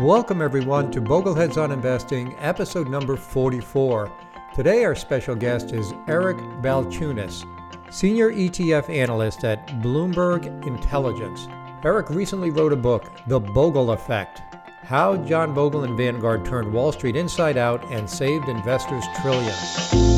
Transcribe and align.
Welcome, 0.00 0.40
everyone, 0.40 0.90
to 0.92 1.02
Bogleheads 1.02 1.62
on 1.62 1.72
Investing, 1.72 2.34
episode 2.38 2.88
number 2.88 3.16
44. 3.16 4.10
Today, 4.54 4.82
our 4.82 4.94
special 4.94 5.34
guest 5.34 5.72
is 5.72 5.92
Eric 6.08 6.38
Balchunas, 6.62 7.44
Senior 7.92 8.32
ETF 8.32 8.88
Analyst 8.88 9.44
at 9.44 9.66
Bloomberg 9.82 10.46
Intelligence. 10.66 11.48
Eric 11.84 12.08
recently 12.08 12.48
wrote 12.48 12.72
a 12.72 12.76
book, 12.76 13.12
The 13.26 13.38
Bogle 13.38 13.90
Effect 13.90 14.40
How 14.84 15.18
John 15.18 15.52
Bogle 15.52 15.84
and 15.84 15.98
Vanguard 15.98 16.46
Turned 16.46 16.72
Wall 16.72 16.92
Street 16.92 17.14
Inside 17.14 17.58
Out 17.58 17.84
and 17.92 18.08
Saved 18.08 18.48
Investors 18.48 19.04
Trillions. 19.20 20.09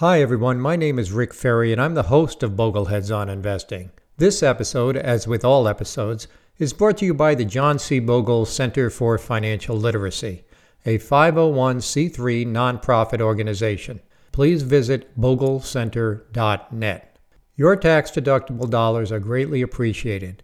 Hi, 0.00 0.20
everyone. 0.20 0.60
My 0.60 0.76
name 0.76 0.98
is 0.98 1.10
Rick 1.10 1.32
Ferri, 1.32 1.72
and 1.72 1.80
I'm 1.80 1.94
the 1.94 2.12
host 2.12 2.42
of 2.42 2.52
Bogleheads 2.52 3.10
on 3.16 3.30
Investing. 3.30 3.92
This 4.18 4.42
episode, 4.42 4.94
as 4.94 5.26
with 5.26 5.42
all 5.42 5.66
episodes, 5.66 6.28
is 6.58 6.74
brought 6.74 6.98
to 6.98 7.06
you 7.06 7.14
by 7.14 7.34
the 7.34 7.46
John 7.46 7.78
C. 7.78 7.98
Bogle 7.98 8.44
Center 8.44 8.90
for 8.90 9.16
Financial 9.16 9.74
Literacy, 9.74 10.44
a 10.84 10.98
501c3 10.98 12.46
nonprofit 12.46 13.22
organization. 13.22 14.00
Please 14.32 14.64
visit 14.64 15.18
boglecenter.net. 15.18 17.18
Your 17.54 17.76
tax 17.76 18.10
deductible 18.10 18.68
dollars 18.68 19.10
are 19.10 19.18
greatly 19.18 19.62
appreciated. 19.62 20.42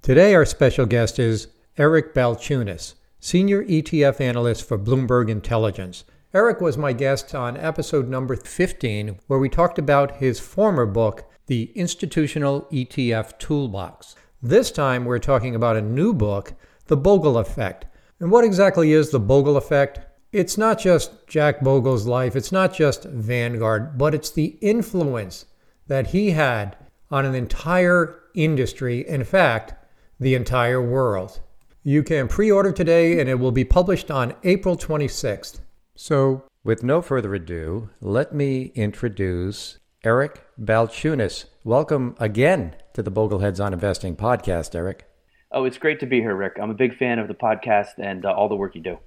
Today, 0.00 0.32
our 0.36 0.44
special 0.44 0.86
guest 0.86 1.18
is 1.18 1.48
Eric 1.76 2.14
Balchunas, 2.14 2.94
Senior 3.18 3.64
ETF 3.64 4.20
Analyst 4.20 4.68
for 4.68 4.78
Bloomberg 4.78 5.28
Intelligence. 5.28 6.04
Eric 6.34 6.62
was 6.62 6.78
my 6.78 6.94
guest 6.94 7.34
on 7.34 7.58
episode 7.58 8.08
number 8.08 8.34
15, 8.36 9.18
where 9.26 9.38
we 9.38 9.50
talked 9.50 9.78
about 9.78 10.16
his 10.16 10.40
former 10.40 10.86
book, 10.86 11.30
The 11.44 11.70
Institutional 11.74 12.62
ETF 12.72 13.38
Toolbox. 13.38 14.14
This 14.42 14.70
time, 14.70 15.04
we're 15.04 15.18
talking 15.18 15.54
about 15.54 15.76
a 15.76 15.82
new 15.82 16.14
book, 16.14 16.54
The 16.86 16.96
Bogle 16.96 17.36
Effect. 17.36 17.84
And 18.18 18.30
what 18.30 18.44
exactly 18.44 18.94
is 18.94 19.10
the 19.10 19.20
Bogle 19.20 19.58
Effect? 19.58 20.00
It's 20.32 20.56
not 20.56 20.78
just 20.78 21.26
Jack 21.26 21.60
Bogle's 21.60 22.06
life, 22.06 22.34
it's 22.34 22.50
not 22.50 22.72
just 22.72 23.04
Vanguard, 23.04 23.98
but 23.98 24.14
it's 24.14 24.30
the 24.30 24.56
influence 24.62 25.44
that 25.86 26.06
he 26.08 26.30
had 26.30 26.78
on 27.10 27.26
an 27.26 27.34
entire 27.34 28.18
industry, 28.34 29.06
in 29.06 29.24
fact, 29.24 29.74
the 30.18 30.34
entire 30.34 30.80
world. 30.80 31.40
You 31.82 32.02
can 32.02 32.26
pre 32.26 32.50
order 32.50 32.72
today, 32.72 33.20
and 33.20 33.28
it 33.28 33.38
will 33.38 33.52
be 33.52 33.66
published 33.66 34.10
on 34.10 34.34
April 34.44 34.78
26th. 34.78 35.60
So, 35.94 36.44
with 36.64 36.82
no 36.82 37.02
further 37.02 37.34
ado, 37.34 37.90
let 38.00 38.34
me 38.34 38.72
introduce 38.74 39.78
Eric 40.02 40.42
Balchunas. 40.58 41.44
Welcome 41.64 42.16
again 42.18 42.76
to 42.94 43.02
the 43.02 43.10
Bogleheads 43.10 43.62
on 43.62 43.74
Investing 43.74 44.16
podcast, 44.16 44.74
Eric. 44.74 45.06
Oh, 45.50 45.66
it's 45.66 45.76
great 45.76 46.00
to 46.00 46.06
be 46.06 46.20
here, 46.20 46.34
Rick. 46.34 46.56
I'm 46.60 46.70
a 46.70 46.74
big 46.74 46.96
fan 46.96 47.18
of 47.18 47.28
the 47.28 47.34
podcast 47.34 47.98
and 47.98 48.24
uh, 48.24 48.32
all 48.32 48.48
the 48.48 48.56
work 48.56 48.74
you 48.74 48.80
do. 48.80 48.98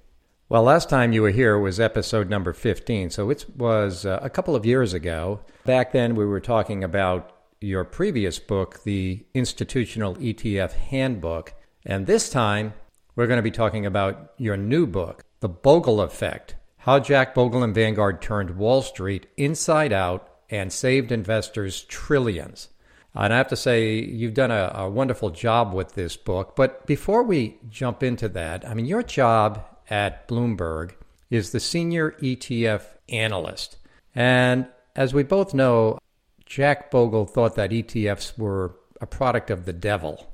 Well, 0.48 0.62
last 0.62 0.88
time 0.88 1.12
you 1.12 1.22
were 1.22 1.32
here 1.32 1.58
was 1.58 1.80
episode 1.80 2.30
number 2.30 2.52
15, 2.52 3.10
so 3.10 3.30
it 3.30 3.44
was 3.56 4.06
uh, 4.06 4.20
a 4.22 4.30
couple 4.30 4.54
of 4.54 4.64
years 4.64 4.94
ago. 4.94 5.40
Back 5.64 5.90
then, 5.90 6.14
we 6.14 6.24
were 6.24 6.40
talking 6.40 6.84
about 6.84 7.32
your 7.60 7.82
previous 7.82 8.38
book, 8.38 8.84
the 8.84 9.26
Institutional 9.34 10.14
ETF 10.16 10.74
Handbook, 10.74 11.52
and 11.84 12.06
this 12.06 12.30
time 12.30 12.74
we're 13.16 13.26
going 13.26 13.38
to 13.38 13.42
be 13.42 13.50
talking 13.50 13.84
about 13.84 14.34
your 14.38 14.56
new 14.56 14.86
book, 14.86 15.24
The 15.40 15.48
Bogle 15.48 16.00
Effect 16.00 16.54
how 16.86 17.00
Jack 17.00 17.34
Bogle 17.34 17.64
and 17.64 17.74
Vanguard 17.74 18.22
turned 18.22 18.56
Wall 18.56 18.80
Street 18.80 19.26
inside 19.36 19.92
out 19.92 20.28
and 20.48 20.72
saved 20.72 21.10
investors 21.10 21.82
trillions. 21.82 22.68
And 23.12 23.34
I 23.34 23.38
have 23.38 23.48
to 23.48 23.56
say, 23.56 23.94
you've 23.94 24.34
done 24.34 24.52
a, 24.52 24.70
a, 24.72 24.88
wonderful 24.88 25.30
job 25.30 25.74
with 25.74 25.94
this 25.94 26.16
book. 26.16 26.54
But 26.54 26.86
before 26.86 27.24
we 27.24 27.58
jump 27.68 28.04
into 28.04 28.28
that, 28.28 28.68
I 28.68 28.74
mean, 28.74 28.86
your 28.86 29.02
job 29.02 29.64
at 29.90 30.28
Bloomberg 30.28 30.92
is 31.28 31.50
the 31.50 31.58
senior 31.58 32.12
ETF 32.22 32.82
analyst. 33.08 33.78
And 34.14 34.68
as 34.94 35.12
we 35.12 35.24
both 35.24 35.54
know, 35.54 35.98
Jack 36.44 36.92
Bogle 36.92 37.26
thought 37.26 37.56
that 37.56 37.70
ETFs 37.70 38.38
were 38.38 38.76
a 39.00 39.06
product 39.06 39.50
of 39.50 39.64
the 39.64 39.72
devil. 39.72 40.32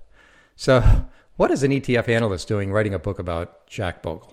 So, 0.56 1.06
what 1.36 1.50
is 1.50 1.62
an 1.62 1.70
ETF 1.70 2.10
analyst 2.10 2.46
doing 2.46 2.72
writing 2.72 2.92
a 2.92 2.98
book 2.98 3.18
about 3.18 3.66
Jack 3.66 4.02
Bogle? 4.02 4.31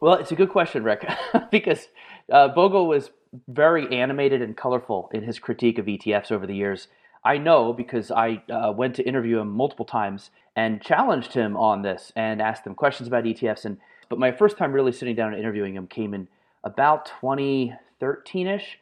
Well, 0.00 0.14
it's 0.14 0.30
a 0.30 0.36
good 0.36 0.50
question, 0.50 0.84
Rick, 0.84 1.08
because 1.50 1.88
uh, 2.32 2.48
Bogle 2.48 2.86
was 2.86 3.10
very 3.48 3.98
animated 3.98 4.40
and 4.40 4.56
colorful 4.56 5.10
in 5.12 5.24
his 5.24 5.38
critique 5.38 5.78
of 5.78 5.86
ETFs 5.86 6.30
over 6.30 6.46
the 6.46 6.54
years. 6.54 6.88
I 7.24 7.38
know 7.38 7.72
because 7.72 8.10
I 8.10 8.42
uh, 8.48 8.72
went 8.72 8.94
to 8.96 9.02
interview 9.02 9.38
him 9.38 9.50
multiple 9.50 9.84
times 9.84 10.30
and 10.54 10.80
challenged 10.80 11.34
him 11.34 11.56
on 11.56 11.82
this 11.82 12.12
and 12.14 12.40
asked 12.40 12.64
him 12.64 12.74
questions 12.74 13.08
about 13.08 13.24
ETFs. 13.24 13.64
And 13.64 13.78
but 14.08 14.20
my 14.20 14.30
first 14.30 14.56
time 14.56 14.72
really 14.72 14.92
sitting 14.92 15.16
down 15.16 15.32
and 15.32 15.40
interviewing 15.40 15.74
him 15.74 15.88
came 15.88 16.14
in 16.14 16.28
about 16.62 17.06
2013 17.20 18.46
ish, 18.46 18.78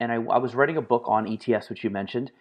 and 0.00 0.12
I, 0.12 0.16
I 0.16 0.38
was 0.38 0.54
writing 0.54 0.76
a 0.76 0.82
book 0.82 1.04
on 1.06 1.26
ETFs, 1.26 1.70
which 1.70 1.84
you 1.84 1.90
mentioned, 1.90 2.32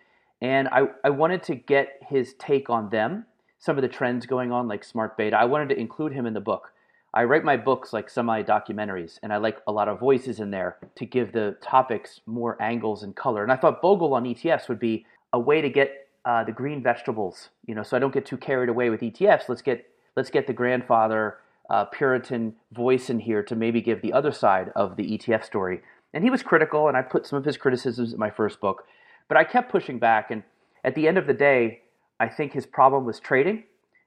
and 0.41 0.67
I, 0.69 0.87
I 1.03 1.11
wanted 1.11 1.43
to 1.43 1.55
get 1.55 1.99
his 2.09 2.33
take 2.33 2.69
on 2.69 2.89
them, 2.89 3.25
some 3.59 3.77
of 3.77 3.83
the 3.83 3.87
trends 3.87 4.25
going 4.25 4.51
on, 4.51 4.67
like 4.67 4.83
smart 4.83 5.15
beta. 5.15 5.37
I 5.37 5.45
wanted 5.45 5.69
to 5.69 5.79
include 5.79 6.11
him 6.11 6.25
in 6.25 6.33
the 6.33 6.41
book. 6.41 6.71
I 7.15 7.23
write 7.23 7.45
my 7.45 7.55
books 7.55 7.93
like 7.93 8.09
semi 8.09 8.43
documentaries, 8.43 9.19
and 9.23 9.31
I 9.31 9.37
like 9.37 9.61
a 9.67 9.71
lot 9.71 9.87
of 9.87 10.01
voices 10.01 10.41
in 10.41 10.51
there 10.51 10.77
to 10.95 11.05
give 11.05 11.31
the 11.31 11.55
topics 11.61 12.19
more 12.25 12.61
angles 12.61 13.03
and 13.03 13.15
color. 13.15 13.41
And 13.41 13.53
I 13.53 13.55
thought 13.55 13.81
Bogle 13.81 14.13
on 14.13 14.25
ETFs 14.25 14.67
would 14.67 14.79
be 14.79 15.05
a 15.31 15.39
way 15.39 15.61
to 15.61 15.69
get 15.69 16.09
uh, 16.25 16.43
the 16.43 16.51
green 16.51 16.83
vegetables, 16.83 17.49
you 17.65 17.73
know, 17.73 17.83
so 17.83 17.95
I 17.95 17.99
don't 17.99 18.13
get 18.13 18.25
too 18.25 18.35
carried 18.35 18.67
away 18.67 18.89
with 18.89 18.99
ETFs. 18.99 19.47
Let's 19.47 19.61
get 19.61 19.85
let's 20.17 20.29
get 20.29 20.45
the 20.45 20.53
grandfather 20.53 21.37
uh, 21.69 21.85
Puritan 21.85 22.53
voice 22.73 23.09
in 23.09 23.19
here 23.19 23.43
to 23.43 23.55
maybe 23.55 23.81
give 23.81 24.01
the 24.01 24.11
other 24.11 24.33
side 24.33 24.71
of 24.75 24.97
the 24.97 25.17
ETF 25.17 25.45
story. 25.45 25.81
And 26.13 26.23
he 26.23 26.29
was 26.29 26.43
critical, 26.43 26.89
and 26.89 26.97
I 26.97 27.01
put 27.01 27.25
some 27.25 27.37
of 27.37 27.45
his 27.45 27.57
criticisms 27.57 28.11
in 28.13 28.19
my 28.19 28.29
first 28.29 28.59
book, 28.59 28.85
but 29.29 29.37
I 29.37 29.43
kept 29.45 29.71
pushing 29.71 29.99
back. 29.99 30.31
And 30.31 30.43
at 30.83 30.95
the 30.95 31.07
end 31.07 31.17
of 31.17 31.27
the 31.27 31.33
day, 31.33 31.81
I 32.19 32.27
think 32.27 32.51
his 32.51 32.65
problem 32.65 33.05
was 33.05 33.19
trading 33.19 33.63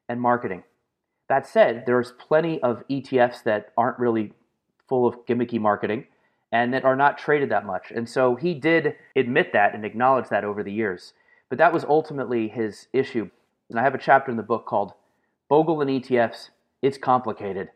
and 0.08 0.20
marketing. 0.20 0.62
That 1.28 1.47
said, 1.47 1.84
there's 1.87 2.12
plenty 2.12 2.61
of 2.62 2.83
ETFs 2.89 3.43
that 3.44 3.72
aren't 3.77 3.99
really 3.99 4.33
full 4.89 5.06
of 5.06 5.27
gimmicky 5.27 5.61
marketing 5.61 6.06
and 6.50 6.72
that 6.72 6.84
are 6.84 6.97
not 6.97 7.19
traded 7.19 7.50
that 7.50 7.66
much. 7.66 7.91
And 7.94 8.09
so 8.09 8.34
he 8.34 8.55
did 8.55 8.97
admit 9.15 9.53
that 9.53 9.75
and 9.75 9.84
acknowledge 9.84 10.28
that 10.31 10.44
over 10.44 10.62
the 10.62 10.72
years. 10.72 11.12
But 11.49 11.59
that 11.59 11.72
was 11.72 11.84
ultimately 11.84 12.49
his 12.49 12.89
issue. 12.93 13.28
And 13.69 13.78
I 13.78 13.83
have 13.83 13.94
a 13.94 13.99
chapter 13.99 14.31
in 14.31 14.37
the 14.37 14.43
book 14.43 14.66
called 14.66 14.94
Bogle 15.49 15.83
and 15.83 15.91
ETFs 15.91 16.49
It's 16.81 16.97
Complicated. 16.97 17.69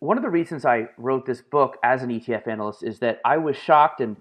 One 0.00 0.16
of 0.16 0.22
the 0.22 0.30
reasons 0.30 0.64
I 0.64 0.88
wrote 0.96 1.26
this 1.26 1.40
book 1.40 1.76
as 1.82 2.02
an 2.02 2.10
ETF 2.10 2.46
analyst 2.46 2.82
is 2.82 2.98
that 3.00 3.20
I 3.24 3.38
was 3.38 3.56
shocked 3.56 4.00
and, 4.00 4.16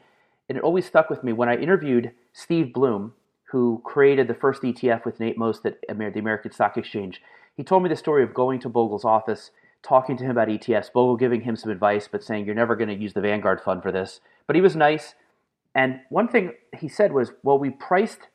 and 0.48 0.58
it 0.58 0.64
always 0.64 0.86
stuck 0.86 1.10
with 1.10 1.24
me 1.24 1.34
when 1.34 1.50
I 1.50 1.56
interviewed 1.56 2.12
Steve 2.34 2.74
Bloom, 2.74 3.14
who 3.46 3.82
created 3.84 4.28
the 4.28 4.34
first 4.34 4.62
ETF 4.62 5.06
with 5.06 5.20
Nate 5.20 5.38
Most 5.38 5.66
at 5.66 5.80
the 5.88 6.20
American 6.20 6.52
Stock 6.52 6.78
Exchange. 6.78 7.22
He 7.60 7.66
told 7.66 7.84
me 7.84 7.90
the 7.90 7.98
story 7.98 8.24
of 8.24 8.34
going 8.34 8.62
to 8.62 8.70
Bogle's 8.70 9.04
office, 9.04 9.52
talking 9.84 10.16
to 10.16 10.24
him 10.24 10.32
about 10.32 10.48
ETFs, 10.48 10.94
Bogle 10.94 11.18
giving 11.18 11.42
him 11.42 11.58
some 11.58 11.70
advice, 11.70 12.08
but 12.10 12.24
saying, 12.24 12.46
You're 12.46 12.56
never 12.56 12.74
going 12.74 12.88
to 12.88 12.96
use 12.96 13.12
the 13.12 13.20
Vanguard 13.20 13.60
fund 13.60 13.84
for 13.84 13.92
this. 13.92 14.22
But 14.48 14.56
he 14.56 14.62
was 14.62 14.78
nice. 14.78 15.14
And 15.76 16.00
one 16.08 16.30
thing 16.30 16.54
he 16.78 16.88
said 16.88 17.12
was, 17.12 17.34
Well, 17.44 17.60
we 17.60 17.72
priced 17.72 18.30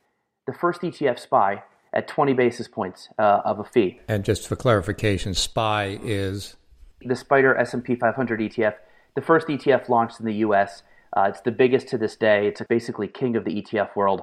the 0.47 0.53
first 0.53 0.83
ETF 0.83 1.19
SPY 1.19 1.63
at 1.95 2.07
20 2.07 2.35
basis 2.35 2.69
points 2.69 3.09
uh, 3.19 3.41
of 3.47 3.61
a 3.61 3.65
fee. 3.65 3.99
And 4.09 4.27
just 4.27 4.47
for 4.47 4.57
clarification, 4.57 5.33
SPY 5.33 6.01
is 6.03 6.57
the 7.01 7.17
Spider 7.17 7.57
S&P 7.57 7.95
500 7.95 8.41
ETF. 8.41 8.75
The 9.15 9.23
first 9.23 9.47
ETF 9.47 9.89
launched 9.89 10.21
in 10.21 10.27
the 10.27 10.35
U.S. 10.35 10.83
Uh, 11.17 11.29
it's 11.31 11.41
the 11.41 11.51
biggest 11.51 11.89
to 11.89 11.97
this 11.97 12.15
day. 12.15 12.47
It's 12.49 12.61
basically 12.69 13.09
king 13.09 13.37
of 13.37 13.47
the 13.47 13.63
ETF 13.63 13.97
world. 13.97 14.21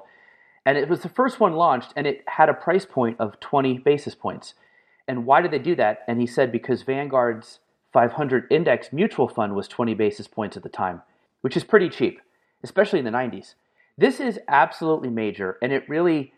And 0.64 0.78
it 0.78 0.88
was 0.88 1.00
the 1.00 1.10
first 1.10 1.40
one 1.40 1.54
launched, 1.54 1.92
and 1.96 2.06
it 2.06 2.24
had 2.28 2.50
a 2.50 2.54
price 2.54 2.86
point 2.86 3.20
of 3.20 3.40
20 3.40 3.80
basis 3.80 4.14
points. 4.14 4.54
And 5.12 5.26
why 5.26 5.42
did 5.42 5.52
they 5.52 5.60
do 5.60 5.76
that? 5.76 6.06
And 6.08 6.22
he 6.22 6.26
said 6.26 6.54
because 6.54 6.84
Vanguard's 6.84 7.60
500 7.92 8.48
index 8.50 8.94
mutual 8.94 9.28
fund 9.28 9.56
was 9.56 9.68
20 9.68 9.94
basis 9.94 10.26
points 10.26 10.56
at 10.56 10.64
the 10.64 10.70
time, 10.70 11.02
which 11.42 11.58
is 11.58 11.66
pretty 11.66 11.90
cheap, 11.90 12.22
especially 12.64 13.00
in 13.00 13.04
the 13.04 13.12
90s. 13.12 13.56
This 13.98 14.22
is 14.22 14.40
absolutely 14.48 15.10
major, 15.10 15.58
and 15.62 15.74
it 15.74 15.90
really 15.90 16.32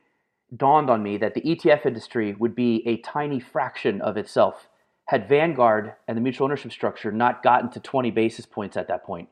dawned 0.58 0.90
on 0.90 1.04
me 1.04 1.18
that 1.18 1.36
the 1.36 1.42
ETF 1.42 1.86
industry 1.86 2.34
would 2.34 2.56
be 2.56 2.82
a 2.88 2.98
tiny 2.98 3.40
fraction 3.40 4.02
of 4.02 4.18
itself 4.18 4.68
had 5.06 5.30
Vanguard 5.30 5.94
and 6.08 6.18
the 6.18 6.22
mutual 6.22 6.46
ownership 6.46 6.72
structure 6.72 7.12
not 7.12 7.44
gotten 7.44 7.70
to 7.70 7.80
20 7.80 8.10
basis 8.10 8.48
points 8.48 8.76
at 8.76 8.88
that 8.88 9.04
point. 9.04 9.30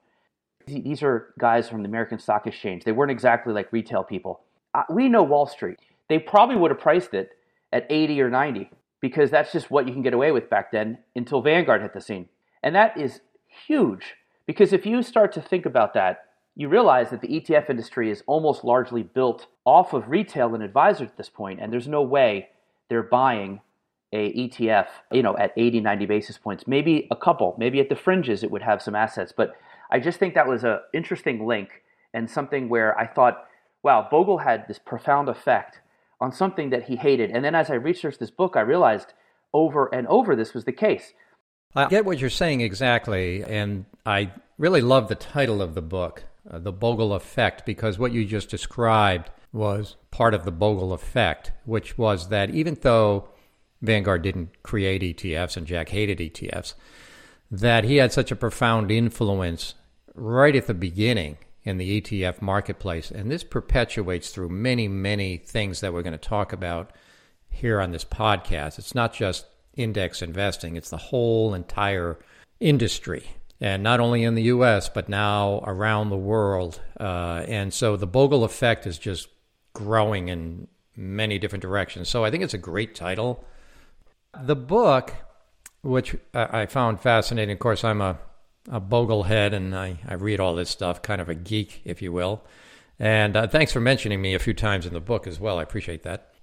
These 0.68 1.02
are 1.02 1.34
guys 1.40 1.68
from 1.68 1.82
the 1.82 1.90
American 1.90 2.20
Stock 2.20 2.46
Exchange. 2.46 2.84
They 2.84 2.92
weren't 2.92 3.10
exactly 3.10 3.54
like 3.54 3.74
retail 3.74 4.04
people. 4.04 4.42
Uh, 4.76 4.84
we 4.92 5.10
know 5.10 5.24
Wall 5.24 5.48
Street. 5.48 5.80
They 6.10 6.20
probably 6.20 6.58
would 6.58 6.70
have 6.70 6.80
priced 6.80 7.16
it 7.16 7.32
at 7.74 7.88
80 7.90 8.22
or 8.22 8.30
90 8.30 8.70
because 9.02 9.32
that's 9.32 9.52
just 9.52 9.70
what 9.70 9.88
you 9.88 9.94
can 9.94 10.04
get 10.04 10.14
away 10.14 10.32
with 10.32 10.50
back 10.50 10.72
then 10.72 11.00
until 11.16 11.42
Vanguard 11.42 11.82
hit 11.82 11.94
the 11.94 12.02
scene. 12.02 12.30
And 12.64 12.76
that 12.76 12.98
is 12.98 13.22
huge 13.68 14.16
because 14.46 14.72
if 14.74 14.86
you 14.86 15.02
start 15.04 15.34
to 15.34 15.42
think 15.42 15.66
about 15.66 15.94
that, 15.96 16.26
you 16.56 16.68
realize 16.68 17.10
that 17.10 17.22
the 17.22 17.28
ETF 17.28 17.70
industry 17.70 18.12
is 18.12 18.24
almost 18.28 18.64
largely 18.64 19.04
built 19.04 19.48
off 19.66 19.94
of 19.94 20.10
retail 20.10 20.54
and 20.54 20.64
advisors 20.64 21.10
at 21.10 21.18
this 21.18 21.30
point, 21.30 21.60
and 21.62 21.72
there's 21.72 21.88
no 21.88 22.02
way 22.02 22.50
they're 22.90 23.04
buying 23.04 23.62
a 24.12 24.34
ETF, 24.34 24.88
you 25.12 25.24
know, 25.24 25.38
at 25.38 25.54
80, 25.56 25.80
90 25.80 26.06
basis 26.06 26.38
points. 26.38 26.68
Maybe 26.68 27.08
a 27.10 27.16
couple, 27.16 27.56
maybe 27.58 27.80
at 27.80 27.88
the 27.88 27.96
fringes 27.96 28.44
it 28.44 28.52
would 28.52 28.62
have 28.62 28.82
some 28.82 28.96
assets, 28.96 29.34
but 29.36 29.56
I 29.90 30.00
just 30.00 30.20
think 30.20 30.34
that 30.36 30.48
was 30.48 30.64
an 30.64 30.80
interesting 30.94 31.46
link 31.48 31.84
and 32.14 32.30
something 32.30 32.68
where 32.68 32.98
I 33.00 33.08
thought, 33.08 33.46
wow, 33.84 34.08
Bogle 34.12 34.40
had 34.40 34.68
this 34.68 34.80
profound 34.80 35.30
effect 35.30 35.80
on 36.22 36.32
something 36.32 36.70
that 36.70 36.84
he 36.84 36.96
hated. 36.96 37.32
And 37.32 37.44
then 37.44 37.56
as 37.56 37.70
I 37.70 37.74
researched 37.74 38.20
this 38.20 38.32
book, 38.32 38.56
I 38.56 38.62
realized 38.62 39.14
over 39.54 39.94
and 39.94 40.08
over 40.08 40.36
this 40.36 40.54
was 40.54 40.64
the 40.64 40.72
case. 40.72 41.14
I 41.76 41.88
get 41.88 42.06
what 42.06 42.20
you're 42.20 42.30
saying 42.30 42.62
exactly, 42.62 43.44
and 43.44 43.86
I 44.06 44.32
really 44.58 44.82
love 44.82 45.08
the 45.08 45.16
title 45.16 45.62
of 45.62 45.74
the 45.74 45.82
book, 45.82 46.26
uh, 46.50 46.60
The 46.60 46.72
Bogle 46.72 47.14
Effect, 47.14 47.66
because 47.66 47.98
what 47.98 48.12
you 48.12 48.26
just 48.26 48.50
described 48.50 49.32
was 49.54 49.96
part 50.12 50.34
of 50.34 50.46
the 50.46 50.52
Bogle 50.52 50.94
effect, 50.94 51.52
which 51.66 51.98
was 51.98 52.30
that 52.30 52.50
even 52.50 52.78
though 52.82 53.30
Vanguard 53.82 54.22
didn't 54.22 54.62
create 54.64 55.02
ETFs 55.02 55.58
and 55.58 55.66
Jack 55.66 55.90
hated 55.90 56.20
ETFs, 56.20 56.74
that 57.50 57.84
he 57.84 57.98
had 57.98 58.14
such 58.14 58.32
a 58.32 58.36
profound 58.36 58.92
influence 58.92 59.76
right 60.14 60.56
at 60.56 60.68
the 60.68 60.74
beginning 60.74 61.38
in 61.64 61.78
the 61.78 62.02
ETF 62.02 62.42
marketplace. 62.42 63.12
And 63.12 63.30
this 63.30 63.44
perpetuates 63.44 64.32
through 64.32 64.50
many, 64.50 64.88
many 64.88 65.38
things 65.38 65.82
that 65.82 65.94
we're 65.94 66.02
going 66.02 66.14
to 66.14 66.18
talk 66.18 66.54
about 66.54 66.92
here 67.50 67.80
on 67.80 67.92
this 67.92 68.06
podcast. 68.06 68.80
It's 68.80 68.96
not 68.96 69.14
just 69.14 69.46
index 69.76 70.22
investing, 70.22 70.76
it's 70.76 70.90
the 70.90 70.98
whole 70.98 71.54
entire 71.54 72.20
industry. 72.60 73.32
And 73.60 73.84
not 73.84 74.00
only 74.00 74.24
in 74.24 74.34
the 74.34 74.44
US, 74.44 74.90
but 74.90 75.08
now 75.08 75.64
around 75.68 76.10
the 76.10 76.18
world. 76.18 76.82
Uh, 77.00 77.46
and 77.48 77.72
so 77.72 77.96
the 77.96 78.08
Bogle 78.08 78.44
effect 78.44 78.88
is 78.88 78.98
just 78.98 79.28
growing 79.74 80.30
in 80.30 80.68
many 80.96 81.38
different 81.38 81.62
directions. 81.62 82.10
So 82.10 82.26
I 82.26 82.32
think 82.32 82.44
it's 82.44 82.56
a 82.56 82.60
great 82.60 82.96
title. 82.96 83.46
The 84.42 84.56
book, 84.56 85.14
which 85.84 86.16
I 86.34 86.66
found 86.66 87.02
fascinating, 87.02 87.54
of 87.54 87.60
course, 87.60 87.84
I'm 87.84 88.02
a, 88.02 88.18
a 88.70 88.80
boglehead 88.80 89.54
and 89.54 89.76
I, 89.76 89.98
I 90.08 90.16
read 90.16 90.40
all 90.40 90.56
this 90.56 90.70
stuff, 90.70 91.02
kind 91.02 91.22
of 91.22 91.30
a 91.30 91.36
geek, 91.36 91.82
if 91.86 92.02
you 92.02 92.12
will. 92.12 92.44
And 93.00 93.36
uh, 93.36 93.48
thanks 93.48 93.72
for 93.72 93.80
mentioning 93.80 94.22
me 94.22 94.36
a 94.36 94.40
few 94.40 94.54
times 94.54 94.86
in 94.86 94.94
the 94.94 95.00
book 95.02 95.26
as 95.26 95.40
well. 95.40 95.58
I 95.58 95.64
appreciate 95.64 96.04
that. 96.04 96.34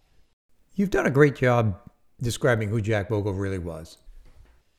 You've 0.74 0.90
done 0.90 1.06
a 1.06 1.10
great 1.10 1.36
job 1.36 1.78
describing 2.20 2.68
who 2.68 2.80
Jack 2.80 3.08
Bogle 3.08 3.32
really 3.32 3.58
was. 3.58 3.98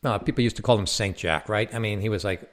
Uh, 0.03 0.17
people 0.17 0.43
used 0.43 0.55
to 0.57 0.61
call 0.61 0.77
him 0.77 0.87
Saint 0.87 1.17
Jack, 1.17 1.49
right? 1.49 1.73
I 1.73 1.79
mean, 1.79 2.01
he 2.01 2.09
was 2.09 2.23
like 2.23 2.49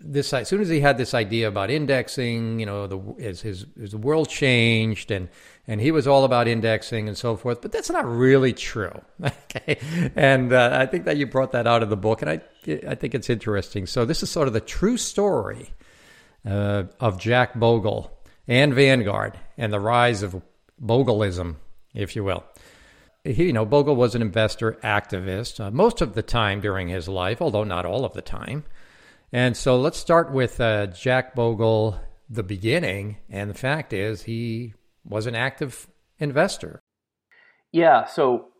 this. 0.00 0.32
As 0.32 0.48
soon 0.48 0.60
as 0.60 0.68
he 0.68 0.80
had 0.80 0.98
this 0.98 1.14
idea 1.14 1.48
about 1.48 1.70
indexing, 1.70 2.60
you 2.60 2.66
know, 2.66 2.86
the 2.86 2.98
his 3.18 3.40
his, 3.42 3.66
his 3.78 3.96
world 3.96 4.28
changed, 4.28 5.10
and 5.10 5.28
and 5.66 5.80
he 5.80 5.90
was 5.90 6.06
all 6.06 6.24
about 6.24 6.48
indexing 6.48 7.08
and 7.08 7.16
so 7.16 7.36
forth. 7.36 7.60
But 7.62 7.72
that's 7.72 7.90
not 7.90 8.06
really 8.06 8.52
true. 8.52 9.00
okay, 9.24 9.78
and 10.16 10.52
uh, 10.52 10.70
I 10.72 10.86
think 10.86 11.04
that 11.04 11.16
you 11.16 11.26
brought 11.26 11.52
that 11.52 11.66
out 11.66 11.82
of 11.82 11.90
the 11.90 11.96
book, 11.96 12.22
and 12.22 12.30
I 12.30 12.40
I 12.88 12.94
think 12.94 13.14
it's 13.14 13.30
interesting. 13.30 13.86
So 13.86 14.04
this 14.04 14.22
is 14.22 14.30
sort 14.30 14.48
of 14.48 14.54
the 14.54 14.60
true 14.60 14.96
story 14.96 15.70
uh, 16.44 16.84
of 17.00 17.18
Jack 17.18 17.54
Bogle 17.54 18.10
and 18.46 18.74
Vanguard 18.74 19.38
and 19.56 19.72
the 19.72 19.80
rise 19.80 20.22
of 20.22 20.42
Bogleism, 20.80 21.56
if 21.94 22.14
you 22.16 22.24
will 22.24 22.44
he, 23.24 23.44
you 23.44 23.52
know, 23.52 23.64
Bogle 23.64 23.96
was 23.96 24.14
an 24.14 24.22
investor 24.22 24.72
activist 24.84 25.58
uh, 25.58 25.70
most 25.70 26.02
of 26.02 26.14
the 26.14 26.22
time 26.22 26.60
during 26.60 26.88
his 26.88 27.08
life, 27.08 27.40
although 27.40 27.64
not 27.64 27.86
all 27.86 28.04
of 28.04 28.12
the 28.12 28.22
time. 28.22 28.64
And 29.34 29.56
so 29.56 29.80
let's 29.80 29.98
start 29.98 30.30
with 30.30 30.60
uh, 30.60 30.86
Jack 30.86 31.34
Bogle, 31.34 32.00
the 32.30 32.44
beginning. 32.44 33.16
And 33.28 33.50
the 33.50 33.54
fact 33.54 33.92
is, 33.92 34.22
he 34.22 34.74
was 35.04 35.26
an 35.26 35.34
active 35.34 35.88
investor. 36.20 36.80
Yeah. 37.72 38.04
So 38.04 38.50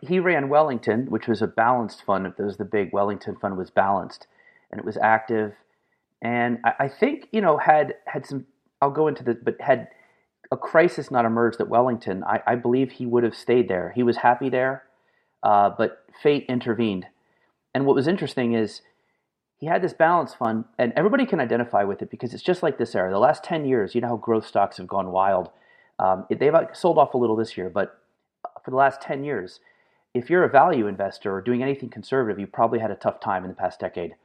he 0.00 0.20
ran 0.20 0.48
Wellington, 0.48 1.10
which 1.10 1.26
was 1.26 1.42
a 1.42 1.46
balanced 1.46 2.02
fund. 2.06 2.32
There 2.38 2.46
was 2.46 2.56
the 2.56 2.64
big 2.64 2.94
Wellington 2.94 3.36
fund 3.42 3.58
was 3.58 3.68
balanced, 3.68 4.26
and 4.70 4.78
it 4.78 4.86
was 4.86 4.96
active, 4.96 5.52
and 6.22 6.60
I, 6.64 6.84
I 6.84 6.88
think 6.88 7.28
you 7.30 7.42
know 7.42 7.58
had 7.58 7.96
had 8.06 8.24
some. 8.24 8.46
I'll 8.80 8.90
go 8.90 9.08
into 9.08 9.22
this, 9.22 9.36
but 9.42 9.60
had 9.60 9.88
a 10.50 10.56
crisis 10.56 11.10
not 11.10 11.26
emerged 11.26 11.60
at 11.60 11.68
Wellington, 11.68 12.24
I, 12.24 12.40
I 12.46 12.54
believe 12.54 12.92
he 12.92 13.04
would 13.04 13.22
have 13.22 13.34
stayed 13.34 13.68
there. 13.68 13.92
He 13.94 14.02
was 14.02 14.16
happy 14.16 14.48
there, 14.48 14.84
uh, 15.42 15.70
but 15.76 16.04
fate 16.22 16.46
intervened. 16.48 17.06
And 17.74 17.86
what 17.86 17.94
was 17.94 18.08
interesting 18.08 18.54
is 18.54 18.82
he 19.62 19.68
had 19.68 19.80
this 19.80 19.92
balance 19.92 20.34
fund, 20.34 20.64
and 20.76 20.92
everybody 20.96 21.24
can 21.24 21.38
identify 21.38 21.84
with 21.84 22.02
it 22.02 22.10
because 22.10 22.34
it's 22.34 22.42
just 22.42 22.64
like 22.64 22.78
this 22.78 22.96
era. 22.96 23.12
The 23.12 23.20
last 23.20 23.44
10 23.44 23.64
years, 23.64 23.94
you 23.94 24.00
know 24.00 24.08
how 24.08 24.16
growth 24.16 24.44
stocks 24.44 24.76
have 24.78 24.88
gone 24.88 25.12
wild. 25.12 25.50
Um, 26.00 26.26
they've 26.28 26.52
sold 26.72 26.98
off 26.98 27.14
a 27.14 27.16
little 27.16 27.36
this 27.36 27.56
year, 27.56 27.70
but 27.70 27.96
for 28.64 28.72
the 28.72 28.76
last 28.76 29.00
10 29.00 29.22
years, 29.22 29.60
if 30.14 30.28
you're 30.28 30.42
a 30.42 30.48
value 30.48 30.88
investor 30.88 31.32
or 31.32 31.40
doing 31.40 31.62
anything 31.62 31.90
conservative, 31.90 32.40
you 32.40 32.48
probably 32.48 32.80
had 32.80 32.90
a 32.90 32.96
tough 32.96 33.20
time 33.20 33.44
in 33.44 33.50
the 33.50 33.54
past 33.54 33.78
decade. 33.78 34.16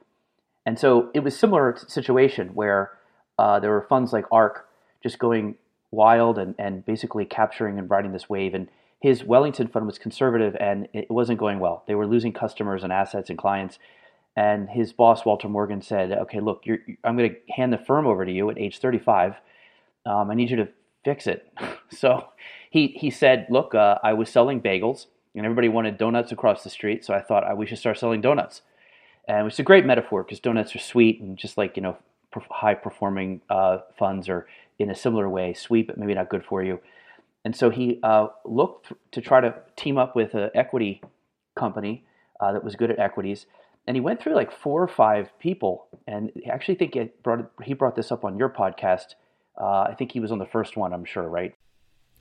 And 0.66 0.76
so 0.76 1.08
it 1.14 1.20
was 1.20 1.38
similar 1.38 1.78
situation 1.86 2.48
where 2.54 2.98
uh, 3.38 3.60
there 3.60 3.70
were 3.70 3.86
funds 3.88 4.12
like 4.12 4.24
ARK 4.32 4.66
just 5.04 5.20
going 5.20 5.54
wild 5.92 6.36
and, 6.36 6.56
and 6.58 6.84
basically 6.84 7.24
capturing 7.24 7.78
and 7.78 7.88
riding 7.88 8.10
this 8.10 8.28
wave. 8.28 8.54
And 8.54 8.66
his 9.00 9.22
Wellington 9.22 9.68
fund 9.68 9.86
was 9.86 9.98
conservative 9.98 10.56
and 10.58 10.88
it 10.92 11.08
wasn't 11.08 11.38
going 11.38 11.60
well. 11.60 11.84
They 11.86 11.94
were 11.94 12.08
losing 12.08 12.32
customers 12.32 12.82
and 12.82 12.92
assets 12.92 13.30
and 13.30 13.38
clients. 13.38 13.78
And 14.38 14.70
his 14.70 14.92
boss, 14.92 15.24
Walter 15.24 15.48
Morgan, 15.48 15.82
said, 15.82 16.12
Okay, 16.12 16.38
look, 16.38 16.62
I'm 17.02 17.16
going 17.16 17.30
to 17.30 17.52
hand 17.52 17.72
the 17.72 17.78
firm 17.78 18.06
over 18.06 18.24
to 18.24 18.30
you 18.30 18.48
at 18.50 18.56
age 18.56 18.78
35. 18.78 19.34
Um, 20.06 20.30
I 20.30 20.34
need 20.34 20.48
you 20.48 20.56
to 20.58 20.68
fix 21.04 21.26
it. 21.26 21.52
so 21.90 22.28
he, 22.70 22.94
he 22.96 23.10
said, 23.10 23.48
Look, 23.50 23.74
uh, 23.74 23.98
I 24.00 24.12
was 24.12 24.30
selling 24.30 24.62
bagels 24.62 25.06
and 25.34 25.44
everybody 25.44 25.68
wanted 25.68 25.98
donuts 25.98 26.30
across 26.30 26.62
the 26.62 26.70
street. 26.70 27.04
So 27.04 27.14
I 27.14 27.20
thought 27.20 27.58
we 27.58 27.66
should 27.66 27.78
start 27.78 27.98
selling 27.98 28.20
donuts. 28.20 28.62
And 29.26 29.48
it's 29.48 29.58
a 29.58 29.64
great 29.64 29.84
metaphor 29.84 30.22
because 30.22 30.38
donuts 30.38 30.72
are 30.76 30.78
sweet 30.78 31.20
and 31.20 31.36
just 31.36 31.58
like, 31.58 31.76
you 31.76 31.82
know, 31.82 31.96
high 32.48 32.74
performing 32.74 33.40
uh, 33.50 33.78
funds 33.98 34.28
are 34.28 34.46
in 34.78 34.88
a 34.88 34.94
similar 34.94 35.28
way, 35.28 35.52
sweet, 35.52 35.88
but 35.88 35.98
maybe 35.98 36.14
not 36.14 36.28
good 36.28 36.44
for 36.44 36.62
you. 36.62 36.78
And 37.44 37.56
so 37.56 37.70
he 37.70 37.98
uh, 38.04 38.28
looked 38.44 38.92
to 39.10 39.20
try 39.20 39.40
to 39.40 39.56
team 39.74 39.98
up 39.98 40.14
with 40.14 40.34
an 40.34 40.50
equity 40.54 41.02
company 41.56 42.04
uh, 42.38 42.52
that 42.52 42.62
was 42.62 42.76
good 42.76 42.92
at 42.92 43.00
equities. 43.00 43.46
And 43.88 43.96
he 43.96 44.00
went 44.00 44.22
through 44.22 44.34
like 44.34 44.52
four 44.52 44.82
or 44.82 44.86
five 44.86 45.30
people. 45.40 45.88
And 46.06 46.30
I 46.46 46.50
actually 46.50 46.76
think 46.76 46.94
it 46.94 47.22
brought, 47.22 47.50
he 47.64 47.72
brought 47.72 47.96
this 47.96 48.12
up 48.12 48.24
on 48.24 48.38
your 48.38 48.50
podcast. 48.50 49.14
Uh, 49.60 49.80
I 49.80 49.94
think 49.98 50.12
he 50.12 50.20
was 50.20 50.30
on 50.30 50.38
the 50.38 50.46
first 50.46 50.76
one, 50.76 50.92
I'm 50.92 51.04
sure, 51.04 51.28
right? 51.28 51.54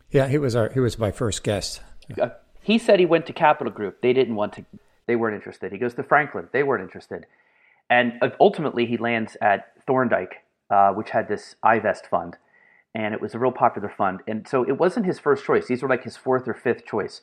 Yeah, 0.09 0.27
he 0.27 0.37
was 0.37 0.55
our 0.55 0.69
he 0.69 0.79
was 0.79 0.97
my 0.97 1.11
first 1.11 1.43
guest. 1.43 1.81
Uh, 2.19 2.29
he 2.61 2.79
said 2.79 2.99
he 2.99 3.05
went 3.05 3.25
to 3.25 3.33
Capital 3.33 3.71
Group. 3.71 4.01
They 4.01 4.13
didn't 4.13 4.35
want 4.35 4.53
to. 4.53 4.65
They 5.05 5.17
weren't 5.17 5.35
interested. 5.35 5.73
He 5.73 5.77
goes 5.77 5.93
to 5.95 6.03
Franklin. 6.03 6.47
They 6.53 6.63
weren't 6.63 6.81
interested. 6.81 7.25
And 7.89 8.13
uh, 8.21 8.29
ultimately, 8.39 8.85
he 8.85 8.95
lands 8.95 9.35
at 9.41 9.73
Thorndike, 9.85 10.45
uh, 10.69 10.93
which 10.93 11.09
had 11.09 11.27
this 11.27 11.57
iVest 11.63 12.05
fund 12.09 12.37
and 12.97 13.13
it 13.13 13.21
was 13.21 13.35
a 13.35 13.39
real 13.39 13.51
popular 13.51 13.89
fund. 13.89 14.21
And 14.27 14.47
so 14.47 14.63
it 14.63 14.79
wasn't 14.79 15.05
his 15.05 15.19
first 15.19 15.45
choice. 15.45 15.67
These 15.67 15.83
were 15.83 15.89
like 15.89 16.03
his 16.03 16.17
fourth 16.17 16.47
or 16.47 16.55
fifth 16.55 16.83
choice. 16.83 17.21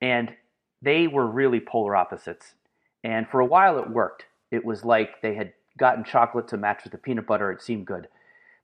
And 0.00 0.34
they 0.80 1.06
were 1.06 1.26
really 1.26 1.60
polar 1.60 1.94
opposites. 1.94 2.54
And 3.04 3.26
for 3.28 3.40
a 3.40 3.46
while 3.46 3.78
it 3.78 3.90
worked. 3.90 4.26
It 4.50 4.64
was 4.64 4.84
like 4.84 5.22
they 5.22 5.34
had 5.34 5.52
gotten 5.78 6.04
chocolate 6.04 6.48
to 6.48 6.56
match 6.56 6.84
with 6.84 6.92
the 6.92 6.98
peanut 6.98 7.26
butter. 7.26 7.50
It 7.50 7.62
seemed 7.62 7.86
good. 7.86 8.08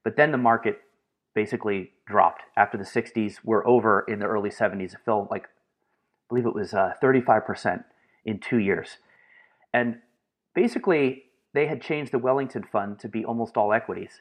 But 0.05 0.17
then 0.17 0.33
the 0.33 0.39
market 0.39 0.81
basically 1.35 1.93
dropped. 2.07 2.43
After 2.57 2.77
the 2.77 2.85
60s 2.85 3.37
were 3.45 3.67
over 3.67 4.05
in 4.09 4.19
the 4.19 4.27
early 4.27 4.51
70s, 4.51 4.95
it 4.95 5.01
fell 5.05 5.29
like, 5.31 5.45
I 5.45 5.49
believe 6.29 6.47
it 6.47 6.55
was 6.55 6.75
uh, 6.75 6.93
35% 7.03 7.85
in 8.25 8.39
two 8.39 8.59
years. 8.59 8.99
And 9.73 9.99
basically, 10.55 11.25
they 11.55 11.67
had 11.67 11.81
changed 11.81 12.13
the 12.13 12.19
Wellington 12.19 12.65
Fund 12.71 12.99
to 13.01 13.09
be 13.09 13.25
almost 13.25 13.57
all 13.57 13.73
equities. 13.73 14.21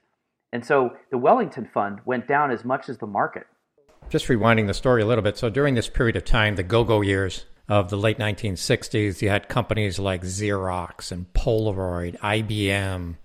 And 0.53 0.65
so 0.65 0.95
the 1.11 1.17
Wellington 1.17 1.69
Fund 1.73 1.99
went 2.05 2.27
down 2.27 2.51
as 2.51 2.63
much 2.63 2.87
as 2.87 2.97
the 2.97 3.07
market. 3.07 3.47
Just 4.09 4.27
rewinding 4.27 4.67
the 4.67 4.73
story 4.73 5.01
a 5.01 5.05
little 5.05 5.23
bit. 5.23 5.37
So 5.37 5.49
during 5.49 5.75
this 5.75 5.89
period 5.89 6.15
of 6.15 6.23
time, 6.23 6.55
the 6.55 6.63
go 6.63 6.83
go 6.83 7.01
years 7.01 7.45
of 7.69 7.89
the 7.89 7.97
late 7.97 8.17
1960s, 8.17 9.21
you 9.21 9.29
had 9.29 9.49
companies 9.49 9.99
like 9.99 10.21
Xerox 10.21 11.11
and 11.11 11.31
Polaroid, 11.33 12.17
IBM, 12.19 13.15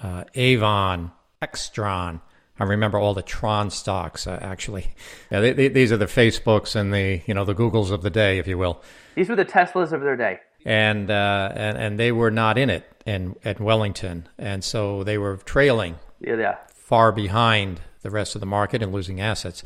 uh, 0.00 0.24
Avon, 0.34 1.12
Extron. 1.40 2.20
I 2.58 2.64
remember 2.64 2.98
all 2.98 3.14
the 3.14 3.22
Tron 3.22 3.70
stocks, 3.70 4.26
uh, 4.26 4.38
actually. 4.42 4.92
Yeah, 5.30 5.40
they, 5.40 5.52
they, 5.52 5.68
these 5.68 5.92
are 5.92 5.96
the 5.96 6.06
Facebooks 6.06 6.76
and 6.76 6.92
the 6.92 7.22
you 7.26 7.34
know 7.34 7.44
the 7.44 7.54
Googles 7.54 7.90
of 7.90 8.02
the 8.02 8.10
day, 8.10 8.38
if 8.38 8.46
you 8.46 8.58
will. 8.58 8.82
These 9.14 9.28
were 9.28 9.36
the 9.36 9.44
Teslas 9.44 9.92
of 9.92 10.00
their 10.00 10.16
day. 10.16 10.38
And 10.64 11.10
uh, 11.10 11.50
and 11.54 11.76
and 11.76 11.98
they 11.98 12.12
were 12.12 12.30
not 12.30 12.58
in 12.58 12.70
it 12.70 12.84
in 13.04 13.34
at 13.44 13.58
Wellington, 13.58 14.28
and 14.38 14.62
so 14.62 15.02
they 15.02 15.18
were 15.18 15.38
trailing. 15.38 15.96
Yeah, 16.20 16.36
yeah 16.36 16.56
far 16.92 17.10
behind 17.10 17.80
the 18.02 18.10
rest 18.10 18.34
of 18.34 18.40
the 18.40 18.46
market 18.46 18.82
and 18.82 18.92
losing 18.92 19.18
assets. 19.18 19.62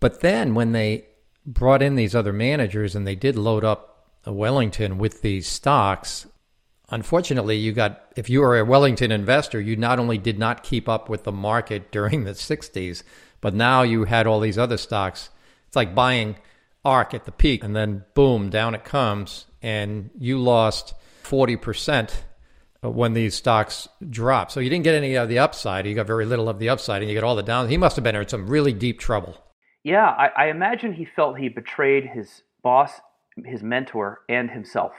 But 0.00 0.20
then 0.20 0.54
when 0.54 0.72
they 0.72 1.06
brought 1.46 1.82
in 1.82 1.94
these 1.94 2.14
other 2.14 2.32
managers 2.32 2.94
and 2.94 3.06
they 3.06 3.14
did 3.14 3.36
load 3.36 3.64
up 3.64 4.08
Wellington 4.26 4.98
with 4.98 5.22
these 5.22 5.46
stocks, 5.46 6.26
unfortunately, 6.90 7.56
you 7.56 7.72
got 7.72 8.12
if 8.16 8.28
you 8.28 8.40
were 8.40 8.58
a 8.58 8.64
Wellington 8.64 9.12
investor, 9.12 9.60
you 9.60 9.76
not 9.76 9.98
only 9.98 10.18
did 10.18 10.38
not 10.38 10.62
keep 10.62 10.88
up 10.88 11.08
with 11.08 11.24
the 11.24 11.32
market 11.32 11.90
during 11.92 12.24
the 12.24 12.32
60s, 12.32 13.02
but 13.40 13.54
now 13.54 13.82
you 13.82 14.04
had 14.04 14.26
all 14.26 14.40
these 14.40 14.58
other 14.58 14.76
stocks. 14.76 15.30
It's 15.68 15.76
like 15.76 15.94
buying 15.94 16.36
ARK 16.84 17.14
at 17.14 17.24
the 17.24 17.32
peak 17.32 17.64
and 17.64 17.74
then 17.74 18.04
boom, 18.14 18.50
down 18.50 18.74
it 18.74 18.84
comes 18.84 19.46
and 19.62 20.10
you 20.18 20.38
lost 20.38 20.94
40% 21.24 22.12
when 22.82 23.14
these 23.14 23.34
stocks 23.34 23.88
dropped. 24.08 24.52
So 24.52 24.60
you 24.60 24.70
didn't 24.70 24.84
get 24.84 24.94
any 24.94 25.16
of 25.16 25.28
the 25.28 25.40
upside. 25.40 25.86
You 25.86 25.94
got 25.94 26.06
very 26.06 26.24
little 26.24 26.48
of 26.48 26.58
the 26.58 26.68
upside 26.68 27.02
and 27.02 27.10
you 27.10 27.16
get 27.16 27.24
all 27.24 27.34
the 27.34 27.42
down. 27.42 27.68
He 27.68 27.76
must 27.76 27.96
have 27.96 28.04
been 28.04 28.14
in 28.14 28.28
some 28.28 28.48
really 28.48 28.72
deep 28.72 29.00
trouble. 29.00 29.36
Yeah, 29.86 30.06
I, 30.08 30.30
I 30.36 30.46
imagine 30.46 30.94
he 30.94 31.04
felt 31.04 31.38
he 31.38 31.48
betrayed 31.48 32.06
his 32.06 32.42
boss, 32.62 33.00
his 33.44 33.62
mentor, 33.62 34.22
and 34.28 34.50
himself 34.50 34.92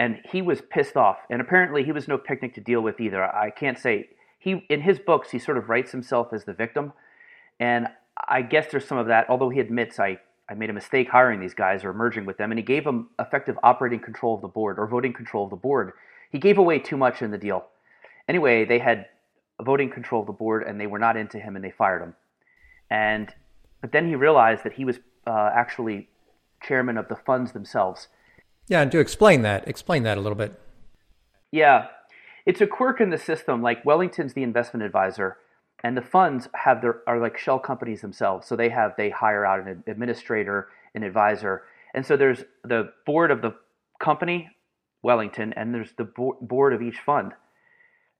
and 0.00 0.18
he 0.32 0.40
was 0.40 0.62
pissed 0.62 0.96
off. 0.96 1.18
And 1.28 1.42
apparently, 1.42 1.84
he 1.84 1.92
was 1.92 2.08
no 2.08 2.16
picnic 2.16 2.54
to 2.54 2.60
deal 2.62 2.80
with 2.80 3.00
either. 3.00 3.22
I 3.22 3.50
can't 3.50 3.78
say 3.78 4.08
he 4.38 4.64
in 4.70 4.80
his 4.80 4.98
books 4.98 5.30
he 5.30 5.38
sort 5.38 5.58
of 5.58 5.68
writes 5.68 5.92
himself 5.92 6.32
as 6.32 6.44
the 6.44 6.54
victim, 6.54 6.94
and 7.60 7.86
I 8.16 8.40
guess 8.40 8.70
there's 8.70 8.86
some 8.86 8.96
of 8.96 9.08
that. 9.08 9.28
Although 9.28 9.50
he 9.50 9.60
admits 9.60 10.00
I 10.00 10.18
I 10.48 10.54
made 10.54 10.70
a 10.70 10.72
mistake 10.72 11.10
hiring 11.10 11.38
these 11.38 11.52
guys 11.52 11.84
or 11.84 11.92
merging 11.92 12.24
with 12.24 12.38
them, 12.38 12.50
and 12.50 12.58
he 12.58 12.64
gave 12.64 12.84
them 12.84 13.10
effective 13.18 13.58
operating 13.62 14.00
control 14.00 14.34
of 14.34 14.40
the 14.40 14.48
board 14.48 14.78
or 14.78 14.86
voting 14.86 15.12
control 15.12 15.44
of 15.44 15.50
the 15.50 15.56
board. 15.56 15.92
He 16.32 16.38
gave 16.38 16.56
away 16.56 16.78
too 16.78 16.96
much 16.96 17.20
in 17.20 17.30
the 17.30 17.38
deal. 17.38 17.66
Anyway, 18.26 18.64
they 18.64 18.78
had 18.78 19.04
voting 19.60 19.90
control 19.90 20.22
of 20.22 20.26
the 20.26 20.32
board, 20.32 20.62
and 20.62 20.80
they 20.80 20.86
were 20.86 20.98
not 20.98 21.18
into 21.18 21.38
him, 21.38 21.56
and 21.56 21.64
they 21.64 21.70
fired 21.70 22.00
him. 22.00 22.14
And 22.88 23.34
but 23.80 23.92
then 23.92 24.08
he 24.08 24.14
realized 24.14 24.64
that 24.64 24.74
he 24.74 24.84
was 24.84 24.98
uh, 25.26 25.50
actually 25.54 26.08
chairman 26.62 26.96
of 26.96 27.08
the 27.08 27.16
funds 27.16 27.52
themselves 27.52 28.08
yeah, 28.70 28.82
and 28.82 28.92
to 28.92 29.00
explain 29.00 29.42
that, 29.42 29.66
explain 29.66 30.04
that 30.04 30.16
a 30.16 30.20
little 30.20 30.38
bit. 30.38 30.58
Yeah, 31.50 31.88
it's 32.46 32.60
a 32.60 32.68
quirk 32.68 33.00
in 33.00 33.10
the 33.10 33.18
system. 33.18 33.62
Like 33.62 33.84
Wellington's 33.84 34.32
the 34.32 34.44
investment 34.44 34.84
advisor, 34.84 35.38
and 35.82 35.96
the 35.96 36.02
funds 36.02 36.48
have 36.54 36.80
their 36.80 37.00
are 37.08 37.18
like 37.18 37.36
shell 37.36 37.58
companies 37.58 38.00
themselves. 38.00 38.46
So 38.46 38.54
they 38.54 38.68
have 38.68 38.92
they 38.96 39.10
hire 39.10 39.44
out 39.44 39.66
an 39.66 39.82
administrator, 39.88 40.68
an 40.94 41.02
advisor, 41.02 41.64
and 41.94 42.06
so 42.06 42.16
there's 42.16 42.44
the 42.62 42.92
board 43.06 43.32
of 43.32 43.42
the 43.42 43.56
company, 43.98 44.50
Wellington, 45.02 45.52
and 45.54 45.74
there's 45.74 45.92
the 45.98 46.04
board 46.40 46.72
of 46.72 46.80
each 46.80 46.98
fund. 47.04 47.32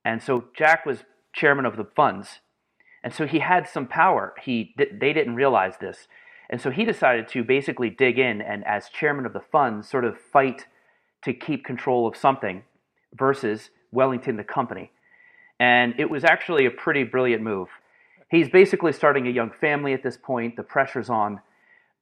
And 0.04 0.20
so 0.20 0.46
Jack 0.56 0.84
was 0.84 1.04
chairman 1.32 1.64
of 1.64 1.76
the 1.76 1.84
funds, 1.84 2.40
and 3.02 3.14
so 3.14 3.26
he 3.26 3.38
had 3.38 3.68
some 3.68 3.86
power. 3.86 4.34
He 4.42 4.74
they 4.76 5.12
didn't 5.12 5.34
realize 5.34 5.74
this, 5.80 6.08
and 6.50 6.60
so 6.60 6.70
he 6.70 6.84
decided 6.84 7.28
to 7.28 7.44
basically 7.44 7.90
dig 7.90 8.18
in 8.18 8.42
and, 8.42 8.66
as 8.66 8.88
chairman 8.88 9.24
of 9.24 9.32
the 9.32 9.40
fund, 9.40 9.84
sort 9.84 10.04
of 10.04 10.18
fight 10.18 10.66
to 11.22 11.32
keep 11.32 11.64
control 11.64 12.06
of 12.06 12.16
something 12.16 12.64
versus 13.14 13.70
Wellington, 13.92 14.36
the 14.36 14.44
company. 14.44 14.90
And 15.58 15.94
it 15.98 16.10
was 16.10 16.24
actually 16.24 16.66
a 16.66 16.70
pretty 16.70 17.04
brilliant 17.04 17.42
move. 17.42 17.68
He's 18.30 18.48
basically 18.48 18.92
starting 18.92 19.26
a 19.26 19.30
young 19.30 19.50
family 19.50 19.92
at 19.92 20.02
this 20.02 20.16
point. 20.16 20.56
The 20.56 20.62
pressure's 20.62 21.10
on. 21.10 21.40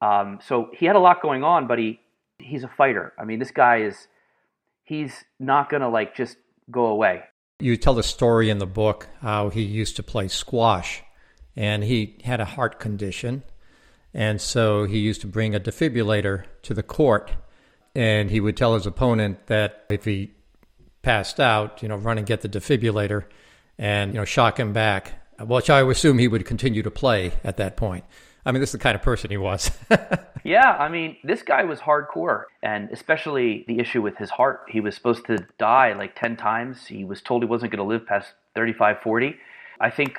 Um, 0.01 0.39
so 0.47 0.71
he 0.73 0.87
had 0.87 0.97
a 0.97 1.01
lot 1.01 1.21
going 1.21 1.43
on, 1.43 1.67
but 1.67 1.79
he 1.79 2.01
he's 2.39 2.65
a 2.65 2.69
fighter. 2.69 3.13
I 3.19 3.25
mean, 3.25 3.39
this 3.39 3.51
guy 3.51 3.79
is 3.79 4.09
he's 4.85 5.25
not 5.39 5.69
gonna 5.69 5.89
like 5.89 6.15
just 6.15 6.37
go 6.71 6.87
away. 6.87 7.25
You 7.61 7.77
tell 7.77 7.95
the 7.95 8.05
story 8.05 8.51
in 8.51 8.59
the 8.59 8.67
book 8.67 9.09
how 9.21 9.49
he 9.49 9.63
used 9.63 9.97
to 9.97 10.05
play 10.05 10.29
squash, 10.29 11.03
and 11.57 11.83
he 11.83 12.17
had 12.23 12.41
a 12.41 12.45
heart 12.45 12.79
condition, 12.79 13.43
and 14.15 14.41
so 14.41 14.85
he 14.85 15.01
used 15.01 15.23
to 15.23 15.27
bring 15.27 15.57
a 15.57 15.61
defibrillator 15.61 16.45
to 16.63 16.73
the 16.73 16.85
court, 16.85 17.33
and 17.97 18.31
he 18.31 18.39
would 18.39 18.57
tell 18.57 18.75
his 18.75 18.87
opponent 18.87 19.49
that 19.49 19.87
if 19.91 20.05
he 20.05 20.35
passed 21.03 21.41
out, 21.41 21.83
you 21.83 21.89
know, 21.89 21.97
run 21.97 22.17
and 22.17 22.29
get 22.29 22.43
the 22.43 22.49
defibrillator 22.49 23.25
and, 23.77 24.13
you 24.13 24.21
know, 24.21 24.25
shock 24.25 24.61
him 24.61 24.73
back, 24.73 25.15
which 25.41 25.69
I 25.69 25.81
assume 25.81 26.19
he 26.19 26.29
would 26.29 26.47
continue 26.47 26.85
to 26.85 26.93
play 26.93 27.33
at 27.43 27.57
that 27.57 27.77
point. 27.77 28.05
I 28.49 28.51
mean, 28.51 28.61
this 28.61 28.71
is 28.71 28.73
the 28.73 28.79
kind 28.79 28.95
of 28.95 29.03
person 29.03 29.29
he 29.29 29.37
was. 29.37 29.71
yeah, 30.43 30.71
I 30.71 30.89
mean, 30.89 31.19
this 31.23 31.43
guy 31.43 31.65
was 31.65 31.81
hardcore, 31.81 32.45
and 32.63 32.89
especially 32.91 33.67
the 33.69 33.79
issue 33.79 34.01
with 34.01 34.17
his 34.17 34.31
heart. 34.31 34.63
He 34.71 34.81
was 34.81 34.95
supposed 34.95 35.27
to 35.27 35.47
die 35.59 35.93
like 35.93 36.19
10 36.19 36.39
times. 36.39 36.87
He 36.87 37.05
was 37.05 37.21
told 37.21 37.43
he 37.43 37.47
wasn't 37.47 37.73
going 37.73 37.85
to 37.85 37.85
live 37.85 38.07
past 38.07 38.33
35, 38.55 39.03
40. 39.03 39.37
I 39.83 39.91
think 39.91 40.17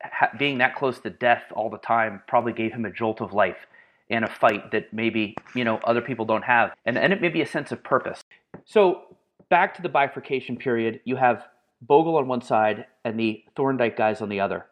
ha- 0.00 0.30
being 0.38 0.58
that 0.58 0.76
close 0.76 1.00
to 1.00 1.10
death 1.10 1.42
all 1.56 1.70
the 1.70 1.78
time 1.78 2.22
probably 2.28 2.52
gave 2.52 2.72
him 2.72 2.84
a 2.84 2.90
jolt 2.92 3.20
of 3.20 3.32
life 3.32 3.66
and 4.08 4.24
a 4.24 4.30
fight 4.30 4.70
that 4.70 4.92
maybe 4.92 5.34
you 5.56 5.64
know 5.64 5.80
other 5.82 6.02
people 6.02 6.24
don't 6.24 6.44
have, 6.44 6.70
and 6.86 6.96
and 6.96 7.12
it 7.12 7.20
may 7.20 7.30
be 7.30 7.42
a 7.42 7.46
sense 7.46 7.72
of 7.72 7.82
purpose. 7.82 8.22
So 8.64 9.16
back 9.50 9.74
to 9.74 9.82
the 9.82 9.88
bifurcation 9.88 10.56
period, 10.56 11.00
you 11.04 11.16
have 11.16 11.46
Bogle 11.80 12.16
on 12.16 12.28
one 12.28 12.42
side 12.42 12.86
and 13.04 13.18
the 13.18 13.42
Thorndike 13.56 13.96
guys 13.96 14.20
on 14.20 14.28
the 14.28 14.38
other. 14.38 14.66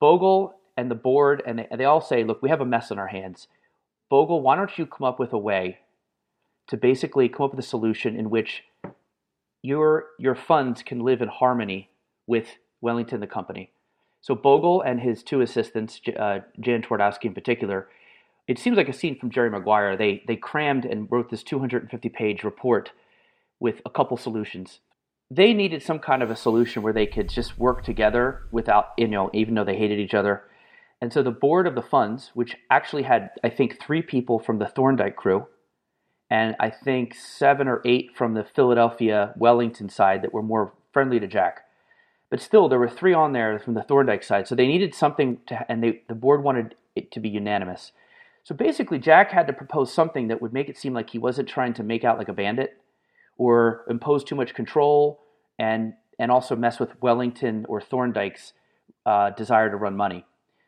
Bogle 0.00 0.56
and 0.76 0.90
the 0.90 0.94
board 0.94 1.42
and 1.46 1.58
they, 1.58 1.68
they 1.76 1.84
all 1.84 2.00
say, 2.00 2.24
look, 2.24 2.42
we 2.42 2.50
have 2.50 2.60
a 2.60 2.66
mess 2.66 2.90
on 2.90 2.98
our 2.98 3.06
hands. 3.08 3.48
Bogle, 4.08 4.40
why 4.40 4.56
don't 4.56 4.78
you 4.78 4.86
come 4.86 5.06
up 5.06 5.18
with 5.18 5.32
a 5.32 5.38
way 5.38 5.78
to 6.68 6.76
basically 6.76 7.28
come 7.28 7.46
up 7.46 7.50
with 7.52 7.64
a 7.64 7.68
solution 7.68 8.16
in 8.16 8.30
which 8.30 8.62
your 9.62 10.06
your 10.18 10.34
funds 10.34 10.82
can 10.82 11.00
live 11.00 11.20
in 11.20 11.28
harmony 11.28 11.90
with 12.26 12.46
Wellington 12.80 13.20
the 13.20 13.26
company. 13.26 13.70
So 14.20 14.34
Bogle 14.34 14.82
and 14.82 15.00
his 15.00 15.22
two 15.22 15.40
assistants, 15.40 16.00
uh, 16.18 16.40
Jan 16.60 16.82
Twardowski 16.82 17.26
in 17.26 17.34
particular, 17.34 17.88
it 18.48 18.58
seems 18.58 18.76
like 18.76 18.88
a 18.88 18.92
scene 18.92 19.18
from 19.18 19.30
Jerry 19.30 19.50
Maguire. 19.50 19.96
They 19.96 20.22
they 20.26 20.36
crammed 20.36 20.84
and 20.84 21.08
wrote 21.10 21.30
this 21.30 21.42
250 21.42 22.08
page 22.10 22.44
report 22.44 22.92
with 23.58 23.80
a 23.84 23.90
couple 23.90 24.16
solutions. 24.16 24.80
They 25.30 25.52
needed 25.52 25.82
some 25.82 25.98
kind 25.98 26.22
of 26.22 26.30
a 26.30 26.36
solution 26.36 26.82
where 26.82 26.92
they 26.92 27.06
could 27.06 27.28
just 27.28 27.58
work 27.58 27.82
together 27.82 28.42
without, 28.52 28.90
you 28.96 29.08
know, 29.08 29.30
even 29.32 29.54
though 29.54 29.64
they 29.64 29.76
hated 29.76 29.98
each 29.98 30.14
other. 30.14 30.44
And 31.00 31.12
so 31.12 31.22
the 31.22 31.30
board 31.30 31.66
of 31.66 31.74
the 31.74 31.82
funds, 31.82 32.30
which 32.34 32.56
actually 32.70 33.02
had, 33.02 33.30
I 33.44 33.50
think, 33.50 33.80
three 33.80 34.02
people 34.02 34.38
from 34.38 34.58
the 34.58 34.66
Thorndike 34.66 35.16
crew, 35.16 35.46
and 36.30 36.56
I 36.58 36.70
think 36.70 37.14
seven 37.14 37.68
or 37.68 37.82
eight 37.84 38.16
from 38.16 38.34
the 38.34 38.44
Philadelphia 38.44 39.34
Wellington 39.36 39.88
side 39.88 40.22
that 40.22 40.32
were 40.32 40.42
more 40.42 40.72
friendly 40.92 41.20
to 41.20 41.26
Jack. 41.26 41.60
But 42.30 42.40
still, 42.40 42.68
there 42.68 42.78
were 42.78 42.88
three 42.88 43.14
on 43.14 43.32
there 43.32 43.58
from 43.58 43.74
the 43.74 43.82
Thorndike 43.82 44.24
side, 44.24 44.48
so 44.48 44.54
they 44.54 44.66
needed 44.66 44.94
something 44.94 45.38
to, 45.46 45.64
and 45.70 45.82
they, 45.82 46.02
the 46.08 46.14
board 46.14 46.42
wanted 46.42 46.74
it 46.96 47.12
to 47.12 47.20
be 47.20 47.28
unanimous. 47.28 47.92
So 48.42 48.54
basically, 48.54 48.98
Jack 48.98 49.30
had 49.30 49.46
to 49.46 49.52
propose 49.52 49.92
something 49.92 50.28
that 50.28 50.40
would 50.40 50.52
make 50.52 50.68
it 50.68 50.78
seem 50.78 50.94
like 50.94 51.10
he 51.10 51.18
wasn't 51.18 51.48
trying 51.48 51.74
to 51.74 51.82
make 51.82 52.04
out 52.04 52.18
like 52.18 52.28
a 52.28 52.32
bandit 52.32 52.80
or 53.36 53.84
impose 53.88 54.24
too 54.24 54.34
much 54.34 54.54
control 54.54 55.20
and, 55.58 55.94
and 56.18 56.30
also 56.30 56.56
mess 56.56 56.80
with 56.80 56.90
Wellington 57.02 57.66
or 57.68 57.80
Thorndike's 57.80 58.52
uh, 59.04 59.30
desire 59.30 59.70
to 59.70 59.76
run 59.76 59.96
money. 59.96 60.24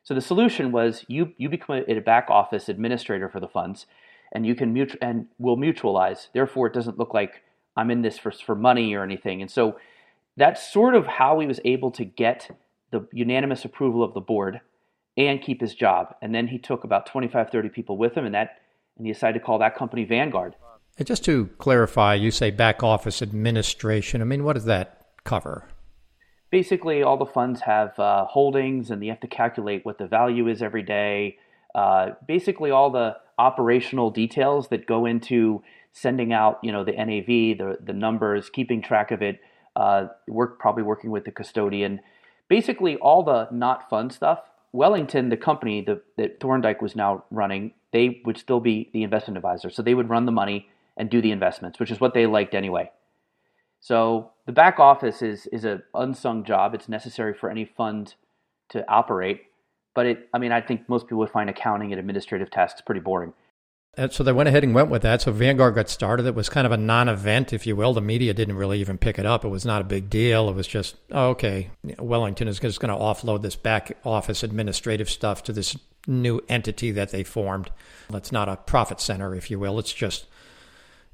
So 0.08 0.14
the 0.14 0.22
solution 0.22 0.72
was 0.72 1.04
you, 1.06 1.34
you 1.36 1.50
become 1.50 1.84
a, 1.86 1.98
a 1.98 2.00
back 2.00 2.30
office 2.30 2.70
administrator 2.70 3.28
for 3.28 3.40
the 3.40 3.46
funds 3.46 3.84
and 4.32 4.46
you 4.46 4.54
can 4.54 4.72
mutu- 4.74 4.96
and 5.02 5.26
will 5.38 5.58
mutualize. 5.58 6.28
Therefore, 6.32 6.66
it 6.66 6.72
doesn't 6.72 6.98
look 6.98 7.12
like 7.12 7.42
I'm 7.76 7.90
in 7.90 8.00
this 8.00 8.16
for, 8.16 8.30
for 8.30 8.54
money 8.54 8.94
or 8.94 9.02
anything. 9.02 9.42
And 9.42 9.50
so 9.50 9.78
that's 10.34 10.72
sort 10.72 10.94
of 10.94 11.06
how 11.06 11.40
he 11.40 11.46
was 11.46 11.60
able 11.62 11.90
to 11.90 12.06
get 12.06 12.58
the 12.90 13.06
unanimous 13.12 13.66
approval 13.66 14.02
of 14.02 14.14
the 14.14 14.22
board 14.22 14.62
and 15.18 15.42
keep 15.42 15.60
his 15.60 15.74
job. 15.74 16.14
And 16.22 16.34
then 16.34 16.46
he 16.48 16.56
took 16.56 16.84
about 16.84 17.04
25, 17.04 17.50
30 17.50 17.68
people 17.68 17.98
with 17.98 18.14
him, 18.14 18.24
and 18.24 18.34
that 18.34 18.62
and 18.96 19.06
he 19.06 19.12
decided 19.12 19.40
to 19.40 19.44
call 19.44 19.58
that 19.58 19.76
company 19.76 20.06
Vanguard. 20.06 20.54
And 20.96 21.06
just 21.06 21.22
to 21.26 21.50
clarify, 21.58 22.14
you 22.14 22.30
say 22.30 22.50
back 22.50 22.82
office 22.82 23.20
administration. 23.20 24.22
I 24.22 24.24
mean, 24.24 24.42
what 24.42 24.54
does 24.54 24.64
that 24.64 25.04
cover? 25.24 25.66
Basically, 26.50 27.02
all 27.02 27.18
the 27.18 27.26
funds 27.26 27.62
have 27.62 27.98
uh, 27.98 28.24
holdings, 28.24 28.90
and 28.90 29.04
you 29.04 29.10
have 29.10 29.20
to 29.20 29.26
calculate 29.26 29.84
what 29.84 29.98
the 29.98 30.06
value 30.06 30.48
is 30.48 30.62
every 30.62 30.82
day. 30.82 31.36
Uh, 31.74 32.10
basically, 32.26 32.70
all 32.70 32.90
the 32.90 33.16
operational 33.38 34.10
details 34.10 34.68
that 34.68 34.86
go 34.86 35.04
into 35.04 35.62
sending 35.92 36.32
out, 36.32 36.58
you 36.62 36.72
know, 36.72 36.84
the 36.84 36.92
NAV, 36.92 37.58
the 37.58 37.78
the 37.84 37.92
numbers, 37.92 38.48
keeping 38.48 38.80
track 38.80 39.10
of 39.10 39.20
it, 39.20 39.40
uh, 39.76 40.06
work 40.26 40.58
probably 40.58 40.82
working 40.82 41.10
with 41.10 41.24
the 41.24 41.30
custodian. 41.30 42.00
Basically, 42.48 42.96
all 42.96 43.22
the 43.22 43.48
not 43.52 43.88
fun 43.90 44.10
stuff. 44.10 44.40
Wellington, 44.72 45.28
the 45.28 45.36
company 45.36 45.82
the, 45.82 46.00
that 46.16 46.40
Thorndike 46.40 46.82
was 46.82 46.94
now 46.94 47.24
running, 47.30 47.72
they 47.92 48.20
would 48.24 48.38
still 48.38 48.60
be 48.60 48.90
the 48.92 49.02
investment 49.02 49.36
advisor. 49.36 49.70
So 49.70 49.82
they 49.82 49.94
would 49.94 50.08
run 50.08 50.26
the 50.26 50.32
money 50.32 50.68
and 50.96 51.08
do 51.08 51.22
the 51.22 51.30
investments, 51.30 51.78
which 51.78 51.90
is 51.90 52.00
what 52.00 52.12
they 52.14 52.26
liked 52.26 52.54
anyway. 52.54 52.90
So 53.80 54.32
the 54.46 54.52
back 54.52 54.78
office 54.78 55.22
is 55.22 55.46
is 55.46 55.64
an 55.64 55.82
unsung 55.94 56.44
job. 56.44 56.74
It's 56.74 56.88
necessary 56.88 57.34
for 57.34 57.50
any 57.50 57.64
fund 57.64 58.14
to 58.70 58.88
operate, 58.90 59.42
but 59.94 60.06
it. 60.06 60.28
I 60.34 60.38
mean, 60.38 60.52
I 60.52 60.60
think 60.60 60.88
most 60.88 61.06
people 61.06 61.18
would 61.18 61.30
find 61.30 61.48
accounting 61.48 61.92
and 61.92 62.00
administrative 62.00 62.50
tasks 62.50 62.80
pretty 62.80 63.00
boring. 63.00 63.32
And 63.96 64.12
so 64.12 64.22
they 64.22 64.32
went 64.32 64.48
ahead 64.48 64.62
and 64.62 64.74
went 64.74 64.90
with 64.90 65.02
that. 65.02 65.22
So 65.22 65.32
Vanguard 65.32 65.74
got 65.74 65.88
started. 65.88 66.24
It 66.24 66.34
was 66.36 66.48
kind 66.48 66.66
of 66.66 66.72
a 66.72 66.76
non-event, 66.76 67.52
if 67.52 67.66
you 67.66 67.74
will. 67.74 67.92
The 67.92 68.00
media 68.00 68.32
didn't 68.32 68.54
really 68.54 68.78
even 68.80 68.96
pick 68.96 69.18
it 69.18 69.26
up. 69.26 69.44
It 69.44 69.48
was 69.48 69.64
not 69.64 69.80
a 69.80 69.84
big 69.84 70.08
deal. 70.08 70.48
It 70.48 70.54
was 70.54 70.68
just, 70.68 70.94
oh, 71.10 71.30
okay, 71.30 71.70
Wellington 71.98 72.46
is 72.46 72.60
just 72.60 72.78
going 72.78 72.96
to 72.96 73.00
offload 73.00 73.42
this 73.42 73.56
back 73.56 73.98
office 74.04 74.44
administrative 74.44 75.10
stuff 75.10 75.42
to 75.44 75.52
this 75.52 75.76
new 76.06 76.40
entity 76.48 76.92
that 76.92 77.10
they 77.10 77.24
formed. 77.24 77.72
It's 78.10 78.30
not 78.30 78.48
a 78.48 78.56
profit 78.56 79.00
center, 79.00 79.34
if 79.34 79.50
you 79.50 79.58
will. 79.58 79.80
It's 79.80 79.92
just, 79.92 80.26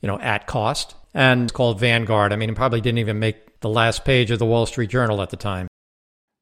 you 0.05 0.09
know, 0.09 0.21
at 0.21 0.47
cost. 0.47 0.95
And 1.15 1.51
called 1.51 1.81
Vanguard. 1.81 2.31
I 2.33 2.37
mean, 2.37 2.51
it 2.51 2.57
probably 2.57 2.83
didn't 2.83 2.99
even 2.99 3.19
make 3.19 3.61
the 3.61 3.71
last 3.71 4.05
page 4.05 4.31
of 4.31 4.39
the 4.39 4.45
Wall 4.45 4.67
Street 4.67 4.91
Journal 4.91 5.23
at 5.23 5.31
the 5.31 5.37
time. 5.37 5.67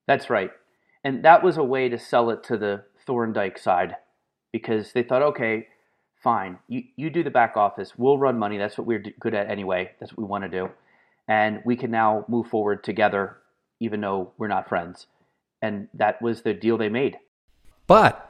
That's 0.09 0.29
right. 0.29 0.51
And 1.05 1.25
that 1.25 1.45
was 1.45 1.59
a 1.59 1.63
way 1.63 1.89
to 1.89 1.99
sell 1.99 2.31
it 2.31 2.43
to 2.45 2.57
the 2.57 2.83
Thorndike 3.07 3.59
side 3.59 3.95
because 4.51 4.93
they 4.93 5.05
thought, 5.05 5.23
okay, 5.23 5.69
fine, 6.25 6.59
you, 6.67 6.83
you 6.97 7.09
do 7.11 7.23
the 7.23 7.31
back 7.31 7.57
office, 7.57 7.93
we'll 7.97 8.19
run 8.19 8.37
money. 8.37 8.59
That's 8.59 8.77
what 8.77 8.87
we're 8.87 9.05
good 9.21 9.35
at 9.35 9.49
anyway. 9.49 9.93
That's 10.01 10.11
what 10.11 10.25
we 10.25 10.29
want 10.29 10.43
to 10.43 10.51
do. 10.51 10.71
And 11.29 11.61
we 11.65 11.77
can 11.77 11.93
now 11.93 12.25
move 12.29 12.49
forward 12.49 12.83
together, 12.83 13.37
even 13.79 14.01
though 14.01 14.33
we're 14.39 14.49
not 14.49 14.69
friends. 14.69 15.07
And 15.61 15.87
that 15.95 16.21
was 16.21 16.43
the 16.43 16.55
deal 16.55 16.79
they 16.79 16.89
made. 16.89 17.19
But 17.87 18.29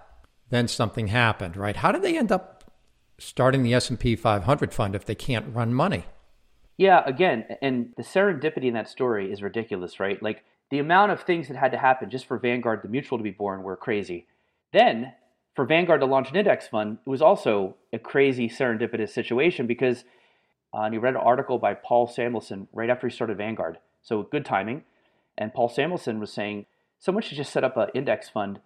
then 0.50 0.68
something 0.68 1.06
happened, 1.06 1.56
right? 1.56 1.76
How 1.76 1.92
did 1.92 2.02
they 2.02 2.18
end 2.18 2.30
up 2.30 2.51
starting 3.22 3.62
the 3.62 3.74
S&P 3.74 4.16
500 4.16 4.72
fund 4.72 4.94
if 4.94 5.04
they 5.04 5.14
can't 5.14 5.54
run 5.54 5.72
money? 5.72 6.04
Yeah, 6.76 7.02
again, 7.06 7.44
and 7.60 7.92
the 7.96 8.02
serendipity 8.02 8.64
in 8.64 8.74
that 8.74 8.88
story 8.88 9.30
is 9.30 9.42
ridiculous, 9.42 10.00
right? 10.00 10.22
Like 10.22 10.44
the 10.70 10.78
amount 10.78 11.12
of 11.12 11.22
things 11.22 11.48
that 11.48 11.56
had 11.56 11.72
to 11.72 11.78
happen 11.78 12.10
just 12.10 12.26
for 12.26 12.38
Vanguard 12.38 12.80
the 12.82 12.88
Mutual 12.88 13.18
to 13.18 13.24
be 13.24 13.30
born 13.30 13.62
were 13.62 13.76
crazy. 13.76 14.26
Then 14.72 15.12
for 15.54 15.66
Vanguard 15.66 16.00
to 16.00 16.06
launch 16.06 16.30
an 16.30 16.36
index 16.36 16.66
fund, 16.66 16.98
it 17.06 17.10
was 17.10 17.22
also 17.22 17.76
a 17.92 17.98
crazy 17.98 18.48
serendipitous 18.48 19.10
situation 19.10 19.66
because 19.66 20.04
uh, 20.74 20.82
and 20.82 20.94
he 20.94 20.98
read 20.98 21.14
an 21.14 21.20
article 21.20 21.58
by 21.58 21.74
Paul 21.74 22.06
Samuelson 22.06 22.68
right 22.72 22.88
after 22.88 23.06
he 23.06 23.14
started 23.14 23.36
Vanguard. 23.36 23.78
So 24.02 24.22
good 24.22 24.44
timing. 24.44 24.84
And 25.36 25.52
Paul 25.52 25.68
Samuelson 25.68 26.18
was 26.18 26.32
saying 26.32 26.66
someone 26.98 27.22
should 27.22 27.36
just 27.36 27.52
set 27.52 27.64
up 27.64 27.76
an 27.76 27.88
index 27.94 28.28
fund 28.28 28.60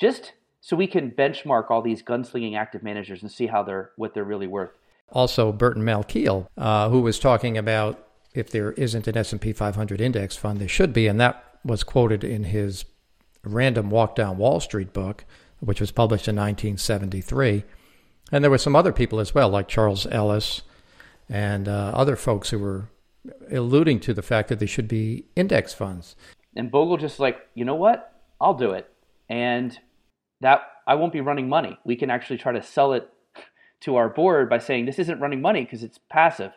just 0.00 0.32
so 0.60 0.76
we 0.76 0.86
can 0.86 1.10
benchmark 1.10 1.70
all 1.70 1.82
these 1.82 2.02
gunslinging 2.02 2.56
active 2.56 2.82
managers 2.82 3.22
and 3.22 3.30
see 3.30 3.46
how 3.46 3.62
they're 3.62 3.90
what 3.96 4.14
they're 4.14 4.24
really 4.24 4.46
worth. 4.46 4.72
Also, 5.10 5.52
Burton 5.52 5.82
Malkiel, 5.82 6.48
uh, 6.56 6.88
who 6.90 7.00
was 7.00 7.18
talking 7.18 7.56
about 7.56 8.06
if 8.34 8.50
there 8.50 8.72
isn't 8.72 9.06
an 9.06 9.16
S&P 9.16 9.52
500 9.52 10.00
index 10.00 10.36
fund, 10.36 10.60
there 10.60 10.68
should 10.68 10.92
be, 10.92 11.06
and 11.06 11.18
that 11.18 11.42
was 11.64 11.82
quoted 11.82 12.22
in 12.22 12.44
his 12.44 12.84
Random 13.42 13.88
Walk 13.88 14.14
Down 14.14 14.36
Wall 14.36 14.60
Street 14.60 14.92
book, 14.92 15.24
which 15.60 15.80
was 15.80 15.90
published 15.90 16.28
in 16.28 16.36
1973. 16.36 17.64
And 18.30 18.44
there 18.44 18.50
were 18.50 18.58
some 18.58 18.76
other 18.76 18.92
people 18.92 19.18
as 19.18 19.34
well, 19.34 19.48
like 19.48 19.66
Charles 19.66 20.06
Ellis 20.06 20.62
and 21.28 21.68
uh, 21.68 21.92
other 21.94 22.16
folks 22.16 22.50
who 22.50 22.58
were 22.58 22.90
alluding 23.50 24.00
to 24.00 24.14
the 24.14 24.22
fact 24.22 24.48
that 24.48 24.58
there 24.58 24.68
should 24.68 24.88
be 24.88 25.24
index 25.36 25.72
funds. 25.72 26.16
And 26.54 26.70
Bogle 26.70 26.96
just 26.96 27.18
like, 27.18 27.48
you 27.54 27.64
know 27.64 27.74
what? 27.74 28.12
I'll 28.40 28.54
do 28.54 28.72
it. 28.72 28.90
And 29.28 29.78
that 30.40 30.62
I 30.86 30.94
won't 30.94 31.12
be 31.12 31.20
running 31.20 31.48
money. 31.48 31.78
We 31.84 31.96
can 31.96 32.10
actually 32.10 32.38
try 32.38 32.52
to 32.52 32.62
sell 32.62 32.92
it 32.92 33.10
to 33.80 33.96
our 33.96 34.08
board 34.08 34.48
by 34.48 34.58
saying 34.58 34.86
this 34.86 34.98
isn't 34.98 35.20
running 35.20 35.40
money 35.40 35.64
because 35.64 35.82
it's 35.82 35.98
passive. 36.10 36.52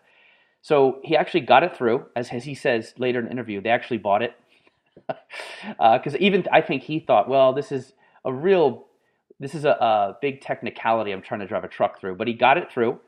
So 0.62 1.00
he 1.04 1.16
actually 1.16 1.42
got 1.42 1.64
it 1.64 1.76
through, 1.76 2.06
as, 2.16 2.30
as 2.30 2.44
he 2.44 2.54
says 2.54 2.94
later 2.98 3.20
in 3.20 3.26
the 3.26 3.32
interview. 3.32 3.62
They 3.62 3.70
actually 3.70 3.98
bought 3.98 4.22
it 4.22 4.36
because 5.68 6.14
uh, 6.16 6.20
even 6.20 6.46
I 6.52 6.62
think 6.62 6.84
he 6.84 7.00
thought, 7.00 7.28
well, 7.28 7.54
this 7.54 7.72
is 7.72 7.94
a 8.24 8.32
real, 8.32 8.86
this 9.40 9.56
is 9.56 9.66
a, 9.66 9.72
a 9.72 10.18
big 10.22 10.42
technicality. 10.42 11.12
I'm 11.12 11.22
trying 11.22 11.40
to 11.40 11.48
drive 11.48 11.64
a 11.64 11.68
truck 11.68 12.00
through, 12.00 12.16
but 12.16 12.28
he 12.28 12.34
got 12.34 12.58
it 12.58 12.72
through, 12.72 13.00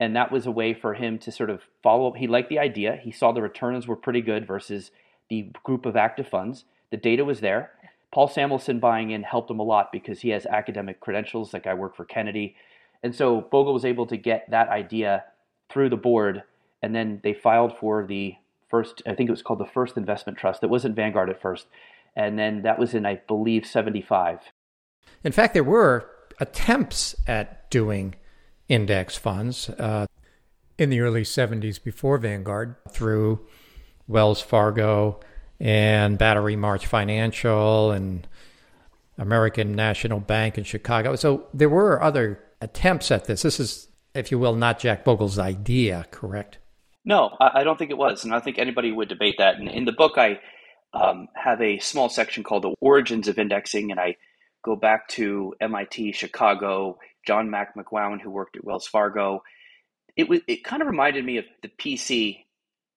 and 0.00 0.16
that 0.16 0.32
was 0.32 0.46
a 0.46 0.50
way 0.50 0.74
for 0.74 0.94
him 0.94 1.18
to 1.20 1.30
sort 1.30 1.50
of 1.50 1.62
follow. 1.82 2.08
up. 2.08 2.16
He 2.16 2.26
liked 2.26 2.48
the 2.48 2.58
idea. 2.58 2.98
He 3.00 3.12
saw 3.12 3.32
the 3.32 3.42
returns 3.42 3.86
were 3.86 3.96
pretty 3.96 4.20
good 4.20 4.46
versus 4.46 4.90
the 5.30 5.50
group 5.62 5.86
of 5.86 5.96
active 5.96 6.28
funds. 6.28 6.64
The 6.90 6.96
data 6.96 7.24
was 7.24 7.40
there. 7.40 7.70
Paul 8.12 8.28
Samuelson 8.28 8.80
buying 8.80 9.10
in 9.10 9.22
helped 9.22 9.50
him 9.50 9.58
a 9.58 9.64
lot 9.64 9.92
because 9.92 10.20
he 10.20 10.30
has 10.30 10.46
academic 10.46 11.00
credentials. 11.00 11.52
Like 11.52 11.66
I 11.66 11.74
work 11.74 11.96
for 11.96 12.04
Kennedy, 12.04 12.56
and 13.02 13.14
so 13.14 13.40
Bogle 13.40 13.74
was 13.74 13.84
able 13.84 14.06
to 14.06 14.16
get 14.16 14.50
that 14.50 14.68
idea 14.68 15.24
through 15.68 15.90
the 15.90 15.96
board, 15.96 16.42
and 16.82 16.94
then 16.94 17.20
they 17.22 17.34
filed 17.34 17.76
for 17.76 18.06
the 18.06 18.34
first. 18.68 19.02
I 19.06 19.14
think 19.14 19.28
it 19.28 19.32
was 19.32 19.42
called 19.42 19.60
the 19.60 19.66
First 19.66 19.96
Investment 19.96 20.38
Trust 20.38 20.62
that 20.62 20.68
wasn't 20.68 20.96
Vanguard 20.96 21.28
at 21.30 21.40
first, 21.40 21.66
and 22.16 22.38
then 22.38 22.62
that 22.62 22.78
was 22.78 22.94
in 22.94 23.04
I 23.04 23.16
believe 23.26 23.66
'75. 23.66 24.40
In 25.24 25.32
fact, 25.32 25.54
there 25.54 25.64
were 25.64 26.10
attempts 26.40 27.14
at 27.26 27.70
doing 27.70 28.14
index 28.68 29.16
funds 29.16 29.68
uh, 29.70 30.06
in 30.78 30.90
the 30.90 31.00
early 31.00 31.22
70s 31.22 31.82
before 31.82 32.18
Vanguard 32.18 32.76
through 32.90 33.46
Wells 34.06 34.40
Fargo 34.40 35.20
and 35.60 36.18
Batterymarch 36.18 36.86
Financial 36.86 37.90
and 37.90 38.26
American 39.16 39.74
National 39.74 40.20
Bank 40.20 40.58
in 40.58 40.64
Chicago. 40.64 41.16
So 41.16 41.46
there 41.52 41.68
were 41.68 42.02
other 42.02 42.40
attempts 42.60 43.10
at 43.10 43.24
this. 43.24 43.42
This 43.42 43.58
is, 43.58 43.88
if 44.14 44.30
you 44.30 44.38
will, 44.38 44.54
not 44.54 44.78
Jack 44.78 45.04
Bogle's 45.04 45.38
idea, 45.38 46.06
correct? 46.10 46.58
No, 47.04 47.36
I 47.40 47.64
don't 47.64 47.78
think 47.78 47.90
it 47.90 47.98
was. 47.98 48.24
And 48.24 48.34
I 48.34 48.40
think 48.40 48.58
anybody 48.58 48.92
would 48.92 49.08
debate 49.08 49.36
that. 49.38 49.56
And 49.56 49.68
in 49.68 49.84
the 49.84 49.92
book, 49.92 50.18
I 50.18 50.40
um, 50.92 51.28
have 51.34 51.60
a 51.60 51.78
small 51.78 52.08
section 52.08 52.44
called 52.44 52.64
The 52.64 52.74
Origins 52.80 53.28
of 53.28 53.38
Indexing, 53.38 53.90
and 53.90 53.98
I 53.98 54.16
go 54.62 54.76
back 54.76 55.08
to 55.08 55.54
MIT, 55.60 56.12
Chicago, 56.12 56.98
John 57.26 57.50
Mac 57.50 57.74
McQuown, 57.76 58.20
who 58.20 58.30
worked 58.30 58.56
at 58.56 58.64
Wells 58.64 58.86
Fargo. 58.86 59.42
It, 60.16 60.28
was, 60.28 60.40
it 60.46 60.64
kind 60.64 60.82
of 60.82 60.88
reminded 60.88 61.24
me 61.24 61.38
of 61.38 61.44
the 61.62 61.68
PC 61.68 62.44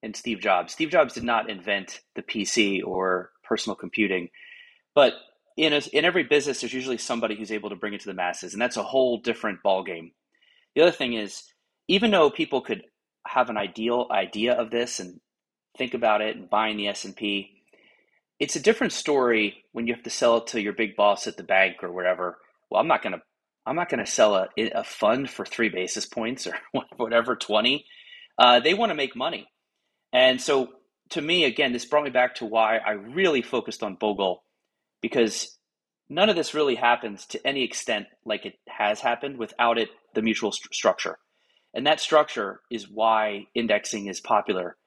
and 0.04 0.16
Steve 0.16 0.40
Jobs. 0.40 0.74
Steve 0.74 0.90
Jobs 0.90 1.14
did 1.14 1.24
not 1.24 1.50
invent 1.50 2.02
the 2.16 2.22
PC 2.22 2.84
or 2.86 3.32
personal 3.44 3.76
computing, 3.76 4.30
but 4.96 5.14
in 5.58 5.74
a, 5.74 5.82
in 5.94 6.06
every 6.06 6.24
business, 6.24 6.62
there's 6.62 6.74
usually 6.74 6.98
somebody 6.98 7.36
who's 7.36 7.52
able 7.52 7.70
to 7.70 7.76
bring 7.76 7.94
it 7.94 8.02
to 8.02 8.08
the 8.08 8.14
masses, 8.14 8.54
and 8.54 8.62
that's 8.62 8.78
a 8.78 8.84
whole 8.84 9.18
different 9.20 9.60
ballgame. 9.64 10.12
The 10.76 10.82
other 10.82 10.92
thing 10.92 11.14
is, 11.14 11.44
even 11.88 12.12
though 12.12 12.30
people 12.30 12.62
could 12.62 12.84
have 13.28 13.50
an 13.50 13.58
ideal 13.58 14.08
idea 14.12 14.54
of 14.54 14.72
this 14.72 15.00
and 15.00 15.20
think 15.78 15.94
about 15.94 16.22
it 16.22 16.36
and 16.36 16.50
buying 16.50 16.78
the 16.78 16.88
S 16.88 17.06
and 17.06 17.16
P, 17.16 17.62
it's 18.40 18.56
a 18.56 18.62
different 18.62 18.94
story 18.94 19.66
when 19.72 19.88
you 19.88 19.94
have 19.94 20.04
to 20.04 20.10
sell 20.10 20.38
it 20.38 20.48
to 20.48 20.62
your 20.62 20.74
big 20.74 20.96
boss 20.96 21.28
at 21.28 21.38
the 21.38 21.44
bank 21.44 21.84
or 21.84 21.92
whatever. 21.92 22.40
Well, 22.70 22.82
I'm 22.82 22.88
not 22.88 23.04
gonna 23.04 23.22
I'm 23.66 23.76
not 23.76 23.90
gonna 23.90 24.08
sell 24.08 24.36
a, 24.36 24.50
a 24.58 24.84
fund 24.84 25.30
for 25.30 25.46
three 25.46 25.70
basis 25.70 26.06
points 26.06 26.48
or 26.48 26.56
whatever 26.98 27.36
twenty. 27.36 27.86
Uh, 28.40 28.60
they 28.60 28.74
want 28.74 28.90
to 28.90 28.96
make 28.96 29.16
money, 29.16 29.48
and 30.14 30.42
so 30.42 30.70
to 31.12 31.22
me, 31.22 31.44
again, 31.44 31.74
this 31.74 31.86
brought 31.86 32.06
me 32.06 32.10
back 32.10 32.36
to 32.36 32.46
why 32.46 32.78
I 32.78 32.92
really 32.92 33.42
focused 33.42 33.84
on 33.84 33.96
Bogle 33.96 34.44
because 35.02 35.58
none 36.10 36.30
of 36.30 36.36
this 36.36 36.54
really 36.54 36.76
happens 36.76 37.26
to 37.28 37.48
any 37.48 37.64
extent 37.64 38.08
like 38.26 38.46
it 38.46 38.56
has 38.68 39.02
happened 39.02 39.38
without 39.38 39.78
it 39.78 39.90
the 40.14 40.22
mutual 40.22 40.52
st- 40.52 40.74
structure. 40.74 41.18
And 41.74 41.86
that 41.88 42.00
structure 42.00 42.62
is 42.70 42.90
why 42.90 43.46
indexing 43.56 44.08
is 44.08 44.20
popular. 44.20 44.78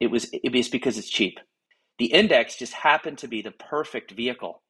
It 0.00 0.08
was 0.08 0.28
it 0.32 0.54
is 0.54 0.68
because 0.68 0.98
it's 0.98 1.08
cheap. 1.08 1.38
The 1.98 2.06
index 2.06 2.56
just 2.56 2.72
happened 2.72 3.18
to 3.18 3.28
be 3.28 3.42
the 3.42 3.52
perfect 3.52 4.12
vehicle 4.12 4.62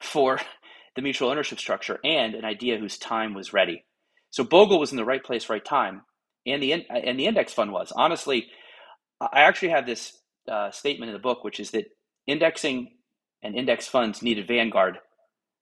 for 0.00 0.40
the 0.96 1.02
mutual 1.02 1.30
ownership 1.30 1.58
structure 1.58 1.98
and 2.04 2.34
an 2.34 2.44
idea 2.44 2.78
whose 2.78 2.98
time 2.98 3.34
was 3.34 3.52
ready. 3.52 3.84
So 4.30 4.44
bogle 4.44 4.80
was 4.80 4.90
in 4.90 4.96
the 4.96 5.04
right 5.04 5.22
place 5.22 5.48
right 5.48 5.64
time 5.64 6.02
and 6.46 6.62
the 6.62 6.72
and 6.72 7.18
the 7.18 7.26
index 7.26 7.52
fund 7.52 7.72
was. 7.72 7.92
Honestly 7.92 8.48
i 9.32 9.40
actually 9.42 9.68
have 9.68 9.86
this 9.86 10.18
uh, 10.48 10.70
statement 10.70 11.08
in 11.08 11.14
the 11.14 11.18
book 11.18 11.42
which 11.42 11.58
is 11.60 11.70
that 11.70 11.86
indexing 12.26 12.90
and 13.42 13.54
index 13.54 13.86
funds 13.86 14.22
needed 14.22 14.48
Vanguard 14.48 14.98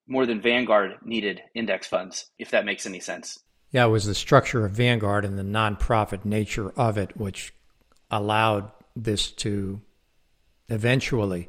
more 0.07 0.27
than 0.27 0.41
Vanguard 0.41 0.97
needed 1.05 1.43
index 1.55 1.87
funds, 1.87 2.31
if 2.39 2.51
that 2.51 2.65
makes 2.65 2.87
any 2.87 3.01
sense. 3.01 3.39
Yeah, 3.71 3.87
it 3.87 3.89
was 3.89 4.05
the 4.05 4.15
structure 4.15 4.65
of 4.67 4.73
Vanguard 4.73 5.25
and 5.25 5.39
the 5.39 5.43
nonprofit 5.43 6.25
nature 6.25 6.71
of 6.71 6.99
it 6.99 7.17
which 7.17 7.55
allowed 8.11 8.71
this 8.95 9.31
to 9.31 9.81
eventually 10.69 11.49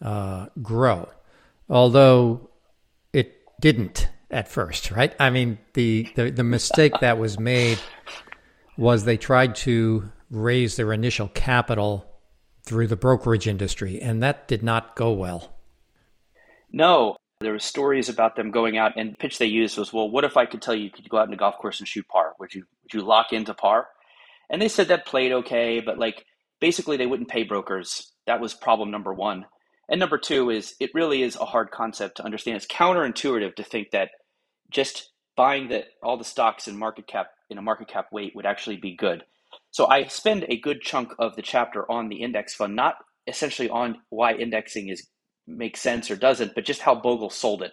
uh, 0.00 0.46
grow, 0.60 1.08
although 1.68 2.50
it 3.12 3.40
didn't 3.60 4.08
at 4.30 4.48
first, 4.48 4.90
right? 4.90 5.14
I 5.20 5.30
mean, 5.30 5.58
the, 5.74 6.08
the, 6.16 6.30
the 6.30 6.44
mistake 6.44 6.94
that 7.00 7.18
was 7.18 7.38
made 7.38 7.78
was 8.82 9.04
they 9.04 9.16
tried 9.16 9.54
to 9.54 10.10
raise 10.28 10.74
their 10.74 10.92
initial 10.92 11.28
capital 11.28 12.04
through 12.64 12.88
the 12.88 12.96
brokerage 12.96 13.46
industry, 13.46 14.00
and 14.00 14.20
that 14.22 14.48
did 14.48 14.62
not 14.62 14.96
go 14.96 15.12
well. 15.12 15.54
No, 16.72 17.16
there 17.40 17.52
were 17.52 17.60
stories 17.60 18.08
about 18.08 18.34
them 18.34 18.50
going 18.50 18.76
out 18.76 18.92
and 18.96 19.12
the 19.12 19.16
pitch 19.16 19.38
they 19.38 19.46
used 19.46 19.78
was, 19.78 19.92
well, 19.92 20.10
what 20.10 20.24
if 20.24 20.36
I 20.36 20.46
could 20.46 20.62
tell 20.62 20.74
you 20.74 20.84
you 20.84 20.90
could 20.90 21.08
go 21.08 21.18
out 21.18 21.28
in 21.28 21.34
a 21.34 21.36
golf 21.36 21.58
course 21.58 21.78
and 21.78 21.88
shoot 21.88 22.08
par? 22.08 22.34
Would 22.40 22.54
you 22.54 22.64
would 22.82 22.92
you 22.92 23.06
lock 23.06 23.32
into 23.32 23.54
par? 23.54 23.86
And 24.50 24.60
they 24.60 24.68
said 24.68 24.88
that 24.88 25.06
played 25.06 25.32
okay, 25.32 25.80
but 25.80 25.98
like 25.98 26.24
basically 26.60 26.96
they 26.96 27.06
wouldn't 27.06 27.28
pay 27.28 27.44
brokers. 27.44 28.12
That 28.26 28.40
was 28.40 28.52
problem 28.52 28.90
number 28.90 29.14
one. 29.14 29.46
And 29.88 30.00
number 30.00 30.18
two 30.18 30.50
is 30.50 30.74
it 30.80 30.90
really 30.92 31.22
is 31.22 31.36
a 31.36 31.44
hard 31.44 31.70
concept 31.70 32.16
to 32.16 32.24
understand. 32.24 32.56
It's 32.56 32.66
counterintuitive 32.66 33.54
to 33.56 33.62
think 33.62 33.92
that 33.92 34.10
just 34.70 35.12
buying 35.36 35.68
that 35.68 35.84
all 36.02 36.16
the 36.16 36.24
stocks 36.24 36.66
in 36.66 36.76
market 36.78 37.06
cap 37.06 37.28
in 37.52 37.58
a 37.58 37.62
market 37.62 37.88
cap 37.88 38.06
weight 38.10 38.34
would 38.34 38.46
actually 38.46 38.76
be 38.76 38.96
good. 38.96 39.22
So 39.70 39.86
I 39.86 40.06
spend 40.06 40.46
a 40.48 40.58
good 40.58 40.80
chunk 40.80 41.12
of 41.18 41.36
the 41.36 41.42
chapter 41.42 41.90
on 41.90 42.08
the 42.08 42.22
index 42.22 42.54
fund, 42.54 42.74
not 42.74 42.96
essentially 43.26 43.70
on 43.70 43.98
why 44.10 44.34
indexing 44.34 44.88
is 44.88 45.06
makes 45.46 45.80
sense 45.80 46.10
or 46.10 46.16
doesn't, 46.16 46.54
but 46.54 46.64
just 46.64 46.80
how 46.80 46.94
Bogle 46.94 47.30
sold 47.30 47.62
it. 47.62 47.72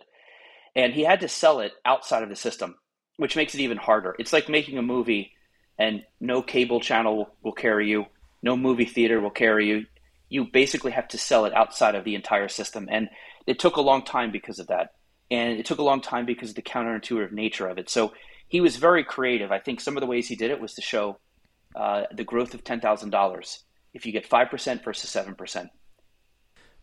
And 0.76 0.94
he 0.94 1.04
had 1.04 1.22
to 1.22 1.28
sell 1.28 1.60
it 1.60 1.74
outside 1.86 2.24
of 2.24 2.30
the 2.30 2.36
system, 2.36 2.76
which 3.18 3.36
makes 3.36 3.54
it 3.54 3.62
even 3.62 3.78
harder. 3.78 4.16
It's 4.20 4.34
like 4.34 4.50
making 4.50 4.78
a 4.78 4.84
movie 4.84 5.34
and 5.78 6.04
no 6.20 6.42
cable 6.42 6.80
channel 6.80 7.36
will 7.44 7.54
carry 7.54 7.90
you, 7.90 8.06
no 8.42 8.58
movie 8.58 8.86
theater 8.86 9.20
will 9.20 9.30
carry 9.30 9.68
you. 9.68 9.86
You 10.30 10.46
basically 10.46 10.92
have 10.92 11.08
to 11.10 11.18
sell 11.18 11.46
it 11.46 11.54
outside 11.54 11.96
of 11.96 12.04
the 12.04 12.16
entire 12.16 12.48
system. 12.48 12.88
And 12.92 13.10
it 13.48 13.60
took 13.60 13.78
a 13.78 13.82
long 13.82 14.04
time 14.04 14.32
because 14.32 14.60
of 14.60 14.68
that. 14.68 14.92
And 15.32 15.60
it 15.60 15.66
took 15.66 15.80
a 15.80 15.84
long 15.84 16.02
time 16.02 16.26
because 16.26 16.50
of 16.50 16.56
the 16.56 16.62
counterintuitive 16.62 17.32
nature 17.32 17.68
of 17.68 17.78
it. 17.78 17.90
So 17.90 18.14
he 18.50 18.60
was 18.60 18.76
very 18.76 19.04
creative. 19.04 19.52
I 19.52 19.60
think 19.60 19.80
some 19.80 19.96
of 19.96 20.02
the 20.02 20.08
ways 20.08 20.28
he 20.28 20.36
did 20.36 20.52
it 20.52 20.60
was 20.60 20.74
to 20.74 20.82
show 20.82 21.18
uh, 21.76 22.04
the 22.12 22.24
growth 22.24 22.54
of 22.54 22.64
$10,000 22.64 23.64
if 23.94 24.06
you 24.06 24.12
get 24.12 24.28
5% 24.30 24.84
versus 24.84 25.10
7%. 25.10 25.70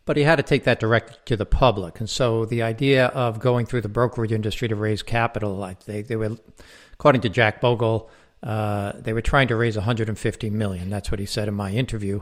But 0.05 0.15
he 0.15 0.23
had 0.23 0.37
to 0.37 0.43
take 0.43 0.63
that 0.63 0.79
direct 0.79 1.25
to 1.25 1.35
the 1.35 1.45
public. 1.45 1.99
And 1.99 2.09
so 2.09 2.45
the 2.45 2.63
idea 2.63 3.07
of 3.07 3.39
going 3.39 3.65
through 3.65 3.81
the 3.81 3.89
brokerage 3.89 4.31
industry 4.31 4.69
to 4.69 4.75
raise 4.75 5.03
capital, 5.03 5.55
like 5.55 5.83
they, 5.83 6.01
they 6.01 6.15
were, 6.15 6.37
according 6.93 7.21
to 7.21 7.29
Jack 7.29 7.59
Bogle, 7.59 8.09
uh, 8.41 8.93
they 8.95 9.11
were 9.11 9.21
trying 9.21 9.49
to 9.49 9.57
raise 9.57 9.75
150 9.75 10.49
million. 10.49 10.89
That's 10.89 11.11
what 11.11 11.19
he 11.19 11.25
said 11.25 11.49
in 11.49 11.53
my 11.53 11.71
interview 11.71 12.21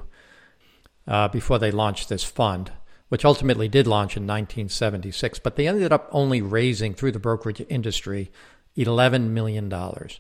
uh, 1.08 1.28
before 1.28 1.60
they 1.60 1.70
launched 1.70 2.10
this 2.10 2.24
fund, 2.24 2.72
which 3.10 3.24
ultimately 3.24 3.68
did 3.68 3.86
launch 3.86 4.18
in 4.18 4.24
1976. 4.24 5.38
But 5.38 5.56
they 5.56 5.68
ended 5.68 5.94
up 5.94 6.10
only 6.12 6.42
raising 6.42 6.96
through 6.96 7.12
the 7.12 7.20
brokerage 7.20 7.64
industry 7.70 8.32
11 8.76 9.34
million 9.34 9.70
dollars. 9.70 10.20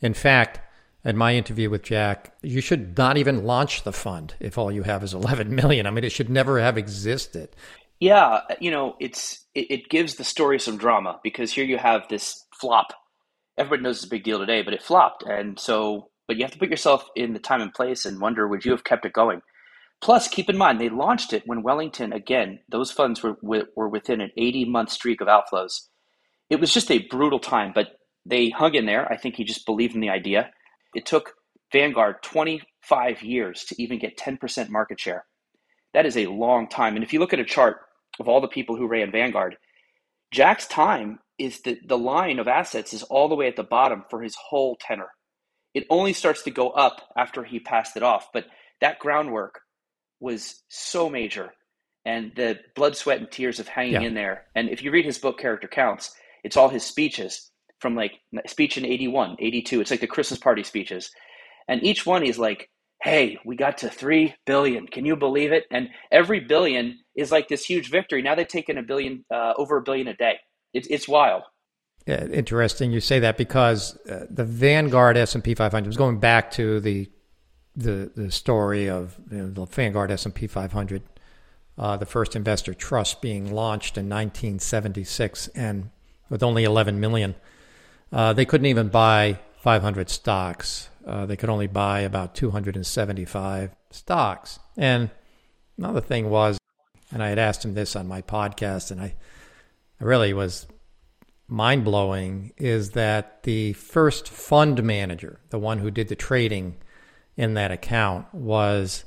In 0.00 0.14
fact, 0.14 0.60
in 1.04 1.16
my 1.16 1.34
interview 1.34 1.70
with 1.70 1.82
Jack, 1.82 2.34
you 2.42 2.60
should 2.60 2.96
not 2.96 3.16
even 3.16 3.44
launch 3.44 3.82
the 3.82 3.92
fund 3.92 4.34
if 4.38 4.56
all 4.56 4.70
you 4.70 4.82
have 4.84 5.02
is 5.02 5.14
11 5.14 5.54
million. 5.54 5.86
I 5.86 5.90
mean, 5.90 6.04
it 6.04 6.12
should 6.12 6.30
never 6.30 6.60
have 6.60 6.78
existed. 6.78 7.50
Yeah, 8.00 8.40
you 8.60 8.70
know, 8.70 8.96
it's 9.00 9.44
it, 9.54 9.70
it 9.70 9.88
gives 9.88 10.16
the 10.16 10.24
story 10.24 10.58
some 10.58 10.76
drama 10.76 11.20
because 11.22 11.52
here 11.52 11.64
you 11.64 11.78
have 11.78 12.08
this 12.08 12.44
flop. 12.52 12.92
Everybody 13.56 13.82
knows 13.82 13.98
it's 13.98 14.06
a 14.06 14.10
big 14.10 14.24
deal 14.24 14.38
today, 14.38 14.62
but 14.62 14.74
it 14.74 14.82
flopped, 14.82 15.22
and 15.22 15.58
so 15.58 16.10
but 16.26 16.36
you 16.36 16.44
have 16.44 16.52
to 16.52 16.58
put 16.58 16.70
yourself 16.70 17.08
in 17.14 17.32
the 17.32 17.38
time 17.38 17.60
and 17.60 17.74
place 17.74 18.04
and 18.04 18.20
wonder 18.20 18.48
would 18.48 18.64
you 18.64 18.72
have 18.72 18.84
kept 18.84 19.04
it 19.04 19.12
going. 19.12 19.42
Plus, 20.00 20.26
keep 20.26 20.48
in 20.50 20.56
mind 20.56 20.80
they 20.80 20.88
launched 20.88 21.32
it 21.32 21.44
when 21.46 21.62
Wellington 21.62 22.12
again; 22.12 22.58
those 22.68 22.90
funds 22.90 23.22
were 23.22 23.36
were 23.42 23.88
within 23.88 24.20
an 24.20 24.32
80 24.36 24.64
month 24.64 24.90
streak 24.90 25.20
of 25.20 25.28
outflows. 25.28 25.88
It 26.52 26.60
was 26.60 26.74
just 26.74 26.90
a 26.90 26.98
brutal 27.08 27.38
time, 27.38 27.72
but 27.74 27.96
they 28.26 28.50
hung 28.50 28.74
in 28.74 28.84
there. 28.84 29.10
I 29.10 29.16
think 29.16 29.36
he 29.36 29.42
just 29.42 29.64
believed 29.64 29.94
in 29.94 30.02
the 30.02 30.10
idea 30.10 30.50
it 30.94 31.06
took 31.06 31.32
Vanguard 31.72 32.22
25 32.22 33.22
years 33.22 33.64
to 33.64 33.82
even 33.82 33.98
get 33.98 34.18
10% 34.18 34.68
market 34.68 35.00
share. 35.00 35.24
That 35.94 36.04
is 36.04 36.18
a 36.18 36.26
long 36.26 36.68
time. 36.68 36.94
And 36.94 37.02
if 37.02 37.14
you 37.14 37.20
look 37.20 37.32
at 37.32 37.40
a 37.40 37.44
chart 37.44 37.78
of 38.20 38.28
all 38.28 38.42
the 38.42 38.48
people 38.48 38.76
who 38.76 38.86
ran 38.86 39.10
Vanguard, 39.10 39.56
Jack's 40.30 40.66
time 40.66 41.20
is 41.38 41.62
the, 41.62 41.78
the 41.86 41.96
line 41.96 42.38
of 42.38 42.48
assets 42.48 42.92
is 42.92 43.02
all 43.02 43.30
the 43.30 43.34
way 43.34 43.48
at 43.48 43.56
the 43.56 43.62
bottom 43.62 44.04
for 44.10 44.20
his 44.20 44.34
whole 44.34 44.76
tenor. 44.78 45.08
It 45.72 45.86
only 45.88 46.12
starts 46.12 46.42
to 46.42 46.50
go 46.50 46.68
up 46.68 47.00
after 47.16 47.44
he 47.44 47.60
passed 47.60 47.96
it 47.96 48.02
off. 48.02 48.28
But 48.30 48.44
that 48.82 48.98
groundwork 48.98 49.60
was 50.20 50.62
so 50.68 51.08
major 51.08 51.54
and 52.04 52.32
the 52.36 52.58
blood, 52.74 52.94
sweat, 52.94 53.20
and 53.20 53.30
tears 53.30 53.58
of 53.58 53.68
hanging 53.68 53.94
yeah. 53.94 54.02
in 54.02 54.12
there. 54.12 54.44
And 54.54 54.68
if 54.68 54.82
you 54.82 54.90
read 54.90 55.06
his 55.06 55.18
book, 55.18 55.38
Character 55.38 55.68
Counts, 55.68 56.14
it's 56.44 56.56
all 56.56 56.68
his 56.68 56.84
speeches 56.84 57.50
from 57.80 57.94
like 57.96 58.12
speech 58.46 58.78
in 58.78 58.84
81, 58.84 59.36
82. 59.38 59.80
It's 59.80 59.90
like 59.90 60.00
the 60.00 60.06
Christmas 60.06 60.38
party 60.38 60.62
speeches. 60.62 61.10
And 61.68 61.82
each 61.82 62.06
one 62.06 62.22
is 62.24 62.38
like, 62.38 62.70
hey, 63.02 63.38
we 63.44 63.56
got 63.56 63.78
to 63.78 63.90
3 63.90 64.34
billion. 64.46 64.86
Can 64.86 65.04
you 65.04 65.16
believe 65.16 65.52
it? 65.52 65.64
And 65.70 65.88
every 66.10 66.40
billion 66.40 66.98
is 67.16 67.32
like 67.32 67.48
this 67.48 67.64
huge 67.64 67.90
victory. 67.90 68.22
Now 68.22 68.34
they've 68.34 68.46
taken 68.46 68.78
a 68.78 68.82
billion, 68.82 69.24
uh, 69.32 69.54
over 69.56 69.78
a 69.78 69.82
billion 69.82 70.08
a 70.08 70.14
day. 70.14 70.36
It's, 70.72 70.86
it's 70.88 71.08
wild. 71.08 71.42
Yeah, 72.06 72.24
interesting 72.26 72.90
you 72.90 73.00
say 73.00 73.20
that 73.20 73.36
because 73.36 73.96
uh, 74.06 74.26
the 74.28 74.44
Vanguard 74.44 75.16
S&P 75.16 75.54
500 75.54 75.86
was 75.86 75.96
going 75.96 76.18
back 76.18 76.50
to 76.52 76.80
the 76.80 77.08
the 77.74 78.10
the 78.14 78.30
story 78.30 78.90
of 78.90 79.18
you 79.30 79.38
know, 79.38 79.50
the 79.50 79.64
Vanguard 79.64 80.10
S&P 80.10 80.46
500 80.46 81.02
uh, 81.78 81.96
the 81.96 82.04
first 82.04 82.36
investor 82.36 82.74
trust 82.74 83.22
being 83.22 83.52
launched 83.52 83.96
in 83.96 84.08
1976 84.08 85.48
and 85.48 85.90
with 86.32 86.42
only 86.42 86.64
11 86.64 86.98
million 86.98 87.36
uh, 88.12 88.32
they 88.32 88.44
couldn't 88.44 88.66
even 88.66 88.88
buy 88.88 89.38
500 89.60 90.10
stocks. 90.10 90.90
Uh, 91.06 91.26
they 91.26 91.36
could 91.36 91.48
only 91.48 91.66
buy 91.66 92.00
about 92.00 92.34
275 92.34 93.74
stocks. 93.90 94.58
And 94.76 95.10
another 95.78 96.00
thing 96.00 96.28
was, 96.28 96.58
and 97.10 97.22
I 97.22 97.28
had 97.28 97.38
asked 97.38 97.64
him 97.64 97.74
this 97.74 97.96
on 97.96 98.06
my 98.06 98.22
podcast, 98.22 98.90
and 98.90 99.00
I, 99.00 99.14
I 100.00 100.04
really 100.04 100.34
was 100.34 100.66
mind 101.48 101.84
blowing, 101.84 102.52
is 102.58 102.90
that 102.90 103.42
the 103.44 103.72
first 103.72 104.28
fund 104.28 104.82
manager, 104.82 105.40
the 105.50 105.58
one 105.58 105.78
who 105.78 105.90
did 105.90 106.08
the 106.08 106.16
trading 106.16 106.76
in 107.36 107.54
that 107.54 107.70
account, 107.70 108.32
was 108.34 109.04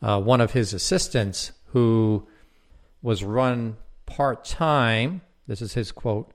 uh, 0.00 0.20
one 0.20 0.40
of 0.40 0.52
his 0.52 0.72
assistants 0.72 1.52
who 1.66 2.26
was 3.02 3.24
run 3.24 3.76
part 4.06 4.44
time. 4.44 5.22
This 5.46 5.60
is 5.60 5.74
his 5.74 5.92
quote 5.92 6.33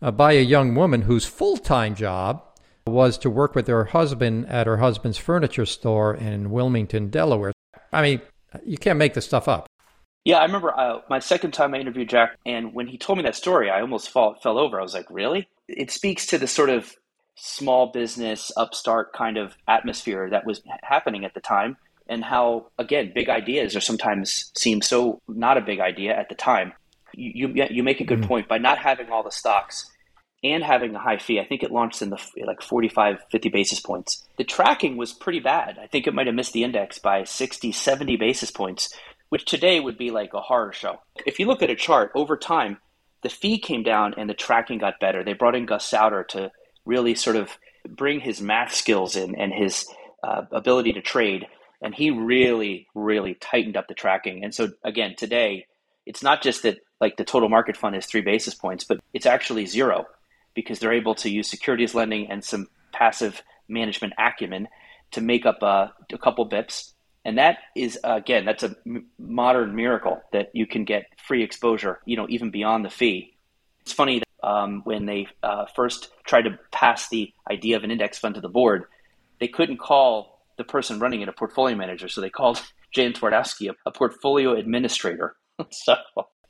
uh, 0.00 0.10
by 0.10 0.32
a 0.32 0.42
young 0.42 0.74
woman 0.74 1.02
whose 1.02 1.24
full 1.24 1.56
time 1.56 1.94
job 1.94 2.42
was 2.86 3.18
to 3.18 3.30
work 3.30 3.54
with 3.54 3.66
her 3.66 3.86
husband 3.86 4.46
at 4.48 4.66
her 4.66 4.78
husband's 4.78 5.18
furniture 5.18 5.66
store 5.66 6.14
in 6.14 6.50
Wilmington, 6.50 7.10
Delaware. 7.10 7.52
I 7.92 8.02
mean, 8.02 8.20
you 8.64 8.78
can't 8.78 8.98
make 8.98 9.14
this 9.14 9.26
stuff 9.26 9.48
up. 9.48 9.66
Yeah, 10.24 10.38
I 10.38 10.44
remember 10.44 10.78
uh, 10.78 11.00
my 11.08 11.20
second 11.20 11.52
time 11.52 11.74
I 11.74 11.78
interviewed 11.78 12.10
Jack, 12.10 12.36
and 12.44 12.74
when 12.74 12.86
he 12.86 12.98
told 12.98 13.18
me 13.18 13.24
that 13.24 13.36
story, 13.36 13.70
I 13.70 13.80
almost 13.80 14.10
fall, 14.10 14.34
fell 14.42 14.58
over. 14.58 14.78
I 14.78 14.82
was 14.82 14.94
like, 14.94 15.06
really? 15.10 15.48
It 15.68 15.90
speaks 15.90 16.26
to 16.26 16.38
the 16.38 16.46
sort 16.46 16.70
of 16.70 16.94
small 17.34 17.92
business, 17.92 18.50
upstart 18.56 19.12
kind 19.12 19.36
of 19.38 19.56
atmosphere 19.68 20.28
that 20.30 20.44
was 20.44 20.60
happening 20.82 21.24
at 21.24 21.34
the 21.34 21.40
time, 21.40 21.76
and 22.08 22.24
how, 22.24 22.66
again, 22.78 23.12
big 23.14 23.28
ideas 23.28 23.76
are 23.76 23.80
sometimes 23.80 24.50
seem 24.56 24.82
so 24.82 25.20
not 25.28 25.56
a 25.56 25.62
big 25.62 25.80
idea 25.80 26.16
at 26.16 26.28
the 26.28 26.34
time 26.34 26.72
you 27.18 27.66
you 27.70 27.82
make 27.82 28.00
a 28.00 28.04
good 28.04 28.20
mm-hmm. 28.20 28.28
point 28.28 28.48
by 28.48 28.58
not 28.58 28.78
having 28.78 29.10
all 29.10 29.22
the 29.22 29.30
stocks 29.30 29.90
and 30.44 30.62
having 30.62 30.94
a 30.94 31.00
high 31.00 31.18
fee. 31.18 31.40
I 31.40 31.44
think 31.44 31.62
it 31.62 31.72
launched 31.72 32.00
in 32.00 32.10
the 32.10 32.20
like 32.46 32.62
45, 32.62 33.18
50 33.30 33.48
basis 33.48 33.80
points. 33.80 34.24
The 34.36 34.44
tracking 34.44 34.96
was 34.96 35.12
pretty 35.12 35.40
bad. 35.40 35.78
I 35.82 35.88
think 35.88 36.06
it 36.06 36.14
might 36.14 36.26
have 36.26 36.36
missed 36.36 36.52
the 36.52 36.62
index 36.62 36.98
by 36.98 37.24
60, 37.24 37.72
70 37.72 38.16
basis 38.16 38.50
points, 38.50 38.94
which 39.30 39.44
today 39.44 39.80
would 39.80 39.98
be 39.98 40.10
like 40.10 40.34
a 40.34 40.40
horror 40.40 40.72
show. 40.72 41.00
If 41.26 41.38
you 41.38 41.46
look 41.46 41.62
at 41.62 41.70
a 41.70 41.76
chart 41.76 42.12
over 42.14 42.36
time, 42.36 42.78
the 43.22 43.28
fee 43.28 43.58
came 43.58 43.82
down 43.82 44.14
and 44.16 44.30
the 44.30 44.34
tracking 44.34 44.78
got 44.78 45.00
better. 45.00 45.24
They 45.24 45.32
brought 45.32 45.56
in 45.56 45.66
Gus 45.66 45.84
Sauter 45.84 46.24
to 46.30 46.52
really 46.84 47.16
sort 47.16 47.36
of 47.36 47.50
bring 47.88 48.20
his 48.20 48.40
math 48.40 48.74
skills 48.74 49.16
in 49.16 49.34
and 49.34 49.52
his 49.52 49.86
uh, 50.22 50.42
ability 50.52 50.92
to 50.92 51.02
trade. 51.02 51.46
And 51.82 51.94
he 51.94 52.10
really, 52.10 52.86
really 52.94 53.34
tightened 53.34 53.76
up 53.76 53.88
the 53.88 53.94
tracking. 53.94 54.44
And 54.44 54.54
so, 54.54 54.68
again, 54.84 55.14
today, 55.16 55.66
it's 56.06 56.22
not 56.22 56.42
just 56.42 56.62
that 56.62 56.78
like 57.00 57.16
the 57.16 57.24
total 57.24 57.48
market 57.48 57.76
fund 57.76 57.96
is 57.96 58.06
three 58.06 58.20
basis 58.20 58.54
points, 58.54 58.84
but 58.84 58.98
it's 59.12 59.26
actually 59.26 59.66
zero 59.66 60.06
because 60.54 60.78
they're 60.78 60.92
able 60.92 61.14
to 61.14 61.30
use 61.30 61.48
securities 61.48 61.94
lending 61.94 62.30
and 62.30 62.42
some 62.44 62.68
passive 62.92 63.42
management 63.68 64.12
acumen 64.18 64.68
to 65.12 65.20
make 65.20 65.46
up 65.46 65.62
uh, 65.62 65.88
a 66.12 66.18
couple 66.18 66.48
bips. 66.48 66.92
And 67.24 67.38
that 67.38 67.58
is, 67.76 67.98
again, 68.04 68.44
that's 68.44 68.62
a 68.62 68.74
m- 68.86 69.06
modern 69.18 69.74
miracle 69.74 70.22
that 70.32 70.50
you 70.54 70.66
can 70.66 70.84
get 70.84 71.06
free 71.26 71.42
exposure, 71.42 72.00
you 72.04 72.16
know, 72.16 72.26
even 72.28 72.50
beyond 72.50 72.84
the 72.84 72.90
fee. 72.90 73.36
It's 73.82 73.92
funny 73.92 74.20
that, 74.20 74.48
um, 74.48 74.82
when 74.84 75.06
they 75.06 75.26
uh, 75.42 75.66
first 75.74 76.10
tried 76.24 76.42
to 76.42 76.58
pass 76.70 77.08
the 77.08 77.32
idea 77.50 77.76
of 77.76 77.84
an 77.84 77.90
index 77.90 78.18
fund 78.18 78.34
to 78.36 78.40
the 78.40 78.48
board, 78.48 78.84
they 79.40 79.48
couldn't 79.48 79.78
call 79.78 80.44
the 80.56 80.64
person 80.64 80.98
running 80.98 81.22
it 81.22 81.28
a 81.28 81.32
portfolio 81.32 81.76
manager. 81.76 82.08
So 82.08 82.20
they 82.20 82.30
called 82.30 82.60
Jan 82.92 83.12
Twardowski 83.12 83.70
a, 83.70 83.74
a 83.86 83.92
portfolio 83.92 84.54
administrator. 84.54 85.36
so 85.70 85.96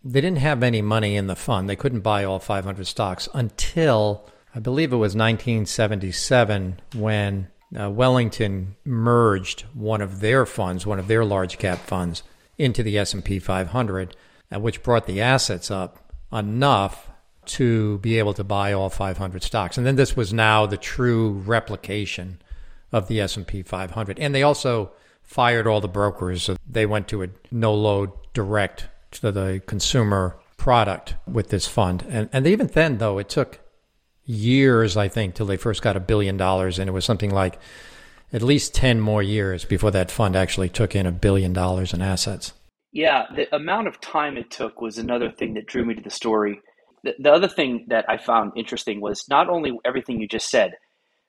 they 0.04 0.20
didn't 0.20 0.38
have 0.38 0.62
any 0.62 0.82
money 0.82 1.16
in 1.16 1.26
the 1.26 1.36
fund. 1.36 1.68
They 1.68 1.76
couldn't 1.76 2.00
buy 2.00 2.24
all 2.24 2.38
500 2.38 2.86
stocks 2.86 3.28
until 3.34 4.28
I 4.54 4.60
believe 4.60 4.92
it 4.92 4.96
was 4.96 5.14
1977 5.14 6.80
when 6.94 7.48
uh, 7.78 7.90
Wellington 7.90 8.76
merged 8.84 9.62
one 9.74 10.00
of 10.00 10.20
their 10.20 10.46
funds, 10.46 10.86
one 10.86 10.98
of 10.98 11.08
their 11.08 11.24
large 11.24 11.58
cap 11.58 11.78
funds, 11.78 12.22
into 12.56 12.82
the 12.82 12.98
S&P 12.98 13.38
500, 13.38 14.16
uh, 14.50 14.60
which 14.60 14.82
brought 14.82 15.06
the 15.06 15.20
assets 15.20 15.70
up 15.70 16.12
enough 16.32 17.10
to 17.44 17.98
be 17.98 18.18
able 18.18 18.34
to 18.34 18.44
buy 18.44 18.72
all 18.72 18.90
500 18.90 19.42
stocks. 19.42 19.78
And 19.78 19.86
then 19.86 19.96
this 19.96 20.16
was 20.16 20.32
now 20.32 20.66
the 20.66 20.76
true 20.76 21.30
replication 21.30 22.40
of 22.92 23.08
the 23.08 23.20
S&P 23.20 23.62
500. 23.62 24.18
And 24.18 24.34
they 24.34 24.42
also 24.42 24.92
fired 25.22 25.66
all 25.66 25.80
the 25.80 25.88
brokers. 25.88 26.42
So 26.42 26.56
they 26.66 26.86
went 26.86 27.08
to 27.08 27.22
a 27.22 27.28
no 27.50 27.74
load 27.74 28.10
direct 28.32 28.88
to 29.12 29.32
the 29.32 29.62
consumer 29.66 30.38
product 30.56 31.14
with 31.26 31.48
this 31.48 31.66
fund. 31.66 32.04
And, 32.08 32.28
and 32.32 32.46
even 32.46 32.66
then, 32.68 32.98
though, 32.98 33.18
it 33.18 33.28
took 33.28 33.60
years, 34.24 34.96
I 34.96 35.08
think, 35.08 35.34
till 35.34 35.46
they 35.46 35.56
first 35.56 35.82
got 35.82 35.96
a 35.96 36.00
billion 36.00 36.36
dollars. 36.36 36.78
And 36.78 36.88
it 36.88 36.92
was 36.92 37.04
something 37.04 37.30
like 37.30 37.58
at 38.32 38.42
least 38.42 38.74
10 38.74 39.00
more 39.00 39.22
years 39.22 39.64
before 39.64 39.90
that 39.92 40.10
fund 40.10 40.36
actually 40.36 40.68
took 40.68 40.94
in 40.94 41.06
a 41.06 41.12
billion 41.12 41.52
dollars 41.52 41.94
in 41.94 42.02
assets. 42.02 42.52
Yeah, 42.92 43.26
the 43.34 43.54
amount 43.54 43.86
of 43.86 44.00
time 44.00 44.36
it 44.36 44.50
took 44.50 44.80
was 44.80 44.98
another 44.98 45.30
thing 45.30 45.54
that 45.54 45.66
drew 45.66 45.84
me 45.84 45.94
to 45.94 46.02
the 46.02 46.10
story. 46.10 46.60
The, 47.04 47.14
the 47.18 47.32
other 47.32 47.48
thing 47.48 47.86
that 47.88 48.04
I 48.08 48.18
found 48.18 48.52
interesting 48.56 49.00
was 49.00 49.24
not 49.28 49.48
only 49.48 49.78
everything 49.84 50.20
you 50.20 50.28
just 50.28 50.50
said, 50.50 50.72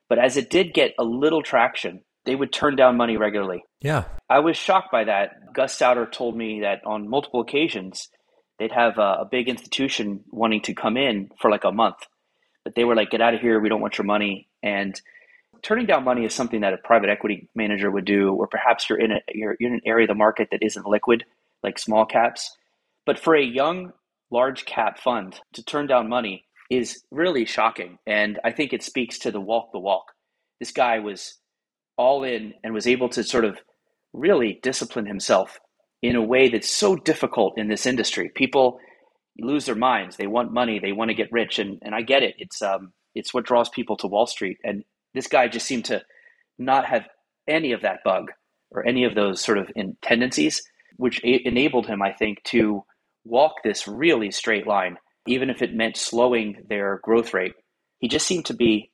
But 0.08 0.18
as 0.18 0.36
it 0.36 0.50
did 0.50 0.74
get 0.74 0.94
a 0.98 1.04
little 1.04 1.42
traction, 1.42 2.02
they 2.24 2.34
would 2.34 2.52
turn 2.52 2.76
down 2.76 2.96
money 2.96 3.16
regularly. 3.16 3.64
Yeah. 3.80 4.04
I 4.28 4.40
was 4.40 4.56
shocked 4.56 4.92
by 4.92 5.04
that. 5.04 5.52
Gus 5.54 5.74
Sauter 5.74 6.06
told 6.06 6.36
me 6.36 6.60
that 6.60 6.84
on 6.84 7.08
multiple 7.08 7.40
occasions, 7.40 8.08
they'd 8.58 8.72
have 8.72 8.98
a, 8.98 9.22
a 9.22 9.28
big 9.30 9.48
institution 9.48 10.24
wanting 10.30 10.60
to 10.62 10.74
come 10.74 10.96
in 10.96 11.30
for 11.40 11.50
like 11.50 11.64
a 11.64 11.72
month. 11.72 11.96
But 12.64 12.74
they 12.74 12.84
were 12.84 12.94
like, 12.94 13.10
get 13.10 13.22
out 13.22 13.34
of 13.34 13.40
here. 13.40 13.58
We 13.58 13.70
don't 13.70 13.80
want 13.80 13.96
your 13.96 14.04
money. 14.04 14.48
And 14.62 15.00
turning 15.62 15.86
down 15.86 16.04
money 16.04 16.24
is 16.24 16.34
something 16.34 16.60
that 16.60 16.74
a 16.74 16.78
private 16.78 17.08
equity 17.08 17.48
manager 17.54 17.90
would 17.90 18.04
do, 18.04 18.34
or 18.34 18.46
perhaps 18.46 18.88
you're 18.88 19.00
in 19.00 19.12
a 19.12 19.20
you're, 19.32 19.56
you're 19.58 19.70
in 19.70 19.76
an 19.76 19.82
area 19.86 20.04
of 20.04 20.08
the 20.08 20.14
market 20.14 20.48
that 20.50 20.62
isn't 20.62 20.86
liquid, 20.86 21.24
like 21.62 21.78
small 21.78 22.04
caps. 22.04 22.54
But 23.06 23.18
for 23.18 23.34
a 23.34 23.42
young, 23.42 23.92
large 24.30 24.66
cap 24.66 24.98
fund 24.98 25.40
to 25.54 25.64
turn 25.64 25.86
down 25.86 26.08
money 26.08 26.44
is 26.70 27.02
really 27.10 27.46
shocking. 27.46 27.98
And 28.06 28.38
I 28.44 28.52
think 28.52 28.72
it 28.72 28.82
speaks 28.82 29.18
to 29.20 29.30
the 29.30 29.40
walk 29.40 29.72
the 29.72 29.78
walk. 29.78 30.12
This 30.60 30.70
guy 30.70 30.98
was 30.98 31.39
all 31.96 32.24
in 32.24 32.54
and 32.64 32.74
was 32.74 32.86
able 32.86 33.08
to 33.10 33.24
sort 33.24 33.44
of 33.44 33.58
really 34.12 34.58
discipline 34.62 35.06
himself 35.06 35.58
in 36.02 36.16
a 36.16 36.22
way 36.22 36.48
that's 36.48 36.70
so 36.70 36.96
difficult 36.96 37.54
in 37.58 37.68
this 37.68 37.86
industry. 37.86 38.30
People 38.34 38.78
lose 39.38 39.66
their 39.66 39.74
minds. 39.74 40.16
They 40.16 40.26
want 40.26 40.52
money. 40.52 40.78
They 40.78 40.92
want 40.92 41.10
to 41.10 41.14
get 41.14 41.32
rich. 41.32 41.58
And, 41.58 41.78
and 41.82 41.94
I 41.94 42.02
get 42.02 42.22
it. 42.22 42.34
It's, 42.38 42.62
um, 42.62 42.92
it's 43.14 43.34
what 43.34 43.44
draws 43.44 43.68
people 43.68 43.96
to 43.98 44.06
Wall 44.06 44.26
Street. 44.26 44.58
And 44.64 44.84
this 45.14 45.26
guy 45.26 45.48
just 45.48 45.66
seemed 45.66 45.86
to 45.86 46.02
not 46.58 46.86
have 46.86 47.06
any 47.48 47.72
of 47.72 47.82
that 47.82 48.00
bug 48.04 48.30
or 48.70 48.86
any 48.86 49.04
of 49.04 49.14
those 49.14 49.40
sort 49.40 49.58
of 49.58 49.68
in 49.76 49.96
tendencies, 50.02 50.62
which 50.96 51.22
a- 51.24 51.46
enabled 51.46 51.86
him, 51.86 52.02
I 52.02 52.12
think, 52.12 52.42
to 52.44 52.84
walk 53.24 53.56
this 53.62 53.86
really 53.86 54.30
straight 54.30 54.66
line, 54.66 54.96
even 55.26 55.50
if 55.50 55.62
it 55.62 55.74
meant 55.74 55.96
slowing 55.96 56.64
their 56.68 57.00
growth 57.02 57.34
rate. 57.34 57.54
He 57.98 58.08
just 58.08 58.26
seemed 58.26 58.46
to 58.46 58.54
be 58.54 58.90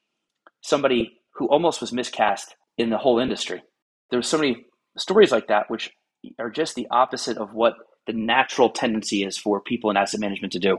somebody 0.62 1.20
who 1.34 1.46
almost 1.48 1.80
was 1.80 1.92
miscast 1.92 2.56
in 2.78 2.90
the 2.90 2.98
whole 2.98 3.18
industry. 3.18 3.62
There 4.10 4.18
were 4.18 4.22
so 4.22 4.38
many 4.38 4.66
stories 4.96 5.32
like 5.32 5.48
that, 5.48 5.70
which 5.70 5.90
are 6.38 6.50
just 6.50 6.74
the 6.74 6.86
opposite 6.90 7.38
of 7.38 7.52
what 7.52 7.74
the 8.06 8.12
natural 8.12 8.70
tendency 8.70 9.24
is 9.24 9.36
for 9.36 9.60
people 9.60 9.90
in 9.90 9.96
asset 9.96 10.20
management 10.20 10.52
to 10.52 10.58
do. 10.58 10.78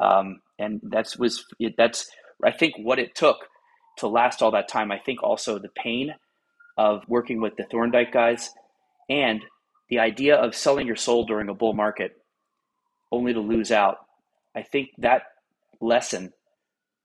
Um, 0.00 0.40
and 0.58 0.80
that's 0.82 1.18
was 1.18 1.44
that's 1.76 2.10
I 2.44 2.52
think 2.52 2.74
what 2.78 2.98
it 2.98 3.14
took 3.14 3.36
to 3.98 4.08
last 4.08 4.42
all 4.42 4.50
that 4.52 4.68
time. 4.68 4.90
I 4.90 4.98
think 4.98 5.22
also 5.22 5.58
the 5.58 5.68
pain 5.68 6.14
of 6.76 7.02
working 7.08 7.40
with 7.40 7.56
the 7.56 7.64
Thorndike 7.64 8.12
guys 8.12 8.50
and 9.08 9.44
the 9.88 9.98
idea 9.98 10.36
of 10.36 10.54
selling 10.54 10.86
your 10.86 10.96
soul 10.96 11.24
during 11.26 11.48
a 11.48 11.54
bull 11.54 11.74
market 11.74 12.12
only 13.12 13.34
to 13.34 13.40
lose 13.40 13.70
out. 13.70 13.98
I 14.54 14.62
think 14.62 14.90
that 14.98 15.22
lesson 15.80 16.32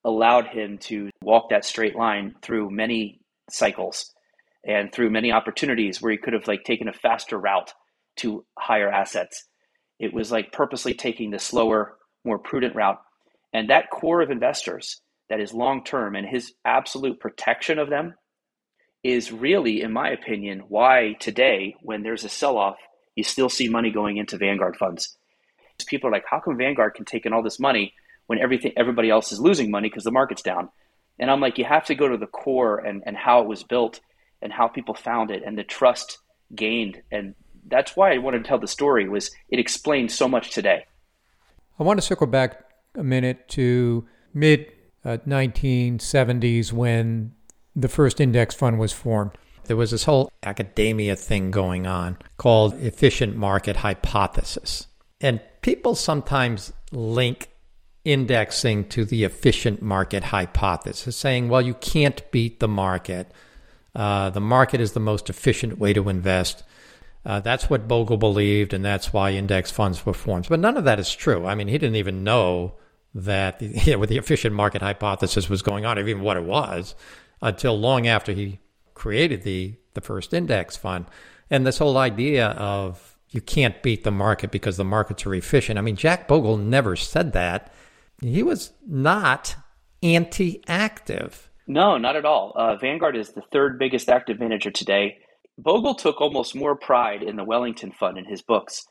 allowed 0.03 0.47
him 0.47 0.77
to 0.77 1.09
walk 1.21 1.49
that 1.49 1.65
straight 1.65 1.95
line 1.95 2.35
through 2.41 2.69
many 2.69 3.19
cycles 3.49 4.14
and 4.65 4.91
through 4.91 5.11
many 5.11 5.31
opportunities 5.31 6.01
where 6.01 6.11
he 6.11 6.17
could 6.17 6.33
have 6.33 6.47
like 6.47 6.63
taken 6.63 6.87
a 6.87 6.93
faster 6.93 7.37
route 7.37 7.73
to 8.17 8.45
higher 8.57 8.89
assets. 8.89 9.45
It 9.99 10.13
was 10.13 10.31
like 10.31 10.51
purposely 10.51 10.93
taking 10.93 11.31
the 11.31 11.39
slower, 11.39 11.97
more 12.23 12.39
prudent 12.39 12.75
route. 12.75 12.99
And 13.53 13.69
that 13.69 13.89
core 13.89 14.21
of 14.21 14.31
investors 14.31 15.01
that 15.29 15.39
is 15.39 15.53
long 15.53 15.83
term 15.83 16.15
and 16.15 16.27
his 16.27 16.53
absolute 16.65 17.19
protection 17.19 17.79
of 17.79 17.89
them 17.89 18.15
is 19.03 19.31
really, 19.31 19.81
in 19.81 19.93
my 19.93 20.09
opinion, 20.09 20.63
why 20.67 21.15
today, 21.19 21.75
when 21.81 22.01
there's 22.01 22.23
a 22.23 22.29
sell 22.29 22.57
off, 22.57 22.77
you 23.15 23.23
still 23.23 23.49
see 23.49 23.69
money 23.69 23.91
going 23.91 24.17
into 24.17 24.37
Vanguard 24.37 24.75
funds. 24.77 25.15
People 25.87 26.09
are 26.09 26.11
like, 26.11 26.25
how 26.29 26.39
come 26.39 26.57
Vanguard 26.57 26.95
can 26.95 27.05
take 27.05 27.25
in 27.25 27.33
all 27.33 27.43
this 27.43 27.59
money 27.59 27.93
when 28.27 28.39
everything 28.39 28.71
everybody 28.75 29.09
else 29.09 29.31
is 29.31 29.39
losing 29.39 29.69
money 29.69 29.89
because 29.89 30.03
the 30.03 30.11
market's 30.11 30.41
down? 30.41 30.69
And 31.19 31.29
I'm 31.29 31.39
like, 31.39 31.57
you 31.57 31.65
have 31.65 31.85
to 31.85 31.95
go 31.95 32.07
to 32.07 32.17
the 32.17 32.25
core 32.25 32.79
and, 32.79 33.03
and 33.05 33.15
how 33.15 33.41
it 33.41 33.47
was 33.47 33.63
built 33.63 33.99
and 34.45 34.53
how 34.53 34.67
people 34.67 34.93
found 34.93 35.31
it 35.31 35.41
and 35.43 35.57
the 35.57 35.63
trust 35.63 36.19
gained. 36.53 37.01
And 37.11 37.33
that's 37.67 37.95
why 37.95 38.13
I 38.13 38.19
wanted 38.19 38.43
to 38.43 38.47
tell 38.47 38.59
the 38.59 38.67
story 38.67 39.09
was 39.09 39.31
it 39.49 39.57
explains 39.57 40.13
so 40.13 40.27
much 40.29 40.51
today. 40.51 40.85
I 41.79 41.83
want 41.83 41.97
to 41.97 42.05
circle 42.05 42.27
back 42.27 42.63
a 42.93 43.03
minute 43.03 43.49
to 43.49 44.07
mid 44.35 44.71
uh, 45.03 45.17
1970s 45.27 46.71
when 46.71 47.33
the 47.75 47.89
first 47.89 48.21
index 48.21 48.53
fund 48.53 48.77
was 48.79 48.93
formed. 48.93 49.31
There 49.63 49.75
was 49.75 49.89
this 49.89 50.03
whole 50.03 50.31
academia 50.43 51.15
thing 51.15 51.49
going 51.49 51.87
on 51.87 52.19
called 52.37 52.75
efficient 52.75 53.35
market 53.35 53.77
hypothesis. 53.77 54.85
And 55.19 55.41
people 55.61 55.95
sometimes 55.95 56.71
link 56.91 57.49
indexing 58.03 58.87
to 58.89 59.03
the 59.05 59.23
efficient 59.23 59.81
market 59.81 60.25
hypothesis, 60.25 61.17
saying, 61.17 61.49
well, 61.49 61.63
you 61.63 61.73
can't 61.73 62.21
beat 62.31 62.59
the 62.59 62.67
market. 62.67 63.31
Uh, 63.95 64.29
the 64.29 64.41
market 64.41 64.81
is 64.81 64.91
the 64.91 64.99
most 64.99 65.29
efficient 65.29 65.77
way 65.77 65.93
to 65.93 66.09
invest. 66.09 66.63
Uh, 67.25 67.39
that's 67.39 67.69
what 67.69 67.87
Bogle 67.87 68.17
believed, 68.17 68.73
and 68.73 68.83
that's 68.83 69.11
why 69.11 69.31
index 69.31 69.71
funds 69.71 70.05
were 70.05 70.13
formed. 70.13 70.47
But 70.49 70.59
none 70.59 70.77
of 70.77 70.83
that 70.83 70.99
is 70.99 71.13
true. 71.13 71.45
I 71.45 71.55
mean, 71.55 71.67
he 71.67 71.77
didn't 71.77 71.95
even 71.95 72.23
know 72.23 72.75
that 73.15 73.59
the, 73.59 73.67
you 73.85 73.97
know, 73.97 74.05
the 74.05 74.17
efficient 74.17 74.53
market 74.53 74.81
hypothesis 74.81 75.49
was 75.49 75.61
going 75.61 75.85
on, 75.85 75.97
or 75.97 76.07
even 76.07 76.21
what 76.21 76.37
it 76.37 76.43
was, 76.43 76.93
until 77.41 77.79
long 77.79 78.05
after 78.07 78.33
he 78.33 78.59
created 78.93 79.43
the, 79.43 79.75
the 79.93 80.01
first 80.01 80.33
index 80.33 80.75
fund. 80.75 81.05
And 81.49 81.65
this 81.65 81.77
whole 81.77 81.97
idea 81.97 82.47
of 82.49 83.17
you 83.29 83.41
can't 83.41 83.81
beat 83.83 84.03
the 84.03 84.11
market 84.11 84.51
because 84.51 84.77
the 84.77 84.85
markets 84.85 85.25
are 85.25 85.35
efficient. 85.35 85.77
I 85.77 85.81
mean, 85.81 85.95
Jack 85.95 86.27
Bogle 86.27 86.57
never 86.57 86.95
said 86.95 87.33
that. 87.33 87.73
He 88.21 88.43
was 88.43 88.71
not 88.87 89.55
anti 90.01 90.63
active. 90.67 91.49
No, 91.67 91.97
not 91.97 92.15
at 92.15 92.25
all. 92.25 92.53
Uh, 92.55 92.75
Vanguard 92.77 93.15
is 93.17 93.31
the 93.31 93.41
third 93.51 93.79
biggest 93.79 94.09
active 94.09 94.39
manager 94.39 94.69
today. 94.71 95.17
Bogle 95.57 95.95
took 95.95 96.21
almost 96.21 96.55
more 96.55 96.75
pride 96.75 97.23
in 97.23 97.37
the 97.37 97.43
Wellington 97.43 97.91
Fund 97.91 98.17
in 98.17 98.25
his 98.25 98.41
books 98.41 98.85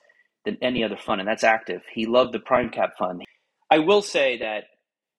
than 0.45 0.59
any 0.61 0.83
other 0.83 0.97
fund, 0.97 1.21
and 1.21 1.29
that's 1.29 1.45
active. 1.45 1.83
He 1.93 2.07
loved 2.07 2.33
the 2.33 2.41
PRIMECAP 2.41 2.97
Fund. 2.99 3.23
I 3.71 3.79
will 3.79 4.03
say 4.03 4.39
that 4.39 4.65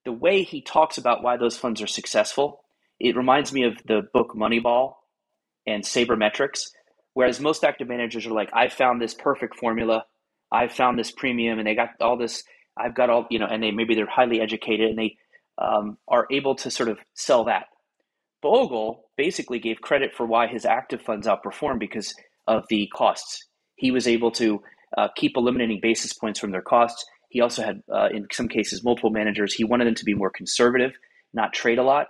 the 0.03 0.11
way 0.11 0.43
he 0.43 0.61
talks 0.61 0.97
about 0.97 1.23
why 1.23 1.37
those 1.37 1.57
funds 1.57 1.81
are 1.81 1.87
successful, 1.87 2.61
it 2.99 3.15
reminds 3.15 3.53
me 3.53 3.63
of 3.63 3.77
the 3.85 4.01
book 4.13 4.33
Moneyball 4.35 4.93
and 5.65 5.83
Sabermetrics, 5.83 6.71
whereas 7.13 7.39
most 7.39 7.63
active 7.63 7.87
managers 7.87 8.25
are 8.25 8.33
like, 8.33 8.49
I 8.53 8.69
found 8.69 9.01
this 9.01 9.13
perfect 9.13 9.55
formula, 9.55 10.05
I 10.51 10.67
found 10.67 10.99
this 10.99 11.11
premium, 11.11 11.57
and 11.57 11.67
they 11.67 11.75
got 11.75 11.89
all 12.01 12.17
this, 12.17 12.43
I've 12.77 12.95
got 12.95 13.09
all, 13.09 13.25
you 13.29 13.39
know, 13.39 13.47
and 13.47 13.63
they 13.63 13.71
maybe 13.71 13.95
they're 13.95 14.05
highly 14.05 14.41
educated 14.41 14.89
and 14.89 14.99
they 14.99 15.17
um, 15.57 15.97
are 16.07 16.27
able 16.31 16.55
to 16.55 16.71
sort 16.71 16.89
of 16.89 16.97
sell 17.13 17.45
that. 17.45 17.67
Bogle 18.41 19.05
basically 19.17 19.59
gave 19.59 19.81
credit 19.81 20.13
for 20.13 20.25
why 20.25 20.47
his 20.47 20.65
active 20.65 21.01
funds 21.01 21.27
outperformed 21.27 21.79
because 21.79 22.13
of 22.47 22.63
the 22.69 22.87
costs. 22.93 23.43
He 23.75 23.91
was 23.91 24.07
able 24.07 24.31
to 24.31 24.61
uh, 24.97 25.07
keep 25.15 25.35
eliminating 25.35 25.79
basis 25.81 26.13
points 26.13 26.39
from 26.39 26.51
their 26.51 26.61
costs. 26.61 27.05
He 27.29 27.41
also 27.41 27.63
had, 27.63 27.81
uh, 27.91 28.09
in 28.13 28.27
some 28.31 28.47
cases, 28.47 28.83
multiple 28.83 29.09
managers. 29.09 29.53
He 29.53 29.63
wanted 29.63 29.85
them 29.85 29.95
to 29.95 30.05
be 30.05 30.13
more 30.13 30.29
conservative, 30.29 30.93
not 31.33 31.53
trade 31.53 31.79
a 31.79 31.83
lot. 31.83 32.07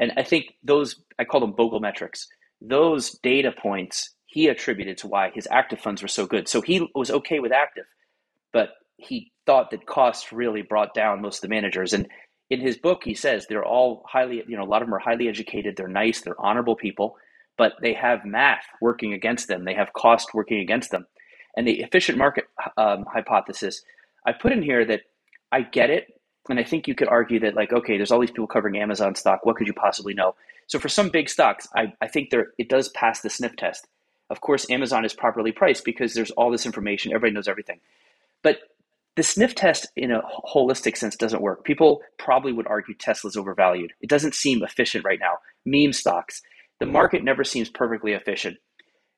And 0.00 0.12
I 0.16 0.22
think 0.22 0.46
those, 0.62 1.00
I 1.18 1.24
call 1.24 1.40
them 1.40 1.52
Bogle 1.52 1.80
metrics, 1.80 2.26
those 2.60 3.10
data 3.22 3.52
points 3.52 4.10
he 4.26 4.48
attributed 4.48 4.98
to 4.98 5.06
why 5.06 5.30
his 5.32 5.46
active 5.50 5.80
funds 5.80 6.02
were 6.02 6.08
so 6.08 6.26
good. 6.26 6.48
So 6.48 6.60
he 6.60 6.88
was 6.94 7.10
okay 7.10 7.38
with 7.38 7.52
active, 7.52 7.84
but 8.52 8.70
he 8.96 9.30
thought 9.46 9.70
that 9.70 9.86
costs 9.86 10.32
really 10.32 10.62
brought 10.62 10.92
down 10.92 11.22
most 11.22 11.36
of 11.36 11.42
the 11.42 11.54
managers. 11.54 11.92
And 11.92 12.08
in 12.50 12.60
his 12.60 12.76
book, 12.76 13.02
he 13.04 13.14
says 13.14 13.46
they're 13.46 13.64
all 13.64 14.04
highly, 14.06 14.42
you 14.46 14.56
know, 14.56 14.64
a 14.64 14.66
lot 14.66 14.82
of 14.82 14.88
them 14.88 14.94
are 14.94 14.98
highly 15.00 15.28
educated, 15.28 15.76
they're 15.76 15.88
nice, 15.88 16.20
they're 16.20 16.40
honorable 16.40 16.76
people, 16.76 17.16
but 17.56 17.74
they 17.80 17.94
have 17.94 18.24
math 18.24 18.64
working 18.80 19.12
against 19.12 19.48
them, 19.48 19.64
they 19.64 19.74
have 19.74 19.92
cost 19.92 20.34
working 20.34 20.58
against 20.60 20.90
them. 20.90 21.06
And 21.56 21.66
the 21.66 21.80
efficient 21.80 22.18
market 22.18 22.44
um, 22.76 23.04
hypothesis, 23.12 23.82
I 24.26 24.32
put 24.32 24.52
in 24.52 24.62
here 24.62 24.84
that 24.84 25.02
I 25.52 25.62
get 25.62 25.90
it. 25.90 26.08
And 26.50 26.58
I 26.58 26.64
think 26.64 26.86
you 26.86 26.94
could 26.94 27.08
argue 27.08 27.40
that, 27.40 27.54
like, 27.54 27.72
okay, 27.72 27.96
there's 27.96 28.10
all 28.10 28.20
these 28.20 28.30
people 28.30 28.46
covering 28.46 28.76
Amazon 28.76 29.14
stock. 29.14 29.46
What 29.46 29.56
could 29.56 29.66
you 29.66 29.72
possibly 29.72 30.12
know? 30.12 30.34
So 30.66 30.78
for 30.78 30.90
some 30.90 31.08
big 31.08 31.30
stocks, 31.30 31.66
I, 31.74 31.94
I 32.02 32.08
think 32.08 32.28
there 32.28 32.48
it 32.58 32.68
does 32.68 32.90
pass 32.90 33.22
the 33.22 33.30
sniff 33.30 33.56
test. 33.56 33.86
Of 34.28 34.42
course, 34.42 34.68
Amazon 34.68 35.06
is 35.06 35.14
properly 35.14 35.52
priced 35.52 35.86
because 35.86 36.12
there's 36.12 36.30
all 36.32 36.50
this 36.50 36.66
information. 36.66 37.12
Everybody 37.12 37.32
knows 37.32 37.48
everything. 37.48 37.80
But 38.42 38.58
the 39.16 39.22
sniff 39.22 39.54
test 39.54 39.86
in 39.96 40.10
a 40.10 40.22
holistic 40.52 40.96
sense 40.96 41.16
doesn't 41.16 41.42
work. 41.42 41.64
People 41.64 42.00
probably 42.18 42.52
would 42.52 42.66
argue 42.66 42.94
Tesla's 42.94 43.36
overvalued. 43.36 43.92
It 44.00 44.08
doesn't 44.10 44.34
seem 44.34 44.62
efficient 44.62 45.04
right 45.04 45.20
now. 45.20 45.34
Meme 45.64 45.92
stocks. 45.92 46.42
The 46.80 46.86
market 46.86 47.22
never 47.22 47.44
seems 47.44 47.70
perfectly 47.70 48.12
efficient. 48.12 48.56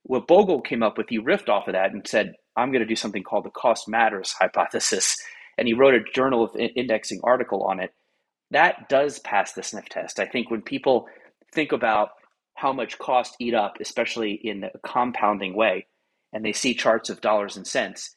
What 0.03 0.27
Bogle 0.27 0.61
came 0.61 0.83
up 0.83 0.99
with, 0.99 1.09
he 1.09 1.19
riffed 1.19 1.49
off 1.49 1.67
of 1.67 1.73
that 1.73 1.93
and 1.93 2.07
said, 2.07 2.35
I'm 2.57 2.71
going 2.71 2.81
to 2.81 2.87
do 2.87 2.97
something 2.97 3.23
called 3.23 3.45
the 3.45 3.51
cost 3.51 3.89
matters 3.89 4.35
hypothesis. 4.39 5.17
And 5.59 5.67
he 5.67 5.75
wrote 5.75 5.95
a 5.95 6.05
journal 6.15 6.45
of 6.45 6.55
indexing 6.55 7.21
article 7.25 7.63
on 7.63 7.81
it. 7.81 7.93
That 8.51 8.89
does 8.89 9.19
pass 9.21 9.53
the 9.53 9.63
sniff 9.63 9.89
test. 9.89 10.21
I 10.21 10.27
think 10.27 10.51
when 10.51 10.63
people 10.63 11.09
think 11.53 11.73
about 11.73 12.11
how 12.55 12.73
much 12.73 12.99
cost 12.99 13.37
eat 13.41 13.55
up, 13.55 13.79
especially 13.81 14.33
in 14.33 14.65
a 14.65 14.79
compounding 14.87 15.57
way, 15.57 15.87
and 16.33 16.45
they 16.45 16.53
see 16.53 16.75
charts 16.75 17.09
of 17.11 17.21
dollars 17.21 17.57
and 17.57 17.67
cents, 17.67 18.15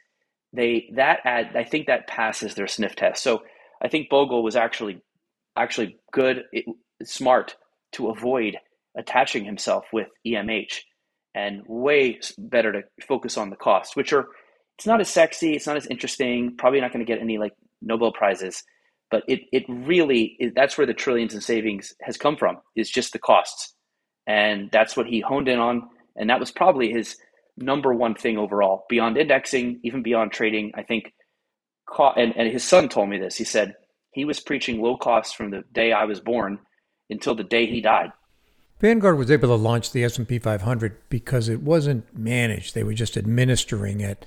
they 0.54 0.92
that 0.96 1.20
ad 1.26 1.56
I 1.56 1.64
think 1.64 1.88
that 1.88 2.08
passes 2.08 2.56
their 2.56 2.68
sniff 2.68 2.96
test. 2.96 3.24
So 3.24 3.44
I 3.82 3.88
think 3.88 4.10
Bogle 4.10 4.44
was 4.44 4.56
actually 4.56 5.02
actually 5.58 5.98
good, 6.12 6.44
it, 6.52 6.66
smart 7.04 7.56
to 7.94 8.10
avoid 8.10 8.58
attaching 8.98 9.46
himself 9.46 9.86
with 9.94 10.08
EMH 10.26 10.80
and 11.36 11.62
way 11.68 12.20
better 12.38 12.72
to 12.72 12.82
focus 13.08 13.38
on 13.38 13.50
the 13.50 13.56
costs, 13.56 13.96
which 13.96 14.14
are 14.14 14.28
it's 14.78 14.88
not 14.88 15.02
as 15.02 15.10
sexy, 15.10 15.54
it's 15.54 15.68
not 15.68 15.78
as 15.78 15.88
interesting, 15.88 16.56
probably 16.58 16.82
not 16.82 16.94
going 16.94 17.06
to 17.06 17.12
get 17.12 17.22
any 17.22 17.38
like 17.38 17.54
Nobel 17.82 18.12
prizes, 18.12 18.64
but 19.12 19.24
it 19.28 19.42
it 19.52 19.66
really 19.68 20.36
is, 20.40 20.54
that's 20.56 20.78
where 20.78 20.88
the 20.88 20.94
trillions 20.94 21.34
in 21.34 21.42
savings 21.42 21.94
has 22.02 22.18
come 22.18 22.38
from 22.38 22.58
is 22.76 22.90
just 22.90 23.14
the 23.14 23.20
costs, 23.20 23.76
and 24.26 24.70
that's 24.72 24.98
what 24.98 25.06
he 25.06 25.20
honed 25.22 25.48
in 25.48 25.60
on, 25.60 25.90
and 26.16 26.30
that 26.30 26.40
was 26.40 26.52
probably 26.52 26.92
his 26.92 27.18
number 27.62 27.94
one 27.94 28.16
thing 28.16 28.38
overall 28.38 28.86
beyond 28.90 29.18
indexing, 29.18 29.80
even 29.84 30.04
beyond 30.04 30.32
trading. 30.32 30.72
I 30.76 30.84
think, 30.84 31.14
and 31.98 32.36
and 32.36 32.52
his 32.52 32.64
son 32.64 32.90
told 32.90 33.10
me 33.10 33.18
this. 33.18 33.36
He 33.36 33.44
said 33.44 33.76
he 34.12 34.26
was 34.26 34.40
preaching 34.40 34.82
low 34.82 34.98
costs 34.98 35.34
from 35.34 35.52
the 35.52 35.64
day 35.72 35.92
I 35.92 36.06
was 36.06 36.20
born 36.20 36.60
until 37.10 37.36
the 37.36 37.44
day 37.44 37.66
he 37.66 37.82
died. 37.82 38.12
Vanguard 38.80 39.18
was 39.18 39.30
able 39.30 39.50
to 39.50 39.56
launch 39.56 39.92
the 39.92 40.06
S&P 40.06 40.40
500 40.40 40.98
because 41.10 41.50
it 41.50 41.62
wasn't 41.62 42.18
managed. 42.18 42.74
They 42.74 42.84
were 42.84 42.94
just 42.94 43.18
administering 43.18 44.00
it. 44.00 44.26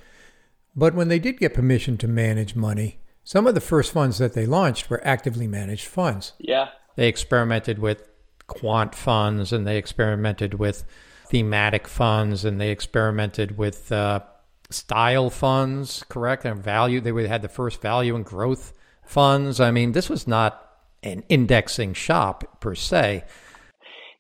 But 0.76 0.94
when 0.94 1.08
they 1.08 1.18
did 1.18 1.38
get 1.38 1.54
permission 1.54 1.96
to 1.98 2.08
manage 2.08 2.54
money, 2.54 2.98
some 3.24 3.46
of 3.46 3.54
the 3.54 3.60
first 3.62 3.92
funds 3.92 4.18
that 4.18 4.34
they 4.34 4.44
launched 4.44 4.90
were 4.90 5.06
actively 5.06 5.46
managed 5.46 5.86
funds. 5.86 6.34
Yeah. 6.38 6.68
They 6.96 7.08
experimented 7.08 7.78
with 7.78 8.08
quant 8.46 8.94
funds 8.94 9.52
and 9.52 9.66
they 9.66 9.78
experimented 9.78 10.54
with 10.54 10.84
thematic 11.32 11.88
funds 11.88 12.44
and 12.44 12.60
they 12.60 12.70
experimented 12.70 13.56
with 13.56 13.90
uh, 13.90 14.20
style 14.68 15.30
funds, 15.30 16.04
correct? 16.08 16.44
And 16.44 16.62
value. 16.62 17.00
They 17.00 17.26
had 17.26 17.42
the 17.42 17.48
first 17.48 17.80
value 17.80 18.14
and 18.14 18.24
growth 18.24 18.74
funds. 19.02 19.58
I 19.58 19.70
mean, 19.70 19.92
this 19.92 20.10
was 20.10 20.28
not 20.28 20.68
an 21.02 21.24
indexing 21.30 21.94
shop 21.94 22.60
per 22.60 22.74
se. 22.74 23.24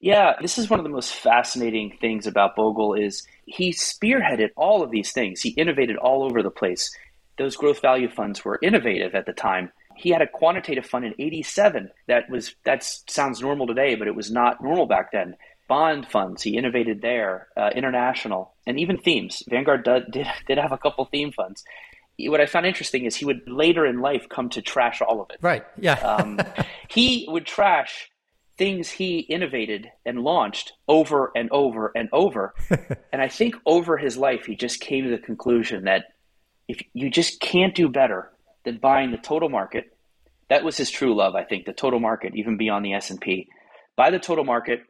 Yeah, 0.00 0.32
this 0.40 0.58
is 0.58 0.70
one 0.70 0.80
of 0.80 0.84
the 0.84 0.90
most 0.90 1.14
fascinating 1.14 1.96
things 2.00 2.26
about 2.26 2.56
Bogle 2.56 2.94
is 2.94 3.24
he 3.44 3.72
spearheaded 3.72 4.48
all 4.56 4.82
of 4.82 4.90
these 4.90 5.12
things. 5.12 5.42
He 5.42 5.50
innovated 5.50 5.96
all 5.96 6.24
over 6.24 6.42
the 6.42 6.50
place. 6.50 6.90
Those 7.36 7.56
growth 7.56 7.80
value 7.82 8.08
funds 8.08 8.44
were 8.44 8.58
innovative 8.62 9.14
at 9.14 9.26
the 9.26 9.32
time. 9.32 9.70
He 9.94 10.08
had 10.10 10.22
a 10.22 10.26
quantitative 10.26 10.86
fund 10.86 11.04
in 11.04 11.14
87 11.18 11.90
that 12.08 12.28
was 12.30 12.56
that 12.64 12.82
sounds 12.82 13.42
normal 13.42 13.66
today, 13.66 13.94
but 13.94 14.08
it 14.08 14.16
was 14.16 14.30
not 14.30 14.62
normal 14.62 14.86
back 14.86 15.12
then. 15.12 15.36
Bond 15.72 16.06
funds, 16.06 16.42
he 16.42 16.58
innovated 16.58 17.00
there, 17.00 17.48
uh, 17.56 17.70
international, 17.74 18.52
and 18.66 18.78
even 18.78 18.98
themes. 18.98 19.42
Vanguard 19.48 19.84
did, 19.84 20.10
did, 20.12 20.26
did 20.46 20.58
have 20.58 20.70
a 20.70 20.76
couple 20.76 21.06
theme 21.06 21.32
funds 21.32 21.64
what 22.18 22.40
I 22.40 22.46
found 22.46 22.66
interesting 22.66 23.04
is 23.04 23.16
he 23.16 23.24
would 23.24 23.48
later 23.48 23.86
in 23.86 24.00
life 24.00 24.28
come 24.28 24.50
to 24.50 24.62
trash 24.62 25.00
all 25.00 25.20
of 25.22 25.30
it. 25.30 25.38
Right. 25.40 25.64
Yeah. 25.78 25.94
um, 25.94 26.38
he 26.88 27.26
would 27.28 27.46
trash 27.46 28.10
things 28.58 28.90
he 28.90 29.20
innovated 29.20 29.90
and 30.04 30.20
launched 30.20 30.74
over 30.86 31.32
and 31.34 31.48
over 31.50 31.90
and 31.96 32.08
over. 32.12 32.54
and 33.12 33.22
I 33.22 33.28
think 33.28 33.56
over 33.64 33.96
his 33.96 34.16
life, 34.16 34.44
he 34.44 34.54
just 34.54 34.80
came 34.80 35.04
to 35.04 35.10
the 35.10 35.18
conclusion 35.18 35.84
that 35.84 36.04
if 36.68 36.82
you 36.92 37.10
just 37.10 37.40
can't 37.40 37.74
do 37.74 37.88
better 37.88 38.30
than 38.64 38.76
buying 38.76 39.10
the 39.10 39.16
total 39.16 39.48
market, 39.48 39.96
that 40.48 40.64
was 40.64 40.76
his 40.76 40.90
true 40.90 41.14
love. 41.14 41.34
I 41.34 41.44
think 41.44 41.64
the 41.64 41.72
total 41.72 41.98
market, 41.98 42.36
even 42.36 42.56
beyond 42.58 42.84
the 42.84 42.92
S 42.92 43.10
and 43.10 43.20
P, 43.20 43.48
buy 43.96 44.10
the 44.10 44.18
total 44.18 44.44
market 44.44 44.82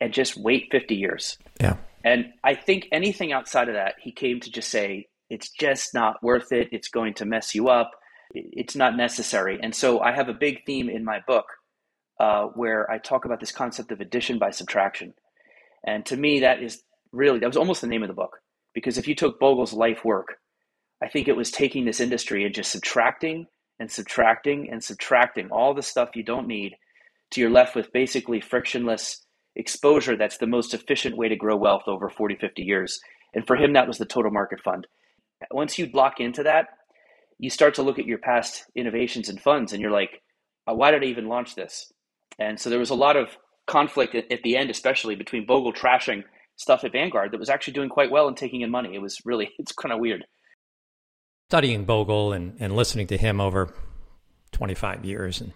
and 0.00 0.12
just 0.12 0.36
wait 0.36 0.68
50 0.70 0.94
years. 0.94 1.38
Yeah. 1.60 1.76
And 2.04 2.32
I 2.44 2.54
think 2.54 2.88
anything 2.92 3.32
outside 3.32 3.68
of 3.68 3.74
that, 3.74 3.94
he 4.00 4.12
came 4.12 4.40
to 4.40 4.50
just 4.50 4.70
say, 4.70 5.08
it's 5.28 5.50
just 5.50 5.92
not 5.94 6.22
worth 6.22 6.52
it. 6.52 6.68
It's 6.70 6.88
going 6.88 7.14
to 7.14 7.24
mess 7.24 7.54
you 7.54 7.68
up. 7.68 7.90
It's 8.32 8.76
not 8.76 8.96
necessary. 8.96 9.58
And 9.60 9.74
so 9.74 10.00
I 10.00 10.12
have 10.12 10.28
a 10.28 10.34
big 10.34 10.64
theme 10.66 10.88
in 10.88 11.04
my 11.04 11.20
book 11.26 11.46
uh, 12.20 12.44
where 12.54 12.90
I 12.90 12.98
talk 12.98 13.24
about 13.24 13.40
this 13.40 13.52
concept 13.52 13.90
of 13.90 14.00
addition 14.00 14.38
by 14.38 14.50
subtraction. 14.50 15.14
And 15.84 16.04
to 16.06 16.16
me, 16.16 16.40
that 16.40 16.62
is 16.62 16.82
really, 17.12 17.40
that 17.40 17.46
was 17.46 17.56
almost 17.56 17.80
the 17.80 17.86
name 17.86 18.02
of 18.02 18.08
the 18.08 18.14
book. 18.14 18.38
Because 18.74 18.98
if 18.98 19.08
you 19.08 19.14
took 19.14 19.40
Bogle's 19.40 19.72
life 19.72 20.04
work, 20.04 20.36
I 21.02 21.08
think 21.08 21.28
it 21.28 21.36
was 21.36 21.50
taking 21.50 21.84
this 21.84 22.00
industry 22.00 22.44
and 22.44 22.54
just 22.54 22.72
subtracting 22.72 23.46
and 23.78 23.90
subtracting 23.90 24.70
and 24.70 24.82
subtracting 24.82 25.50
all 25.50 25.74
the 25.74 25.82
stuff 25.82 26.10
you 26.14 26.22
don't 26.22 26.46
need 26.46 26.74
to 27.32 27.40
you're 27.40 27.50
left 27.50 27.74
with 27.74 27.92
basically 27.92 28.40
frictionless 28.40 29.25
exposure 29.56 30.16
that's 30.16 30.38
the 30.38 30.46
most 30.46 30.74
efficient 30.74 31.16
way 31.16 31.28
to 31.28 31.36
grow 31.36 31.56
wealth 31.56 31.84
over 31.86 32.08
40, 32.08 32.36
50 32.36 32.62
years. 32.62 33.00
And 33.34 33.46
for 33.46 33.56
him, 33.56 33.72
that 33.72 33.88
was 33.88 33.98
the 33.98 34.04
total 34.04 34.30
market 34.30 34.60
fund. 34.62 34.86
Once 35.50 35.78
you 35.78 35.88
lock 35.92 36.20
into 36.20 36.42
that, 36.44 36.68
you 37.38 37.50
start 37.50 37.74
to 37.74 37.82
look 37.82 37.98
at 37.98 38.06
your 38.06 38.18
past 38.18 38.64
innovations 38.74 39.28
and 39.28 39.40
funds 39.40 39.72
and 39.72 39.82
you're 39.82 39.90
like, 39.90 40.22
uh, 40.66 40.74
why 40.74 40.90
did 40.90 41.02
I 41.02 41.06
even 41.06 41.28
launch 41.28 41.54
this? 41.54 41.92
And 42.38 42.58
so 42.58 42.70
there 42.70 42.78
was 42.78 42.90
a 42.90 42.94
lot 42.94 43.16
of 43.16 43.36
conflict 43.66 44.14
at, 44.14 44.30
at 44.30 44.42
the 44.42 44.56
end, 44.56 44.70
especially 44.70 45.14
between 45.14 45.46
Bogle 45.46 45.72
trashing 45.72 46.24
stuff 46.56 46.84
at 46.84 46.92
Vanguard 46.92 47.32
that 47.32 47.38
was 47.38 47.50
actually 47.50 47.74
doing 47.74 47.88
quite 47.88 48.10
well 48.10 48.28
and 48.28 48.36
taking 48.36 48.62
in 48.62 48.70
money. 48.70 48.94
It 48.94 49.02
was 49.02 49.18
really, 49.24 49.50
it's 49.58 49.72
kind 49.72 49.92
of 49.92 50.00
weird. 50.00 50.24
Studying 51.50 51.84
Bogle 51.84 52.32
and, 52.32 52.56
and 52.58 52.74
listening 52.74 53.06
to 53.08 53.16
him 53.16 53.40
over 53.40 53.72
25 54.52 55.04
years 55.04 55.40
and 55.40 55.52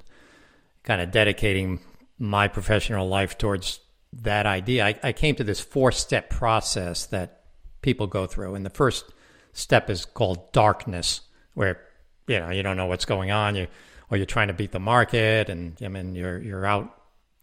kind 0.84 1.00
of 1.00 1.10
dedicating 1.10 1.80
my 2.18 2.46
professional 2.46 3.08
life 3.08 3.38
towards 3.38 3.80
that 4.12 4.46
idea, 4.46 4.86
I, 4.86 4.98
I 5.02 5.12
came 5.12 5.34
to 5.36 5.44
this 5.44 5.60
four 5.60 5.92
step 5.92 6.30
process 6.30 7.06
that 7.06 7.44
people 7.82 8.06
go 8.06 8.26
through. 8.26 8.54
And 8.54 8.64
the 8.64 8.70
first 8.70 9.04
step 9.52 9.90
is 9.90 10.04
called 10.04 10.52
darkness, 10.52 11.22
where 11.54 11.80
you 12.26 12.38
know 12.38 12.50
you 12.50 12.62
don't 12.62 12.76
know 12.76 12.86
what's 12.86 13.04
going 13.04 13.30
on, 13.30 13.56
you 13.56 13.66
or 14.10 14.16
you're 14.16 14.26
trying 14.26 14.48
to 14.48 14.54
beat 14.54 14.72
the 14.72 14.80
market, 14.80 15.48
and 15.48 15.76
I 15.82 15.88
mean 15.88 16.14
you're 16.14 16.38
you're 16.38 16.66
out 16.66 16.94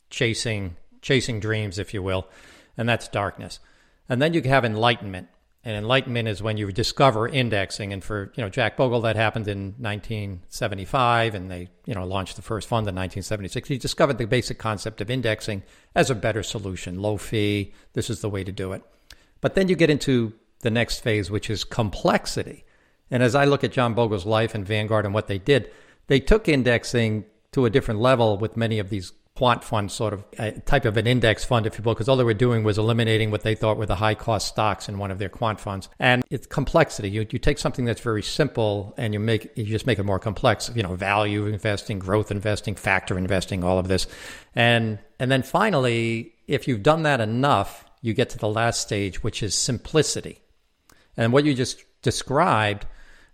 chasing 0.09 0.75
chasing 1.01 1.39
dreams, 1.39 1.79
if 1.79 1.93
you 1.93 2.03
will, 2.03 2.27
and 2.77 2.87
that's 2.87 3.07
darkness. 3.07 3.59
And 4.09 4.21
then 4.21 4.33
you 4.33 4.41
have 4.43 4.63
enlightenment, 4.63 5.27
and 5.67 5.75
enlightenment 5.75 6.29
is 6.29 6.41
when 6.41 6.55
you 6.55 6.71
discover 6.71 7.27
indexing. 7.27 7.91
And 7.91 8.01
for 8.01 8.31
you 8.35 8.41
know 8.41 8.49
Jack 8.49 8.77
Bogle, 8.77 9.01
that 9.01 9.17
happened 9.17 9.49
in 9.49 9.75
1975, 9.79 11.35
and 11.35 11.51
they 11.51 11.67
you 11.85 11.93
know 11.93 12.05
launched 12.05 12.37
the 12.37 12.41
first 12.41 12.69
fund 12.69 12.87
in 12.87 12.95
1976. 12.95 13.67
He 13.67 13.77
discovered 13.77 14.17
the 14.17 14.25
basic 14.25 14.59
concept 14.59 15.01
of 15.01 15.09
indexing 15.09 15.63
as 15.93 16.09
a 16.09 16.15
better 16.15 16.41
solution, 16.41 17.01
low 17.01 17.17
fee. 17.17 17.73
This 17.91 18.09
is 18.09 18.21
the 18.21 18.29
way 18.29 18.45
to 18.45 18.51
do 18.53 18.71
it. 18.71 18.81
But 19.41 19.55
then 19.55 19.67
you 19.67 19.75
get 19.75 19.89
into 19.89 20.31
the 20.61 20.71
next 20.71 21.01
phase, 21.01 21.29
which 21.29 21.49
is 21.49 21.65
complexity. 21.65 22.63
And 23.11 23.21
as 23.21 23.35
I 23.35 23.43
look 23.43 23.65
at 23.65 23.73
John 23.73 23.93
Bogle's 23.93 24.25
life 24.25 24.55
and 24.55 24.65
Vanguard 24.65 25.03
and 25.03 25.13
what 25.13 25.27
they 25.27 25.37
did, 25.37 25.69
they 26.07 26.21
took 26.21 26.47
indexing 26.47 27.25
to 27.53 27.65
a 27.65 27.69
different 27.69 27.99
level 27.99 28.37
with 28.37 28.57
many 28.57 28.79
of 28.79 28.89
these 28.89 29.13
quant 29.37 29.63
funds, 29.63 29.93
sort 29.93 30.13
of 30.13 30.25
a 30.39 30.51
type 30.51 30.83
of 30.83 30.97
an 30.97 31.05
index 31.05 31.45
fund, 31.45 31.67
if 31.67 31.77
you 31.77 31.83
will, 31.83 31.93
because 31.93 32.09
all 32.09 32.17
they 32.17 32.23
were 32.23 32.33
doing 32.33 32.63
was 32.63 32.79
eliminating 32.79 33.29
what 33.29 33.43
they 33.43 33.53
thought 33.53 33.77
were 33.77 33.85
the 33.85 33.95
high 33.95 34.15
cost 34.15 34.47
stocks 34.47 34.89
in 34.89 34.97
one 34.97 35.11
of 35.11 35.19
their 35.19 35.29
quant 35.29 35.59
funds. 35.59 35.89
And 35.99 36.23
it's 36.31 36.47
complexity. 36.47 37.11
You, 37.11 37.27
you 37.29 37.37
take 37.37 37.59
something 37.59 37.85
that's 37.85 38.01
very 38.01 38.23
simple 38.23 38.95
and 38.97 39.13
you 39.13 39.19
make 39.19 39.55
you 39.55 39.65
just 39.65 39.85
make 39.85 39.99
it 39.99 40.03
more 40.03 40.17
complex. 40.17 40.71
You 40.73 40.81
know, 40.81 40.95
value 40.95 41.45
investing, 41.45 41.99
growth 41.99 42.31
investing, 42.31 42.73
factor 42.73 43.15
investing, 43.15 43.63
all 43.63 43.77
of 43.77 43.87
this, 43.87 44.07
and 44.55 44.97
and 45.19 45.29
then 45.29 45.43
finally, 45.43 46.33
if 46.47 46.67
you've 46.67 46.81
done 46.81 47.03
that 47.03 47.21
enough, 47.21 47.85
you 48.01 48.15
get 48.15 48.31
to 48.31 48.39
the 48.39 48.49
last 48.49 48.81
stage, 48.81 49.21
which 49.21 49.43
is 49.43 49.53
simplicity. 49.53 50.39
And 51.15 51.31
what 51.31 51.45
you 51.45 51.53
just 51.53 51.83
described, 52.01 52.87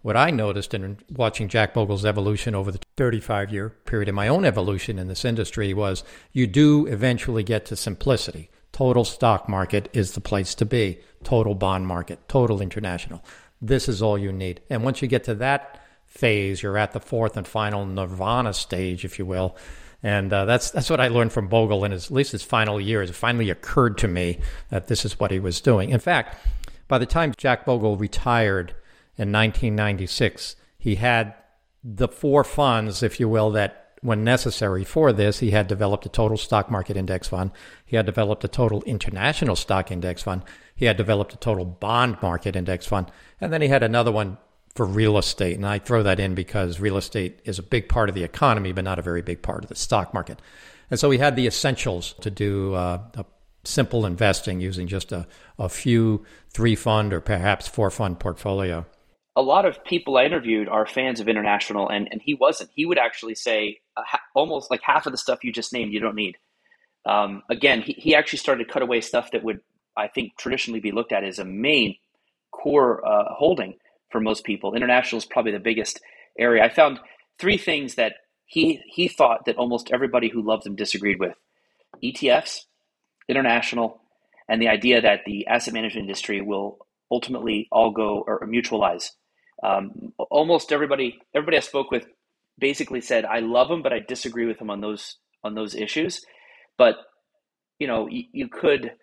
what 0.03 0.17
I 0.17 0.29
noticed 0.29 0.73
in 0.73 0.97
watching 1.09 1.47
Jack 1.47 1.73
Bogle's 1.73 2.05
evolution 2.05 2.53
over 2.53 2.71
the 2.71 2.79
35 2.97 3.51
year 3.51 3.69
period 3.69 4.09
of 4.09 4.15
my 4.15 4.27
own 4.27 4.45
evolution 4.45 4.99
in 4.99 5.07
this 5.07 5.25
industry 5.25 5.73
was 5.73 6.03
you 6.31 6.45
do 6.45 6.85
eventually 6.85 7.41
get 7.41 7.65
to 7.65 7.75
simplicity. 7.75 8.51
Total 8.73 9.05
stock 9.05 9.47
market 9.47 9.89
is 9.93 10.11
the 10.11 10.21
place 10.21 10.53
to 10.55 10.65
be, 10.65 10.99
total 11.23 11.55
bond 11.55 11.87
market, 11.87 12.27
total 12.27 12.61
international. 12.61 13.23
This 13.61 13.87
is 13.87 14.01
all 14.01 14.17
you 14.17 14.33
need. 14.33 14.61
And 14.69 14.83
once 14.83 15.01
you 15.01 15.07
get 15.07 15.23
to 15.25 15.35
that 15.35 15.81
phase, 16.05 16.61
you're 16.61 16.77
at 16.77 16.91
the 16.91 16.99
fourth 16.99 17.37
and 17.37 17.47
final 17.47 17.85
nirvana 17.85 18.53
stage, 18.53 19.05
if 19.05 19.17
you 19.17 19.25
will. 19.25 19.55
And 20.01 20.33
uh, 20.33 20.43
that's 20.43 20.69
that's 20.71 20.89
what 20.89 20.99
I 20.99 21.07
learned 21.07 21.31
from 21.31 21.47
Bogle 21.47 21.85
in 21.85 21.93
his, 21.93 22.07
at 22.07 22.11
least 22.11 22.33
his 22.33 22.43
final 22.43 22.81
years. 22.81 23.09
It 23.09 23.13
finally 23.13 23.49
occurred 23.49 23.97
to 23.99 24.09
me 24.09 24.39
that 24.69 24.87
this 24.87 25.05
is 25.05 25.17
what 25.17 25.31
he 25.31 25.39
was 25.39 25.61
doing. 25.61 25.91
In 25.91 25.99
fact, 25.99 26.35
by 26.89 26.97
the 26.97 27.05
time 27.05 27.33
Jack 27.37 27.65
Bogle 27.65 27.95
retired 27.95 28.75
in 29.15 29.31
1996, 29.31 30.55
he 30.77 30.95
had 30.95 31.33
the 31.83 32.07
four 32.07 32.43
funds, 32.43 33.03
if 33.03 33.19
you 33.19 33.29
will, 33.29 33.51
that 33.51 33.83
when 34.01 34.23
necessary 34.23 34.83
for 34.83 35.13
this, 35.13 35.39
he 35.39 35.51
had 35.51 35.67
developed 35.67 36.05
a 36.05 36.09
total 36.09 36.37
stock 36.37 36.69
market 36.69 36.97
index 36.97 37.27
fund. 37.27 37.51
He 37.85 37.95
had 37.95 38.05
developed 38.05 38.43
a 38.43 38.49
total 38.49 38.83
international 38.83 39.55
stock 39.55 39.91
index 39.91 40.21
fund. 40.21 40.43
He 40.75 40.85
had 40.85 40.97
developed 40.97 41.33
a 41.33 41.37
total 41.37 41.63
bond 41.63 42.17
market 42.21 42.55
index 42.55 42.85
fund. 42.85 43.11
And 43.39 43.53
then 43.53 43.61
he 43.61 43.69
had 43.69 43.83
another 43.83 44.11
one 44.11 44.37
for 44.75 44.85
real 44.85 45.17
estate. 45.17 45.55
And 45.55 45.65
I 45.65 45.79
throw 45.79 46.03
that 46.03 46.19
in 46.19 46.35
because 46.35 46.79
real 46.79 46.97
estate 46.97 47.39
is 47.45 47.59
a 47.59 47.63
big 47.63 47.87
part 47.87 48.09
of 48.09 48.15
the 48.15 48.23
economy, 48.23 48.73
but 48.73 48.83
not 48.83 48.99
a 48.99 49.03
very 49.03 49.21
big 49.21 49.41
part 49.41 49.63
of 49.63 49.69
the 49.69 49.75
stock 49.75 50.13
market. 50.13 50.41
And 50.91 50.99
so 50.99 51.09
he 51.09 51.19
had 51.19 51.35
the 51.35 51.47
essentials 51.47 52.13
to 52.21 52.29
do 52.29 52.73
uh, 52.73 52.99
a 53.15 53.25
simple 53.63 54.05
investing 54.05 54.59
using 54.59 54.87
just 54.87 55.11
a, 55.11 55.27
a 55.57 55.69
few 55.69 56.25
three 56.49 56.75
fund 56.75 57.13
or 57.13 57.21
perhaps 57.21 57.67
four 57.67 57.89
fund 57.89 58.19
portfolio? 58.19 58.85
A 59.35 59.41
lot 59.41 59.65
of 59.65 59.83
people 59.83 60.17
I 60.17 60.25
interviewed 60.25 60.67
are 60.69 60.85
fans 60.85 61.19
of 61.19 61.27
international, 61.27 61.89
and, 61.89 62.07
and 62.11 62.21
he 62.23 62.35
wasn't. 62.35 62.69
He 62.75 62.85
would 62.85 62.99
actually 62.99 63.35
say 63.35 63.79
uh, 63.97 64.03
ha- 64.05 64.21
almost 64.35 64.69
like 64.69 64.81
half 64.83 65.05
of 65.05 65.11
the 65.11 65.17
stuff 65.17 65.43
you 65.43 65.51
just 65.51 65.73
named 65.73 65.91
you 65.91 65.99
don't 65.99 66.15
need. 66.15 66.37
Um, 67.05 67.41
again, 67.49 67.81
he, 67.81 67.93
he 67.93 68.15
actually 68.15 68.39
started 68.39 68.65
to 68.65 68.71
cut 68.71 68.83
away 68.83 69.01
stuff 69.01 69.31
that 69.31 69.43
would, 69.43 69.59
I 69.97 70.07
think, 70.07 70.37
traditionally 70.37 70.79
be 70.79 70.91
looked 70.91 71.11
at 71.11 71.23
as 71.23 71.39
a 71.39 71.45
main 71.45 71.95
core 72.51 73.05
uh, 73.05 73.33
holding 73.33 73.75
for 74.11 74.21
most 74.21 74.43
people. 74.43 74.75
International 74.75 75.17
is 75.17 75.25
probably 75.25 75.51
the 75.51 75.59
biggest 75.59 75.99
area. 76.37 76.63
I 76.63 76.69
found 76.69 76.99
three 77.39 77.57
things 77.57 77.95
that 77.95 78.13
he 78.45 78.81
he 78.85 79.07
thought 79.07 79.45
that 79.45 79.57
almost 79.57 79.91
everybody 79.91 80.29
who 80.29 80.41
loved 80.41 80.65
him 80.65 80.75
disagreed 80.75 81.19
with: 81.19 81.35
ETFs, 82.03 82.65
international, 83.27 83.99
and 84.47 84.61
the 84.61 84.67
idea 84.67 85.01
that 85.01 85.21
the 85.25 85.47
asset 85.47 85.73
management 85.73 86.05
industry 86.05 86.41
will 86.41 86.77
ultimately 87.11 87.67
all 87.71 87.91
go 87.91 88.23
or 88.25 88.47
mutualize. 88.47 89.09
Um, 89.63 90.13
almost 90.17 90.71
everybody 90.71 91.19
everybody 91.33 91.57
I 91.57 91.61
spoke 91.61 91.89
with 91.89 92.05
basically 92.59 93.01
said 93.01 93.25
I 93.25 93.39
love 93.39 93.71
him, 93.71 93.81
but 93.81 93.93
I 93.93 93.99
disagree 93.99 94.45
with 94.45 94.59
him 94.59 94.69
on 94.69 94.81
those 94.81 95.17
on 95.43 95.55
those 95.55 95.75
issues. 95.75 96.25
But 96.77 96.97
you 97.79 97.87
know, 97.87 98.07
you, 98.07 98.23
you 98.31 98.47
could 98.47 98.93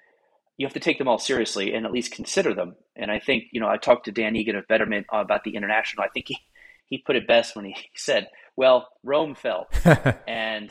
you 0.57 0.67
have 0.67 0.75
to 0.75 0.81
take 0.81 0.99
them 0.99 1.09
all 1.09 1.19
seriously 1.19 1.73
and 1.73 1.87
at 1.87 1.93
least 1.93 2.13
consider 2.13 2.53
them. 2.53 2.77
And 2.95 3.11
I 3.11 3.19
think 3.19 3.45
you 3.53 3.61
know 3.61 3.69
I 3.69 3.79
talked 3.79 4.05
to 4.05 4.13
Dan 4.13 4.37
Egan 4.37 4.57
of 4.57 4.69
Betterment 4.69 5.07
about 5.11 5.45
the 5.45 5.57
international. 5.57 6.05
I 6.05 6.09
think 6.09 6.27
he 6.29 6.39
he 6.85 6.99
put 6.99 7.17
it 7.17 7.27
best 7.27 7.57
when 7.57 7.65
he 7.65 7.75
said, 7.95 8.29
"Well, 8.57 8.89
Rome 9.03 9.35
fell," 9.35 9.69
and 10.29 10.71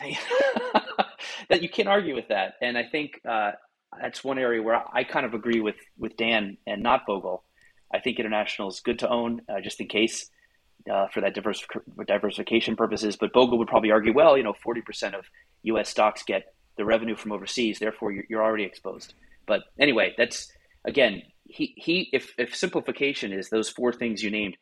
that 1.50 1.64
you 1.64 1.70
can't 1.70 1.90
argue 1.90 2.14
with 2.14 2.28
that. 2.28 2.54
And 2.62 2.78
I 2.78 2.84
think 2.84 3.20
uh, 3.28 3.54
that's 4.00 4.24
one 4.24 4.38
area 4.38 4.62
where 4.62 4.84
I 4.94 5.04
kind 5.04 5.26
of 5.26 5.34
agree 5.34 5.60
with 5.60 5.78
with 5.98 6.16
Dan 6.18 6.58
and 6.68 6.84
not 6.84 7.08
Bogle. 7.08 7.44
I 7.94 8.00
think 8.00 8.20
international 8.20 8.70
is 8.70 8.82
good 8.82 9.00
to 9.00 9.10
own 9.10 9.42
uh, 9.50 9.62
just 9.62 9.80
in 9.80 9.88
case 9.88 10.30
uh, 10.92 11.08
for 11.14 11.22
that 11.22 11.34
diverse, 11.34 11.66
diversification 12.08 12.76
purposes. 12.76 13.16
But 13.16 13.34
Bogle 13.34 13.58
would 13.58 13.68
probably 13.68 13.92
argue, 13.92 14.14
well, 14.14 14.38
you 14.38 14.44
know, 14.44 14.54
forty 14.64 14.82
percent 14.82 15.16
of 15.16 15.26
U.S. 15.64 15.90
stocks 15.90 16.24
get 16.24 16.54
the 16.78 16.86
revenue 16.86 17.16
from 17.16 17.32
overseas, 17.32 17.80
therefore 17.80 18.12
you're, 18.12 18.24
you're 18.30 18.44
already 18.44 18.64
exposed. 18.64 19.14
But 19.46 19.64
anyway, 19.78 20.14
that's 20.18 20.52
again, 20.86 21.24
he 21.44 21.74
he. 21.76 22.10
If 22.14 22.34
if 22.38 22.56
simplification 22.56 23.34
is 23.34 23.50
those 23.50 23.70
four 23.70 23.92
things 23.92 24.24
you 24.24 24.32
named, 24.32 24.56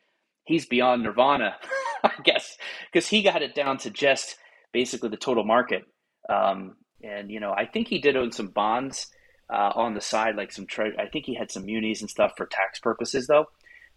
he's 0.44 0.66
beyond 0.66 1.02
nirvana, 1.02 1.56
I 2.04 2.12
guess, 2.24 2.56
because 2.92 3.08
he 3.08 3.22
got 3.22 3.42
it 3.42 3.54
down 3.54 3.78
to 3.78 3.90
just 3.90 4.36
basically 4.72 5.10
the 5.10 5.16
total 5.16 5.44
market. 5.44 5.84
Um, 6.28 6.76
and 7.02 7.30
you 7.30 7.40
know, 7.40 7.52
I 7.52 7.66
think 7.66 7.88
he 7.88 8.00
did 8.00 8.16
own 8.16 8.32
some 8.32 8.48
bonds 8.48 9.06
uh, 9.52 9.72
on 9.74 9.94
the 9.94 10.00
side, 10.00 10.36
like 10.36 10.52
some 10.52 10.66
tre- 10.66 10.96
I 10.98 11.06
think 11.06 11.24
he 11.26 11.34
had 11.34 11.50
some 11.50 11.64
munis 11.64 12.00
and 12.00 12.10
stuff 12.10 12.32
for 12.36 12.46
tax 12.46 12.78
purposes, 12.80 13.26
though. 13.26 13.46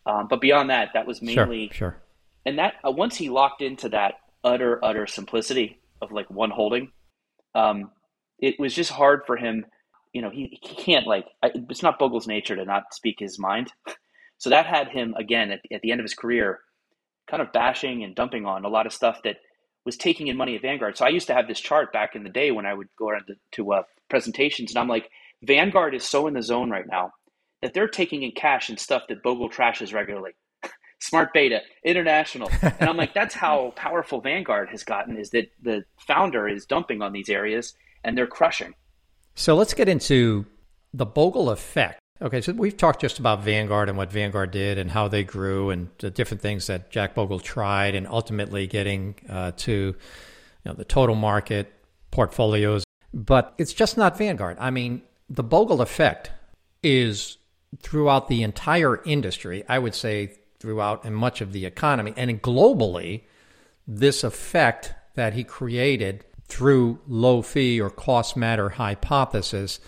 Um, 0.06 0.28
but 0.30 0.42
beyond 0.42 0.70
that, 0.70 0.90
that 0.94 1.06
was 1.06 1.22
mainly 1.22 1.68
sure. 1.68 1.92
sure. 1.92 1.98
And 2.46 2.58
that 2.58 2.76
uh, 2.86 2.92
once 2.92 3.16
he 3.18 3.30
locked 3.30 3.62
into 3.62 3.90
that 3.90 4.16
utter 4.44 4.84
utter 4.84 5.06
simplicity 5.06 5.80
of 6.02 6.12
like 6.12 6.30
one 6.30 6.50
holding, 6.50 6.92
um, 7.54 7.92
it 8.40 8.60
was 8.60 8.74
just 8.74 8.92
hard 8.92 9.22
for 9.28 9.38
him. 9.38 9.66
You 10.14 10.22
know, 10.22 10.30
he, 10.30 10.60
he 10.62 10.76
can't 10.76 11.06
like 11.06 11.26
I, 11.44 11.52
it's 11.70 11.84
not 11.84 12.00
Bogle's 12.00 12.28
nature 12.28 12.56
to 12.56 12.66
not 12.66 12.94
speak 12.94 13.18
his 13.20 13.38
mind. 13.38 13.72
So 14.40 14.50
that 14.50 14.66
had 14.66 14.88
him 14.88 15.14
again 15.20 15.52
at, 15.52 15.60
at 15.72 15.82
the 15.82 15.92
end 15.92 16.02
of 16.02 16.04
his 16.04 16.16
career, 16.16 16.62
kind 17.30 17.44
of 17.44 17.54
bashing 17.54 18.04
and 18.04 18.16
dumping 18.16 18.48
on 18.48 18.66
a 18.66 18.70
lot 18.70 18.88
of 18.88 18.94
stuff 18.94 19.20
that 19.24 19.36
was 19.86 19.98
taking 19.98 20.28
in 20.28 20.36
money 20.36 20.56
at 20.56 20.64
Vanguard. 20.64 20.98
So 20.98 21.06
I 21.06 21.10
used 21.10 21.28
to 21.28 21.36
have 21.36 21.48
this 21.48 21.60
chart 21.60 21.94
back 21.94 22.16
in 22.16 22.24
the 22.24 22.30
day 22.30 22.50
when 22.50 22.66
I 22.66 22.74
would 22.74 22.88
go 22.98 23.10
around 23.10 23.26
to, 23.28 23.36
to 23.52 23.74
uh, 23.74 23.84
presentations, 24.10 24.72
and 24.72 24.80
I'm 24.80 24.88
like, 24.88 25.12
Vanguard 25.44 25.96
is 25.96 26.04
so 26.04 26.28
in 26.28 26.34
the 26.34 26.42
zone 26.42 26.70
right 26.70 26.86
now 26.88 27.12
that 27.62 27.74
they're 27.74 27.88
taking 27.88 28.24
in 28.24 28.32
cash 28.32 28.70
and 28.70 28.80
stuff 28.80 29.04
that 29.10 29.24
Bogle 29.24 29.50
trashes 29.50 29.94
regularly. 29.94 30.32
Smart 31.00 31.34
beta, 31.34 31.62
international. 31.86 32.50
And 32.62 32.90
I'm 32.90 32.98
like, 32.98 33.14
that's 33.14 33.36
how 33.36 33.72
powerful 33.76 34.22
Vanguard 34.22 34.70
has 34.70 34.84
gotten 34.84 35.18
is 35.18 35.30
that 35.32 35.52
the 35.62 35.84
founder 36.08 36.48
is 36.48 36.66
dumping 36.66 37.02
on 37.02 37.14
these 37.14 37.30
areas 37.30 37.74
and 38.04 38.18
they're 38.18 38.28
crushing. 38.28 38.74
So 39.36 39.56
let's 39.56 39.74
get 39.74 39.88
into 39.88 40.46
the 40.94 41.06
Bogle 41.06 41.50
effect. 41.50 42.00
Okay, 42.22 42.42
so 42.42 42.52
we've 42.54 42.78
talked 42.78 43.02
just 43.02 43.18
about 43.18 43.44
Vanguard 43.44 43.90
and 43.90 43.98
what 43.98 44.12
Vanguard 44.12 44.52
did 44.52 44.78
and 44.78 44.92
how 44.92 45.08
they 45.08 45.24
grew 45.24 45.72
and 45.72 45.90
the 45.98 46.12
different 46.12 46.42
things 46.42 46.68
that 46.68 46.92
Jack 46.92 47.16
Bogle 47.16 47.40
tried 47.40 47.96
and 47.96 48.06
ultimately 48.06 48.68
getting 48.68 49.16
uh, 49.28 49.54
to 49.58 49.72
you 49.72 49.96
know, 50.66 50.74
the 50.74 50.86
total 50.86 51.16
market 51.16 51.74
portfolios. 52.12 52.84
But 53.12 53.56
it's 53.58 53.74
just 53.74 53.98
not 53.98 54.18
Vanguard. 54.20 54.58
I 54.60 54.70
mean, 54.70 55.02
the 55.32 55.44
Bogle 55.44 55.82
effect 55.82 56.30
is 56.84 57.38
throughout 57.80 58.28
the 58.28 58.44
entire 58.44 59.02
industry, 59.04 59.64
I 59.68 59.80
would 59.80 59.96
say 59.96 60.34
throughout 60.60 61.06
and 61.06 61.16
much 61.16 61.40
of 61.40 61.54
the 61.54 61.66
economy, 61.66 62.14
and 62.18 62.42
globally, 62.42 63.22
this 63.88 64.26
effect 64.26 64.94
that 65.16 65.34
he 65.34 65.46
created 65.46 66.26
through 66.48 67.00
low 67.08 67.42
fee 67.42 67.80
or 67.80 67.90
cost 67.90 68.36
matter 68.36 68.70
hypothesis 68.70 69.80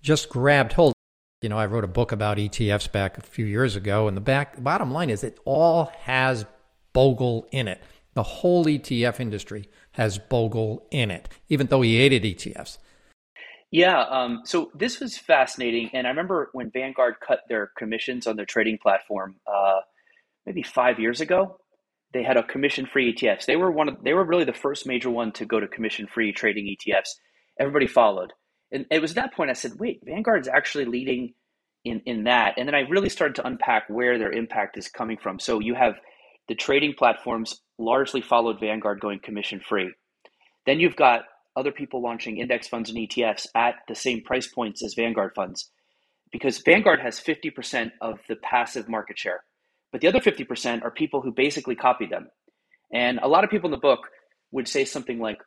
just 0.00 0.30
grabbed 0.30 0.72
hold. 0.72 0.94
You 1.42 1.50
know, 1.50 1.58
I 1.58 1.66
wrote 1.66 1.84
a 1.84 1.88
book 1.88 2.10
about 2.10 2.38
ETFs 2.38 2.90
back 2.90 3.18
a 3.18 3.20
few 3.20 3.44
years 3.44 3.76
ago, 3.76 4.08
and 4.08 4.16
the 4.16 4.22
back 4.22 4.62
bottom 4.62 4.90
line 4.90 5.10
is 5.10 5.22
it 5.22 5.38
all 5.44 5.92
has 6.00 6.46
Bogle 6.94 7.46
in 7.52 7.68
it. 7.68 7.82
The 8.14 8.22
whole 8.22 8.64
ETF 8.64 9.20
industry 9.20 9.68
has 9.92 10.16
Bogle 10.16 10.86
in 10.90 11.10
it, 11.10 11.28
even 11.50 11.66
though 11.66 11.82
he 11.82 11.98
hated 11.98 12.22
ETFs. 12.22 12.78
Yeah, 13.76 14.04
um, 14.04 14.40
so 14.46 14.70
this 14.74 15.00
was 15.00 15.18
fascinating, 15.18 15.90
and 15.92 16.06
I 16.06 16.10
remember 16.10 16.48
when 16.54 16.70
Vanguard 16.70 17.16
cut 17.20 17.40
their 17.46 17.72
commissions 17.76 18.26
on 18.26 18.34
their 18.34 18.46
trading 18.46 18.78
platform, 18.78 19.36
uh, 19.46 19.80
maybe 20.46 20.62
five 20.62 20.98
years 20.98 21.20
ago. 21.20 21.58
They 22.14 22.22
had 22.22 22.38
a 22.38 22.42
commission-free 22.42 23.14
ETFs. 23.14 23.44
They 23.44 23.56
were 23.56 23.70
one 23.70 23.90
of 23.90 24.02
they 24.02 24.14
were 24.14 24.24
really 24.24 24.46
the 24.46 24.54
first 24.54 24.86
major 24.86 25.10
one 25.10 25.30
to 25.32 25.44
go 25.44 25.60
to 25.60 25.68
commission-free 25.68 26.32
trading 26.32 26.74
ETFs. 26.74 27.10
Everybody 27.60 27.86
followed, 27.86 28.32
and 28.72 28.86
it 28.90 29.02
was 29.02 29.10
at 29.10 29.16
that 29.16 29.34
point 29.34 29.50
I 29.50 29.52
said, 29.52 29.72
"Wait, 29.78 30.00
Vanguard's 30.06 30.48
actually 30.48 30.86
leading 30.86 31.34
in 31.84 32.00
in 32.06 32.24
that." 32.24 32.54
And 32.56 32.66
then 32.66 32.74
I 32.74 32.88
really 32.88 33.10
started 33.10 33.34
to 33.34 33.46
unpack 33.46 33.90
where 33.90 34.18
their 34.18 34.32
impact 34.32 34.78
is 34.78 34.88
coming 34.88 35.18
from. 35.18 35.38
So 35.38 35.60
you 35.60 35.74
have 35.74 35.96
the 36.48 36.54
trading 36.54 36.94
platforms 36.94 37.60
largely 37.78 38.22
followed 38.22 38.58
Vanguard 38.58 39.00
going 39.00 39.18
commission-free. 39.18 39.92
Then 40.64 40.80
you've 40.80 40.96
got 40.96 41.24
other 41.56 41.72
people 41.72 42.02
launching 42.02 42.38
index 42.38 42.68
funds 42.68 42.90
and 42.90 42.98
ETFs 42.98 43.46
at 43.54 43.76
the 43.88 43.94
same 43.94 44.22
price 44.22 44.46
points 44.46 44.84
as 44.84 44.94
Vanguard 44.94 45.32
funds 45.34 45.70
because 46.32 46.58
Vanguard 46.58 47.00
has 47.00 47.20
50% 47.20 47.92
of 48.00 48.20
the 48.28 48.36
passive 48.36 48.88
market 48.88 49.18
share. 49.18 49.42
But 49.92 50.00
the 50.00 50.08
other 50.08 50.20
50% 50.20 50.82
are 50.82 50.90
people 50.90 51.22
who 51.22 51.32
basically 51.32 51.74
copied 51.76 52.10
them. 52.10 52.28
And 52.92 53.18
a 53.22 53.28
lot 53.28 53.44
of 53.44 53.50
people 53.50 53.68
in 53.68 53.72
the 53.72 53.78
book 53.78 54.00
would 54.50 54.68
say 54.68 54.84
something 54.84 55.18
like, 55.18 55.38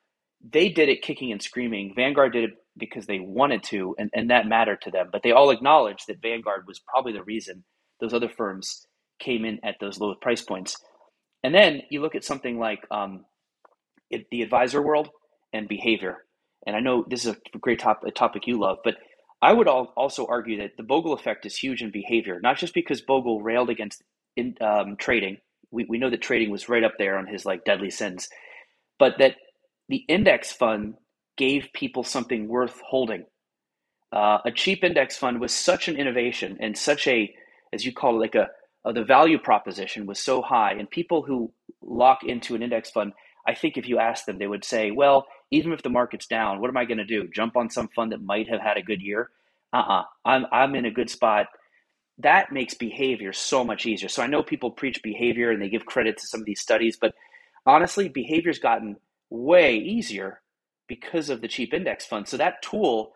they 0.42 0.70
did 0.70 0.90
it 0.90 1.02
kicking 1.02 1.32
and 1.32 1.42
screaming. 1.42 1.94
Vanguard 1.96 2.34
did 2.34 2.46
it 2.46 2.52
because 2.78 3.06
they 3.06 3.20
wanted 3.20 3.62
to, 3.64 3.94
and, 4.00 4.10
and 4.14 4.30
that 4.30 4.48
mattered 4.48 4.82
to 4.82 4.92
them. 4.92 5.10
But 5.12 5.22
they 5.22 5.32
all 5.32 5.52
acknowledged 5.52 6.08
that 6.08 6.22
Vanguard 6.22 6.64
was 6.66 6.80
probably 6.80 7.12
the 7.12 7.24
reason 7.24 7.64
those 8.00 8.14
other 8.14 8.30
firms 8.30 8.88
came 9.20 9.44
in 9.44 9.60
at 9.64 9.76
those 9.82 10.00
low 10.00 10.16
price 10.16 10.42
points. 10.42 10.78
And 11.44 11.54
then 11.54 11.82
you 11.90 12.02
look 12.02 12.16
at 12.16 12.24
something 12.24 12.58
like 12.58 12.80
um, 12.90 13.26
it, 14.10 14.28
the 14.32 14.42
advisor 14.42 14.82
world 14.82 15.10
and 15.54 15.68
behavior. 15.68 16.18
And 16.66 16.76
I 16.76 16.80
know 16.80 17.06
this 17.08 17.26
is 17.26 17.36
a 17.54 17.58
great 17.58 17.80
top, 17.80 18.04
a 18.06 18.12
topic 18.12 18.48
you 18.48 18.60
love, 18.60 18.80
but 18.84 18.96
I 19.42 19.54
would 19.54 19.68
also 19.68 20.26
argue 20.28 20.58
that 20.60 20.76
the 20.78 20.84
Bogle 20.84 21.14
effect 21.14 21.46
is 21.46 21.56
huge 21.56 21.82
in 21.82 21.92
behavior, 21.92 22.40
not 22.42 22.58
just 22.58 22.74
because 22.74 23.02
Bogle 23.02 23.42
railed 23.42 23.70
against 23.70 24.04
in, 24.36 24.56
um, 24.60 24.98
trading. 24.98 25.38
We, 25.72 25.86
we 25.86 25.98
know 25.98 26.10
that 26.10 26.22
trading 26.22 26.52
was 26.52 26.68
right 26.68 26.84
up 26.84 26.94
there 26.98 27.18
on 27.18 27.26
his 27.28 27.46
like 27.46 27.64
deadly 27.64 27.90
sins, 27.90 28.28
but 28.98 29.16
that 29.20 29.36
the 29.88 30.04
index 30.08 30.52
fund 30.52 30.96
gave 31.38 31.70
people 31.74 32.04
something 32.04 32.48
worth 32.48 32.82
holding. 32.82 33.26
Uh, 34.12 34.40
a 34.46 34.52
cheap 34.52 34.84
index 34.84 35.16
fund 35.16 35.40
was 35.40 35.54
such 35.54 35.88
an 35.88 35.96
innovation 35.96 36.58
and 36.60 36.78
such 36.78 37.08
a, 37.08 37.34
as 37.72 37.86
you 37.86 37.94
call 37.94 38.16
it, 38.16 38.20
like 38.20 38.36
a, 38.36 38.50
uh, 38.86 38.92
the 38.92 39.04
value 39.04 39.38
proposition 39.38 40.06
was 40.06 40.20
so 40.20 40.42
high, 40.42 40.72
and 40.72 40.90
people 40.90 41.22
who 41.22 41.52
lock 41.82 42.24
into 42.24 42.56
an 42.56 42.64
index 42.64 42.90
fund, 42.90 43.14
I 43.48 43.56
think 43.56 43.78
if 43.78 43.88
you 43.88 44.00
ask 44.00 44.26
them, 44.26 44.38
they 44.38 44.48
would 44.48 44.66
say, 44.66 44.92
well, 44.92 45.26
even 45.52 45.72
if 45.72 45.82
the 45.82 45.90
market's 45.90 46.28
down, 46.28 46.60
what 46.60 46.70
am 46.70 46.78
I 46.78 46.86
going 46.86 46.98
to 46.98 47.06
do? 47.06 47.28
Jump 47.34 47.56
on 47.58 47.70
some 47.70 47.88
fund 47.90 48.12
that 48.12 48.22
might 48.22 48.48
have 48.50 48.62
had 48.62 48.78
a 48.78 48.84
good 48.84 49.02
year? 49.02 49.30
Uh-uh. 49.74 50.04
I'm 50.26 50.46
I'm 50.52 50.76
in 50.76 50.86
a 50.86 50.92
good 50.92 51.10
spot. 51.10 51.48
That 52.18 52.52
makes 52.52 52.74
behavior 52.74 53.32
so 53.34 53.64
much 53.64 53.86
easier. 53.86 54.10
So 54.10 54.22
I 54.22 54.28
know 54.28 54.44
people 54.44 54.72
preach 54.72 55.02
behavior 55.02 55.52
and 55.52 55.62
they 55.62 55.70
give 55.70 55.86
credit 55.86 56.18
to 56.18 56.28
some 56.28 56.42
of 56.42 56.46
these 56.46 56.60
studies, 56.60 56.98
but 57.00 57.14
honestly, 57.66 58.10
behavior's 58.10 58.60
gotten 58.60 58.98
way 59.30 59.78
easier 59.78 60.42
because 60.88 61.30
of 61.30 61.42
the 61.42 61.48
cheap 61.48 61.74
index 61.74 62.06
fund. 62.06 62.28
So 62.28 62.38
that 62.38 62.62
tool 62.62 63.14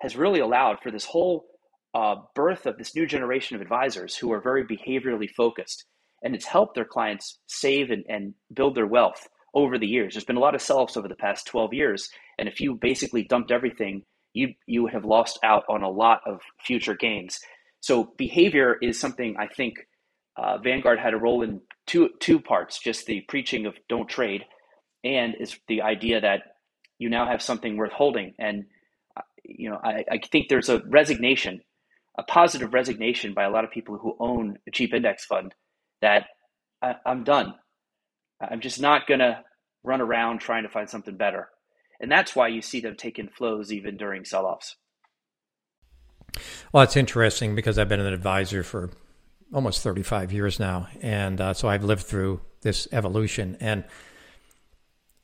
has 0.00 0.16
really 0.16 0.40
allowed 0.40 0.80
for 0.82 0.90
this 0.90 1.04
whole 1.04 1.44
uh, 1.94 2.16
birth 2.34 2.66
of 2.66 2.78
this 2.78 2.94
new 2.96 3.06
generation 3.06 3.56
of 3.56 3.62
advisors 3.62 4.16
who 4.16 4.32
are 4.32 4.40
very 4.40 4.64
behaviorally 4.64 5.28
focused, 5.30 5.84
and 6.22 6.34
it's 6.34 6.46
helped 6.46 6.74
their 6.74 6.84
clients 6.84 7.38
save 7.46 7.90
and, 7.90 8.04
and 8.08 8.34
build 8.54 8.74
their 8.74 8.86
wealth 8.86 9.28
over 9.54 9.78
the 9.78 9.86
years. 9.86 10.14
There's 10.14 10.24
been 10.24 10.36
a 10.36 10.40
lot 10.40 10.54
of 10.54 10.62
sell-offs 10.62 10.96
over 10.96 11.08
the 11.08 11.14
past 11.16 11.46
12 11.46 11.74
years, 11.74 12.10
and 12.38 12.48
if 12.48 12.60
you 12.60 12.74
basically 12.74 13.24
dumped 13.24 13.50
everything, 13.50 14.04
you 14.32 14.54
you 14.66 14.86
have 14.86 15.04
lost 15.04 15.38
out 15.42 15.64
on 15.68 15.82
a 15.82 15.90
lot 15.90 16.20
of 16.26 16.40
future 16.64 16.94
gains. 16.94 17.38
So 17.80 18.12
behavior 18.16 18.76
is 18.80 19.00
something 19.00 19.36
I 19.38 19.48
think 19.48 19.74
uh, 20.36 20.58
Vanguard 20.58 20.98
had 21.00 21.14
a 21.14 21.18
role 21.18 21.42
in 21.42 21.60
two 21.86 22.10
two 22.20 22.40
parts: 22.40 22.78
just 22.78 23.06
the 23.06 23.22
preaching 23.28 23.66
of 23.66 23.74
don't 23.88 24.08
trade, 24.08 24.44
and 25.04 25.34
is 25.40 25.58
the 25.68 25.82
idea 25.82 26.20
that 26.20 26.42
you 26.98 27.08
now 27.08 27.26
have 27.26 27.42
something 27.42 27.76
worth 27.76 27.92
holding. 27.92 28.34
And 28.38 28.66
you 29.44 29.70
know, 29.70 29.78
I, 29.82 30.04
I 30.10 30.20
think 30.30 30.48
there's 30.48 30.68
a 30.68 30.82
resignation, 30.88 31.60
a 32.18 32.22
positive 32.22 32.72
resignation 32.72 33.34
by 33.34 33.44
a 33.44 33.50
lot 33.50 33.64
of 33.64 33.70
people 33.70 33.98
who 33.98 34.16
own 34.20 34.58
a 34.68 34.70
cheap 34.70 34.94
index 34.94 35.24
fund 35.24 35.54
that 36.02 36.26
I, 36.82 36.94
I'm 37.06 37.24
done. 37.24 37.54
I'm 38.40 38.60
just 38.60 38.80
not 38.80 39.06
going 39.06 39.20
to 39.20 39.42
run 39.82 40.00
around 40.00 40.40
trying 40.40 40.62
to 40.62 40.68
find 40.68 40.88
something 40.88 41.16
better. 41.16 41.48
And 42.00 42.10
that's 42.10 42.34
why 42.34 42.48
you 42.48 42.62
see 42.62 42.80
them 42.80 42.96
taking 42.96 43.28
flows 43.28 43.72
even 43.72 43.96
during 43.96 44.24
sell 44.24 44.46
offs. 44.46 44.76
Well, 46.72 46.82
it's 46.82 46.96
interesting 46.96 47.54
because 47.54 47.78
I've 47.78 47.88
been 47.88 48.00
an 48.00 48.12
advisor 48.12 48.62
for 48.62 48.90
almost 49.52 49.82
35 49.82 50.32
years 50.32 50.58
now. 50.58 50.88
And 51.02 51.40
uh, 51.40 51.54
so 51.54 51.68
I've 51.68 51.84
lived 51.84 52.04
through 52.04 52.40
this 52.62 52.88
evolution. 52.92 53.56
And 53.60 53.84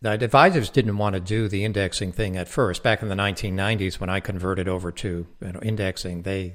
the 0.02 0.10
advisors 0.10 0.68
didn't 0.68 0.98
want 0.98 1.14
to 1.14 1.20
do 1.20 1.48
the 1.48 1.64
indexing 1.64 2.12
thing 2.12 2.36
at 2.36 2.48
first. 2.48 2.82
Back 2.82 3.02
in 3.02 3.08
the 3.08 3.14
1990s, 3.14 3.98
when 3.98 4.10
I 4.10 4.20
converted 4.20 4.68
over 4.68 4.92
to 4.92 5.26
you 5.40 5.52
know, 5.52 5.60
indexing, 5.62 6.22
they 6.22 6.54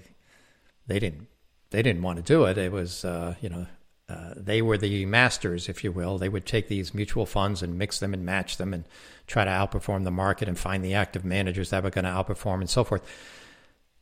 they 0.88 1.00
didn't 1.00 1.28
they 1.72 1.82
didn't 1.82 2.02
want 2.02 2.18
to 2.18 2.24
do 2.24 2.46
it. 2.46 2.58
It 2.58 2.72
was 2.72 3.04
uh, 3.04 3.36
you 3.42 3.50
know 3.50 3.68
uh, 4.12 4.34
they 4.36 4.62
were 4.62 4.78
the 4.78 5.06
masters, 5.06 5.70
if 5.70 5.84
you 5.84 5.92
will. 5.92 6.18
They 6.18 6.30
would 6.30 6.46
take 6.46 6.68
these 6.68 6.94
mutual 6.94 7.26
funds 7.26 7.64
and 7.64 7.78
mix 7.78 8.00
them 8.00 8.14
and 8.14 8.26
match 8.26 8.58
them 8.58 8.74
and 8.74 8.84
try 9.28 9.46
to 9.46 9.52
outperform 9.52 10.04
the 10.04 10.12
market 10.12 10.48
and 10.48 10.60
find 10.60 10.84
the 10.84 10.94
active 10.94 11.24
managers 11.24 11.70
that 11.70 11.84
were 11.84 11.90
going 11.90 12.06
to 12.06 12.12
outperform 12.12 12.60
and 12.60 12.70
so 12.70 12.84
forth. 12.84 13.02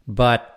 But 0.08 0.56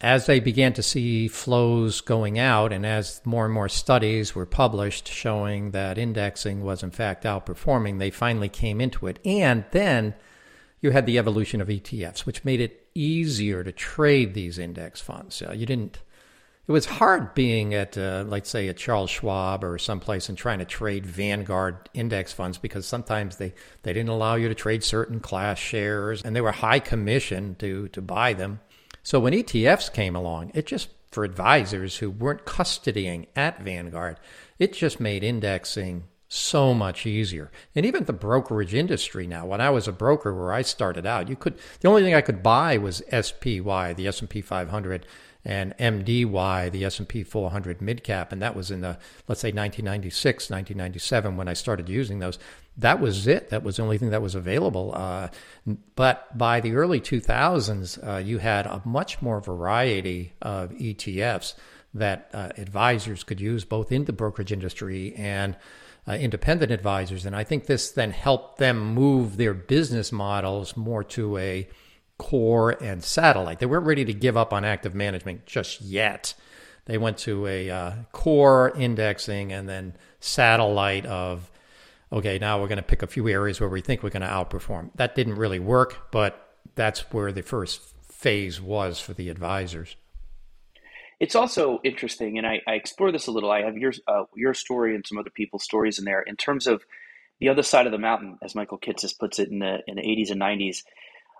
as 0.00 0.26
they 0.26 0.40
began 0.40 0.72
to 0.74 0.82
see 0.82 1.28
flows 1.28 2.00
going 2.00 2.38
out, 2.38 2.72
and 2.72 2.86
as 2.86 3.20
more 3.24 3.44
and 3.44 3.52
more 3.52 3.68
studies 3.68 4.34
were 4.34 4.46
published 4.46 5.08
showing 5.08 5.72
that 5.72 5.98
indexing 5.98 6.62
was 6.62 6.82
in 6.82 6.90
fact 6.90 7.24
outperforming, 7.24 7.98
they 7.98 8.10
finally 8.10 8.48
came 8.48 8.80
into 8.80 9.06
it. 9.06 9.18
And 9.24 9.64
then 9.72 10.14
you 10.80 10.92
had 10.92 11.04
the 11.04 11.18
evolution 11.18 11.60
of 11.60 11.68
ETFs, 11.68 12.20
which 12.20 12.44
made 12.44 12.60
it 12.60 12.86
easier 12.94 13.64
to 13.64 13.72
trade 13.72 14.34
these 14.34 14.58
index 14.58 15.00
funds. 15.00 15.42
Uh, 15.42 15.52
you 15.52 15.66
didn't 15.66 15.98
it 16.68 16.72
was 16.72 16.84
hard 16.84 17.32
being 17.32 17.72
at, 17.72 17.96
uh, 17.96 18.24
like, 18.26 18.44
say, 18.44 18.68
at 18.68 18.76
Charles 18.76 19.08
Schwab 19.08 19.64
or 19.64 19.78
someplace 19.78 20.28
and 20.28 20.36
trying 20.36 20.58
to 20.58 20.66
trade 20.66 21.06
Vanguard 21.06 21.88
index 21.94 22.34
funds 22.34 22.58
because 22.58 22.84
sometimes 22.84 23.36
they, 23.36 23.54
they 23.84 23.94
didn't 23.94 24.10
allow 24.10 24.34
you 24.34 24.48
to 24.48 24.54
trade 24.54 24.84
certain 24.84 25.18
class 25.18 25.58
shares 25.58 26.20
and 26.20 26.36
they 26.36 26.42
were 26.42 26.52
high 26.52 26.78
commission 26.78 27.56
to, 27.60 27.88
to 27.88 28.02
buy 28.02 28.34
them. 28.34 28.60
So 29.02 29.18
when 29.18 29.32
ETFs 29.32 29.90
came 29.90 30.14
along, 30.14 30.50
it 30.52 30.66
just, 30.66 30.90
for 31.10 31.24
advisors 31.24 31.96
who 31.96 32.10
weren't 32.10 32.44
custodying 32.44 33.28
at 33.34 33.62
Vanguard, 33.62 34.20
it 34.58 34.74
just 34.74 35.00
made 35.00 35.24
indexing 35.24 36.04
so 36.28 36.74
much 36.74 37.06
easier. 37.06 37.50
And 37.74 37.86
even 37.86 38.04
the 38.04 38.12
brokerage 38.12 38.74
industry 38.74 39.26
now, 39.26 39.46
when 39.46 39.62
I 39.62 39.70
was 39.70 39.88
a 39.88 39.92
broker 39.92 40.34
where 40.34 40.52
I 40.52 40.60
started 40.60 41.06
out, 41.06 41.30
you 41.30 41.36
could, 41.36 41.58
the 41.80 41.88
only 41.88 42.02
thing 42.02 42.14
I 42.14 42.20
could 42.20 42.42
buy 42.42 42.76
was 42.76 43.02
SPY, 43.10 43.94
the 43.94 44.06
S&P 44.06 44.42
500 44.42 45.06
and 45.48 45.74
MDY, 45.78 46.70
the 46.70 46.84
S&P 46.84 47.24
400 47.24 47.78
midcap, 47.78 48.32
and 48.32 48.42
that 48.42 48.54
was 48.54 48.70
in 48.70 48.82
the 48.82 48.98
let's 49.28 49.40
say 49.40 49.48
1996, 49.48 50.50
1997 50.50 51.36
when 51.38 51.48
I 51.48 51.54
started 51.54 51.88
using 51.88 52.18
those. 52.18 52.38
That 52.76 53.00
was 53.00 53.26
it. 53.26 53.48
That 53.48 53.64
was 53.64 53.78
the 53.78 53.82
only 53.82 53.96
thing 53.96 54.10
that 54.10 54.20
was 54.20 54.34
available. 54.34 54.92
Uh, 54.94 55.28
but 55.96 56.36
by 56.36 56.60
the 56.60 56.74
early 56.74 57.00
2000s, 57.00 58.06
uh, 58.06 58.18
you 58.18 58.38
had 58.38 58.66
a 58.66 58.82
much 58.84 59.22
more 59.22 59.40
variety 59.40 60.34
of 60.42 60.70
ETFs 60.72 61.54
that 61.94 62.28
uh, 62.34 62.50
advisors 62.58 63.24
could 63.24 63.40
use 63.40 63.64
both 63.64 63.90
in 63.90 64.04
the 64.04 64.12
brokerage 64.12 64.52
industry 64.52 65.14
and 65.16 65.56
uh, 66.06 66.12
independent 66.12 66.70
advisors. 66.70 67.24
And 67.24 67.34
I 67.34 67.42
think 67.42 67.66
this 67.66 67.90
then 67.90 68.10
helped 68.10 68.58
them 68.58 68.94
move 68.94 69.38
their 69.38 69.54
business 69.54 70.12
models 70.12 70.76
more 70.76 71.02
to 71.04 71.38
a 71.38 71.66
core 72.18 72.70
and 72.70 73.02
satellite. 73.02 73.60
They 73.60 73.66
weren't 73.66 73.86
ready 73.86 74.04
to 74.04 74.12
give 74.12 74.36
up 74.36 74.52
on 74.52 74.64
active 74.64 74.94
management 74.94 75.46
just 75.46 75.80
yet. 75.80 76.34
They 76.84 76.98
went 76.98 77.18
to 77.18 77.46
a 77.46 77.70
uh, 77.70 77.92
core 78.12 78.72
indexing 78.76 79.52
and 79.52 79.68
then 79.68 79.94
satellite 80.20 81.06
of, 81.06 81.50
okay, 82.12 82.38
now 82.38 82.60
we're 82.60 82.68
going 82.68 82.76
to 82.76 82.82
pick 82.82 83.02
a 83.02 83.06
few 83.06 83.28
areas 83.28 83.60
where 83.60 83.68
we 83.68 83.80
think 83.80 84.02
we're 84.02 84.10
going 84.10 84.22
to 84.22 84.28
outperform. 84.28 84.90
That 84.96 85.14
didn't 85.14 85.36
really 85.36 85.58
work, 85.58 86.10
but 86.10 86.56
that's 86.74 87.00
where 87.12 87.30
the 87.30 87.42
first 87.42 87.80
phase 88.02 88.60
was 88.60 89.00
for 89.00 89.12
the 89.12 89.28
advisors. 89.28 89.96
It's 91.20 91.34
also 91.34 91.80
interesting, 91.84 92.38
and 92.38 92.46
I, 92.46 92.60
I 92.66 92.72
explore 92.72 93.10
this 93.10 93.26
a 93.26 93.32
little. 93.32 93.50
I 93.50 93.62
have 93.62 93.76
your 93.76 93.92
uh, 94.06 94.24
your 94.36 94.54
story 94.54 94.94
and 94.94 95.04
some 95.04 95.18
other 95.18 95.30
people's 95.30 95.64
stories 95.64 95.98
in 95.98 96.04
there 96.04 96.22
in 96.22 96.36
terms 96.36 96.68
of 96.68 96.84
the 97.40 97.48
other 97.48 97.64
side 97.64 97.86
of 97.86 97.92
the 97.92 97.98
mountain, 97.98 98.38
as 98.40 98.54
Michael 98.54 98.78
Kitces 98.78 99.18
puts 99.18 99.40
it 99.40 99.48
in 99.48 99.58
the 99.58 99.78
in 99.88 99.96
the 99.96 100.02
80s 100.02 100.30
and 100.30 100.40
90s. 100.40 100.84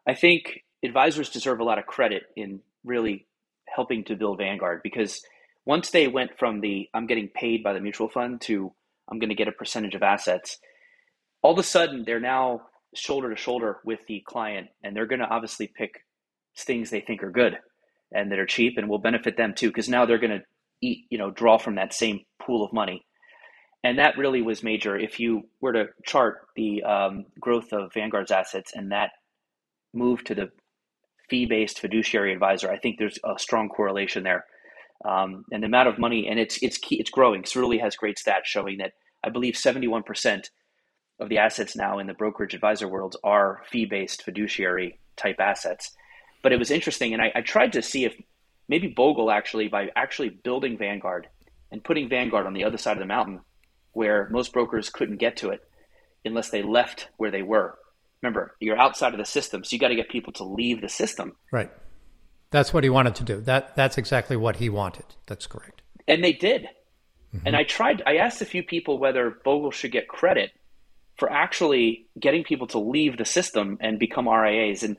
I 0.05 0.15
think 0.15 0.65
advisors 0.83 1.31
deserve 1.31 1.61
a 1.61 1.65
lot 1.65 1.79
of 1.79 1.87
credit 1.87 2.25
in 2.37 2.61
really 2.85 3.27
helping 3.67 4.05
to 4.05 4.17
build 4.17 4.39
Vanguard 4.39 4.81
because 4.83 5.21
once 5.67 5.91
they 5.91 6.09
went 6.09 6.39
from 6.39 6.61
the 6.61 6.89
I'm 6.95 7.07
getting 7.07 7.29
paid 7.29 7.63
by 7.63 7.73
the 7.73 7.81
mutual 7.81 8.09
fund 8.09 8.41
to 8.43 8.73
I'm 9.11 9.19
going 9.19 9.31
to 9.31 9.35
get 9.35 9.49
a 9.49 9.53
percentage 9.53 9.95
of 9.95 10.03
assets, 10.03 10.59
all 11.43 11.53
of 11.53 11.59
a 11.59 11.63
sudden 11.63 12.05
they're 12.07 12.21
now 12.21 12.63
shoulder 12.95 13.31
to 13.31 13.37
shoulder 13.37 13.79
with 13.85 14.01
the 14.09 14.23
client 14.27 14.69
and 14.83 14.95
they're 14.95 15.07
going 15.07 15.21
to 15.21 15.29
obviously 15.29 15.67
pick 15.67 16.05
things 16.57 16.91
they 16.91 17.01
think 17.01 17.23
are 17.23 17.31
good 17.31 17.59
and 18.13 18.33
that 18.33 18.39
are 18.39 18.47
cheap 18.47 18.79
and 18.79 18.89
will 18.89 18.99
benefit 18.99 19.37
them 19.37 19.55
too 19.55 19.69
because 19.69 19.89
now 19.89 20.07
they're 20.07 20.19
going 20.19 20.39
to 20.39 20.43
eat, 20.81 21.07
you 21.11 21.19
know, 21.19 21.31
draw 21.31 21.59
from 21.59 21.75
that 21.75 21.93
same 21.93 22.21
pool 22.41 22.65
of 22.65 22.73
money. 22.73 23.05
And 23.85 23.99
that 23.99 24.19
really 24.19 24.43
was 24.43 24.63
major. 24.63 24.97
If 24.97 25.21
you 25.21 25.43
were 25.61 25.73
to 25.73 25.87
chart 26.05 26.47
the 26.57 26.83
um, 26.83 27.27
growth 27.39 27.73
of 27.73 27.93
Vanguard's 27.93 28.33
assets 28.33 28.73
and 28.75 28.91
that 28.91 29.11
move 29.95 30.25
to 30.25 30.35
the 30.35 30.51
fee-based 31.29 31.81
fiduciary 31.81 32.33
advisor, 32.33 32.71
I 32.71 32.79
think 32.79 32.99
there's 32.99 33.19
a 33.25 33.39
strong 33.39 33.69
correlation 33.69 34.23
there. 34.23 34.45
Um, 35.05 35.45
and 35.53 35.63
the 35.63 35.67
amount 35.67 35.89
of 35.89 35.99
money, 35.99 36.27
and 36.29 36.41
it's 36.41 36.61
it's 36.63 36.79
key, 36.79 36.97
it's 36.97 37.11
growing. 37.11 37.43
Cerulli 37.43 37.81
has 37.81 37.97
great 37.97 38.17
stats 38.17 38.45
showing 38.45 38.79
that 38.79 38.93
I 39.23 39.31
believe 39.31 39.55
71% 39.55 40.51
of 41.21 41.29
the 41.29 41.39
assets 41.39 41.77
now 41.77 41.99
in 41.99 42.07
the 42.07 42.15
brokerage 42.15 42.55
advisor 42.55 42.89
world 42.89 43.17
are 43.23 43.63
fee-based 43.71 44.23
fiduciary 44.23 44.99
type 45.17 45.37
assets. 45.39 45.93
But 46.43 46.53
it 46.53 46.59
was 46.59 46.71
interesting, 46.71 47.13
and 47.13 47.23
I, 47.23 47.33
I 47.35 47.41
tried 47.43 47.73
to 47.75 47.83
see 47.83 48.05
if 48.05 48.21
maybe 48.69 48.89
Bogle 48.89 49.31
actually, 49.31 49.69
by 49.69 49.89
actually 49.95 50.31
building 50.31 50.79
Vanguard 50.79 51.29
and 51.71 51.83
putting 51.83 52.09
Vanguard 52.09 52.47
on 52.47 52.55
the 52.55 52.65
other 52.65 52.79
side 52.79 52.97
of 52.97 53.01
the 53.01 53.07
mountain, 53.07 53.41
where 53.93 54.29
most 54.31 54.53
brokers 54.53 54.91
couldn't 54.91 55.19
get 55.19 55.37
to 55.39 55.51
it 55.51 55.61
unless 56.25 56.51
they 56.51 56.63
left 56.63 57.09
where 57.17 57.31
they 57.31 57.43
were 57.43 57.77
remember 58.23 58.55
you're 58.61 58.79
outside 58.79 59.13
of 59.13 59.19
the 59.19 59.25
system 59.25 59.65
so 59.65 59.75
you 59.75 59.81
got 59.81 59.89
to 59.89 59.95
get 59.95 60.09
people 60.09 60.33
to 60.35 60.45
leave 60.45 60.81
the 60.81 60.89
system. 60.89 61.37
Right. 61.53 61.71
That's 62.51 62.73
what 62.73 62.83
he 62.83 62.91
wanted 62.91 63.15
to 63.17 63.25
do. 63.25 63.41
That 63.41 63.77
that's 63.77 63.99
exactly 63.99 64.37
what 64.37 64.57
he 64.57 64.69
wanted. 64.69 65.05
That's 65.27 65.47
correct. 65.47 65.83
And 66.07 66.25
they 66.25 66.33
did. 66.33 66.69
Mm-hmm. 67.35 67.47
and 67.47 67.55
i 67.57 67.63
tried 67.63 68.03
i 68.07 68.17
asked 68.17 68.41
a 68.41 68.47
few 68.47 68.63
people 68.63 68.97
whether 68.97 69.29
bogle 69.45 69.71
should 69.71 69.93
get 69.93 70.09
credit 70.09 70.51
for 71.19 71.31
actually 71.31 72.07
getting 72.19 72.43
people 72.43 72.67
to 72.69 72.79
leave 72.79 73.19
the 73.19 73.27
system 73.27 73.77
and 73.83 73.99
become 73.99 74.27
rias 74.27 74.83
and 74.83 74.97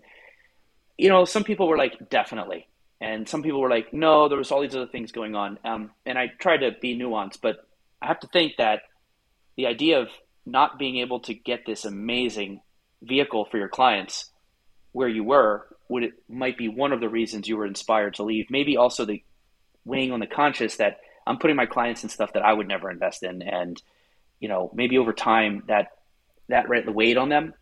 you 0.95 1.09
know 1.09 1.25
some 1.25 1.43
people 1.43 1.67
were 1.67 1.77
like 1.77 2.09
definitely. 2.09 2.67
And 3.01 3.29
some 3.29 3.41
people 3.43 3.61
were 3.61 3.69
like 3.69 3.93
no 3.93 4.29
there 4.29 4.37
was 4.37 4.51
all 4.51 4.61
these 4.61 4.75
other 4.75 4.85
things 4.85 5.11
going 5.11 5.33
on. 5.33 5.57
Um, 5.65 5.91
and 6.05 6.19
i 6.19 6.27
tried 6.27 6.57
to 6.57 6.71
be 6.79 6.95
nuanced 6.95 7.39
but 7.41 7.65
i 8.01 8.05
have 8.05 8.19
to 8.19 8.27
think 8.27 8.53
that 8.57 8.81
the 9.55 9.65
idea 9.65 9.99
of 9.99 10.09
not 10.45 10.77
being 10.77 10.97
able 10.97 11.21
to 11.21 11.33
get 11.33 11.65
this 11.65 11.83
amazing 11.85 12.61
vehicle 13.01 13.45
for 13.45 13.57
your 13.57 13.69
clients 13.69 14.29
where 14.91 15.07
you 15.07 15.23
were 15.23 15.65
would 15.87 16.03
it 16.03 16.13
might 16.27 16.57
be 16.57 16.67
one 16.67 16.91
of 16.91 16.99
the 16.99 17.09
reasons 17.09 17.47
you 17.47 17.57
were 17.57 17.65
inspired 17.65 18.15
to 18.15 18.23
leave. 18.23 18.47
Maybe 18.49 18.77
also 18.77 19.05
the 19.05 19.23
weighing 19.85 20.11
on 20.11 20.19
the 20.19 20.27
conscious 20.27 20.77
that 20.77 20.97
i'm 21.25 21.37
putting 21.37 21.55
my 21.55 21.65
clients 21.65 22.03
in 22.03 22.09
stuff 22.09 22.33
that 22.33 22.43
i 22.43 22.53
would 22.53 22.67
never 22.67 22.89
invest 22.91 23.23
in. 23.23 23.41
And 23.41 23.81
you 24.39 24.47
know 24.47 24.71
maybe 24.73 24.97
over 24.97 25.13
time 25.13 25.63
that 25.67 25.87
that 26.47 26.65
the 26.85 26.91
weighed 26.91 27.17
on 27.17 27.29
them. 27.29 27.53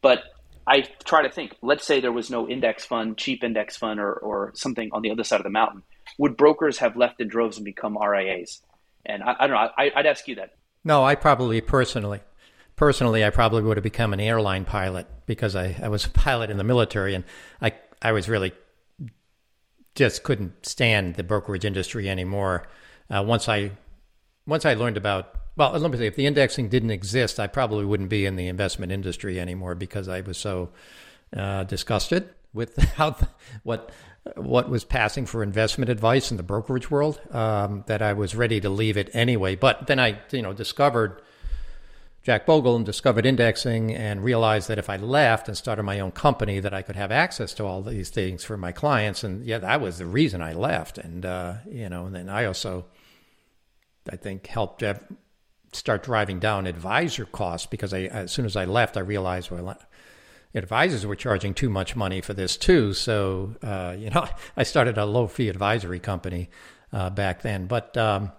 But 0.00 0.22
i 0.66 0.80
try 1.04 1.22
to 1.22 1.30
think 1.30 1.54
let's 1.62 1.84
say 1.84 2.00
there 2.00 2.12
was 2.12 2.30
no 2.30 2.48
index 2.48 2.84
fund 2.84 3.18
cheap 3.18 3.42
index 3.42 3.76
fund 3.76 4.00
or, 4.00 4.12
or 4.12 4.52
something 4.54 4.90
on 4.92 5.02
the 5.02 5.10
other 5.10 5.24
side 5.24 5.40
of 5.40 5.44
the 5.44 5.50
mountain. 5.50 5.82
Would 6.18 6.36
brokers 6.36 6.78
have 6.78 6.96
left 6.96 7.20
in 7.20 7.28
droves 7.28 7.56
and 7.56 7.64
become 7.64 7.96
rias 7.96 8.62
and 9.04 9.22
i, 9.22 9.34
I 9.40 9.46
don't 9.46 9.56
know 9.56 9.68
I, 9.76 9.90
i'd 9.96 10.06
ask 10.06 10.28
you 10.28 10.36
that. 10.36 10.50
No 10.84 11.04
i 11.04 11.14
probably 11.14 11.60
personally 11.60 12.20
personally, 12.76 13.24
I 13.24 13.30
probably 13.30 13.62
would 13.62 13.76
have 13.76 13.84
become 13.84 14.12
an 14.12 14.20
airline 14.20 14.64
pilot 14.64 15.06
because 15.26 15.56
I, 15.56 15.76
I 15.82 15.88
was 15.88 16.04
a 16.04 16.10
pilot 16.10 16.50
in 16.50 16.56
the 16.56 16.64
military 16.64 17.14
and 17.14 17.24
I, 17.60 17.72
I 18.00 18.12
was 18.12 18.28
really 18.28 18.52
just 19.94 20.22
couldn't 20.22 20.64
stand 20.64 21.14
the 21.14 21.24
brokerage 21.24 21.64
industry 21.64 22.08
anymore. 22.08 22.68
Uh, 23.10 23.24
once 23.26 23.48
I 23.48 23.72
once 24.46 24.64
I 24.64 24.74
learned 24.74 24.96
about 24.96 25.34
well, 25.56 25.72
let 25.72 25.90
me 25.90 25.96
say, 25.96 26.06
if 26.06 26.16
the 26.16 26.26
indexing 26.26 26.68
didn't 26.68 26.90
exist, 26.90 27.40
I 27.40 27.46
probably 27.46 27.86
wouldn't 27.86 28.10
be 28.10 28.26
in 28.26 28.36
the 28.36 28.46
investment 28.46 28.92
industry 28.92 29.40
anymore 29.40 29.74
because 29.74 30.06
I 30.06 30.20
was 30.20 30.36
so 30.36 30.70
uh, 31.34 31.64
disgusted 31.64 32.28
with 32.52 32.76
how 32.96 33.16
what 33.62 33.90
what 34.34 34.68
was 34.68 34.84
passing 34.84 35.24
for 35.24 35.42
investment 35.42 35.88
advice 35.88 36.30
in 36.30 36.36
the 36.36 36.42
brokerage 36.42 36.90
world 36.90 37.20
um, 37.30 37.84
that 37.86 38.02
I 38.02 38.12
was 38.12 38.34
ready 38.34 38.60
to 38.60 38.68
leave 38.68 38.96
it 38.96 39.08
anyway. 39.14 39.54
But 39.54 39.86
then 39.86 39.98
I, 39.98 40.20
you 40.30 40.42
know, 40.42 40.52
discovered 40.52 41.22
Jack 42.26 42.44
Bogle 42.44 42.74
and 42.74 42.84
discovered 42.84 43.24
indexing 43.24 43.94
and 43.94 44.24
realized 44.24 44.66
that 44.66 44.80
if 44.80 44.90
I 44.90 44.96
left 44.96 45.46
and 45.46 45.56
started 45.56 45.84
my 45.84 46.00
own 46.00 46.10
company, 46.10 46.58
that 46.58 46.74
I 46.74 46.82
could 46.82 46.96
have 46.96 47.12
access 47.12 47.54
to 47.54 47.64
all 47.64 47.82
these 47.82 48.10
things 48.10 48.42
for 48.42 48.56
my 48.56 48.72
clients. 48.72 49.22
And 49.22 49.46
yeah, 49.46 49.58
that 49.58 49.80
was 49.80 49.98
the 49.98 50.06
reason 50.06 50.42
I 50.42 50.52
left. 50.52 50.98
And, 50.98 51.24
uh, 51.24 51.58
you 51.70 51.88
know, 51.88 52.06
and 52.06 52.16
then 52.16 52.28
I 52.28 52.46
also, 52.46 52.86
I 54.10 54.16
think, 54.16 54.48
helped 54.48 54.82
start 55.70 56.02
driving 56.02 56.40
down 56.40 56.66
advisor 56.66 57.26
costs 57.26 57.68
because 57.68 57.94
I, 57.94 58.06
as 58.06 58.32
soon 58.32 58.44
as 58.44 58.56
I 58.56 58.64
left, 58.64 58.96
I 58.96 59.00
realized, 59.02 59.52
well, 59.52 59.78
advisors 60.52 61.06
were 61.06 61.14
charging 61.14 61.54
too 61.54 61.70
much 61.70 61.94
money 61.94 62.20
for 62.20 62.34
this 62.34 62.56
too. 62.56 62.92
So, 62.92 63.54
uh, 63.62 63.94
you 63.96 64.10
know, 64.10 64.26
I 64.56 64.64
started 64.64 64.98
a 64.98 65.04
low 65.04 65.28
fee 65.28 65.48
advisory 65.48 66.00
company 66.00 66.50
uh, 66.92 67.08
back 67.08 67.42
then. 67.42 67.68
But, 67.68 67.96
um, 67.96 68.32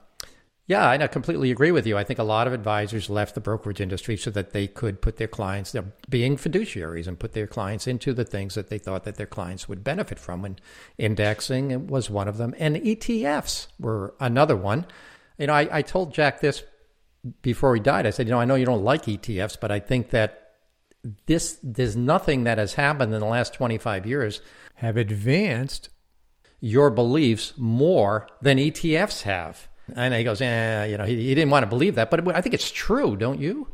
yeah, 0.68 0.92
and 0.92 1.02
I 1.02 1.08
completely 1.08 1.50
agree 1.50 1.72
with 1.72 1.88
you. 1.88 1.98
I 1.98 2.04
think 2.04 2.20
a 2.20 2.24
lot 2.24 2.46
of 2.46 2.52
advisors 2.52 3.10
left 3.10 3.36
the 3.36 3.42
brokerage 3.42 3.80
industry 3.80 4.18
so 4.18 4.30
that 4.32 4.52
they 4.52 4.68
could 4.68 5.02
put 5.02 5.16
their 5.16 5.28
clients, 5.28 5.72
they're 5.72 5.94
being 6.10 6.36
fiduciaries, 6.36 7.08
and 7.08 7.18
put 7.18 7.32
their 7.32 7.48
clients 7.48 7.88
into 7.88 8.14
the 8.14 8.26
things 8.26 8.56
that 8.56 8.70
they 8.70 8.78
thought 8.78 9.06
that 9.06 9.16
their 9.16 9.26
clients 9.26 9.70
would 9.70 9.82
benefit 9.82 10.20
from. 10.20 10.44
And 10.44 10.60
indexing 10.98 11.88
was 11.88 12.10
one 12.10 12.28
of 12.28 12.38
them, 12.38 12.54
and 12.60 12.76
ETFs 12.76 13.68
were 13.80 14.14
another 14.20 14.58
one. 14.58 14.86
You 15.38 15.48
know, 15.48 15.54
I, 15.54 15.70
I 15.72 15.82
told 15.84 16.14
Jack 16.14 16.42
this 16.42 16.64
before 17.42 17.74
he 17.74 17.82
died. 17.82 18.06
I 18.06 18.10
said, 18.10 18.28
you 18.28 18.32
know, 18.32 18.40
I 18.42 18.46
know 18.46 18.56
you 18.56 18.66
don't 18.66 18.84
like 18.84 19.06
ETFs, 19.06 19.58
but 19.60 19.72
I 19.72 19.80
think 19.80 20.10
that 20.10 20.52
this 21.28 21.60
there's 21.64 21.96
nothing 21.96 22.44
that 22.44 22.58
has 22.58 22.74
happened 22.74 23.14
in 23.14 23.22
the 23.22 23.26
last 23.26 23.54
25 23.54 24.06
years 24.06 24.42
have 24.76 24.98
advanced 24.98 25.90
your 26.60 26.90
beliefs 26.90 27.54
more 27.56 28.28
than 28.42 28.58
ETFs 28.58 29.22
have. 29.22 29.70
And 29.96 30.14
he 30.14 30.24
goes, 30.24 30.42
eh, 30.42 30.86
you 30.86 30.98
know, 30.98 31.06
he, 31.06 31.16
he 31.16 31.36
didn't 31.36 31.52
want 31.52 31.64
to 31.64 31.68
believe 31.68 31.96
that, 31.96 32.10
but 32.10 32.36
I 32.36 32.42
think 32.42 32.54
it's 32.54 32.72
true, 32.72 33.16
don't 33.16 33.40
you? 33.40 33.68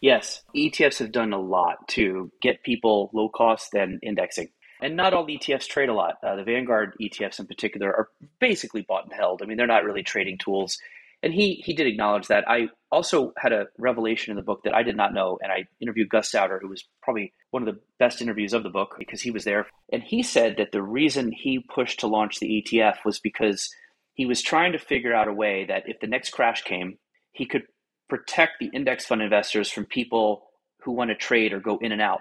Yes, 0.00 0.42
ETFs 0.54 0.98
have 0.98 1.12
done 1.12 1.32
a 1.32 1.40
lot 1.40 1.88
to 1.88 2.30
get 2.42 2.62
people 2.62 3.10
low 3.14 3.28
cost 3.28 3.74
and 3.74 3.98
indexing. 4.02 4.48
And 4.82 4.96
not 4.96 5.14
all 5.14 5.26
ETFs 5.26 5.66
trade 5.66 5.88
a 5.88 5.94
lot. 5.94 6.16
Uh, 6.22 6.36
the 6.36 6.44
Vanguard 6.44 6.94
ETFs 7.00 7.38
in 7.38 7.46
particular 7.46 7.88
are 7.88 8.08
basically 8.38 8.82
bought 8.82 9.04
and 9.04 9.12
held. 9.14 9.40
I 9.40 9.46
mean, 9.46 9.56
they're 9.56 9.66
not 9.66 9.84
really 9.84 10.02
trading 10.02 10.36
tools. 10.36 10.78
And 11.22 11.32
he 11.32 11.54
he 11.64 11.72
did 11.72 11.86
acknowledge 11.86 12.26
that. 12.26 12.44
I 12.46 12.68
also 12.92 13.32
had 13.38 13.54
a 13.54 13.68
revelation 13.78 14.30
in 14.30 14.36
the 14.36 14.42
book 14.42 14.64
that 14.64 14.74
I 14.74 14.82
did 14.82 14.94
not 14.94 15.14
know, 15.14 15.38
and 15.42 15.50
I 15.50 15.64
interviewed 15.80 16.10
Gus 16.10 16.30
Sauter, 16.30 16.58
who 16.60 16.68
was 16.68 16.84
probably 17.02 17.32
one 17.50 17.66
of 17.66 17.74
the 17.74 17.80
best 17.98 18.20
interviews 18.20 18.52
of 18.52 18.62
the 18.62 18.68
book 18.68 18.96
because 18.98 19.22
he 19.22 19.30
was 19.30 19.44
there. 19.44 19.66
And 19.90 20.02
he 20.02 20.22
said 20.22 20.56
that 20.58 20.72
the 20.72 20.82
reason 20.82 21.32
he 21.32 21.60
pushed 21.60 22.00
to 22.00 22.06
launch 22.06 22.40
the 22.40 22.62
ETF 22.62 22.96
was 23.06 23.20
because 23.20 23.74
he 24.14 24.26
was 24.26 24.42
trying 24.42 24.72
to 24.72 24.78
figure 24.78 25.14
out 25.14 25.28
a 25.28 25.32
way 25.32 25.64
that 25.66 25.84
if 25.86 26.00
the 26.00 26.06
next 26.06 26.30
crash 26.30 26.62
came, 26.62 26.98
he 27.32 27.44
could 27.46 27.64
protect 28.08 28.52
the 28.60 28.70
index 28.72 29.04
fund 29.04 29.20
investors 29.20 29.70
from 29.70 29.84
people 29.84 30.44
who 30.82 30.92
want 30.92 31.10
to 31.10 31.16
trade 31.16 31.52
or 31.52 31.60
go 31.60 31.78
in 31.80 31.92
and 31.92 32.00
out. 32.00 32.20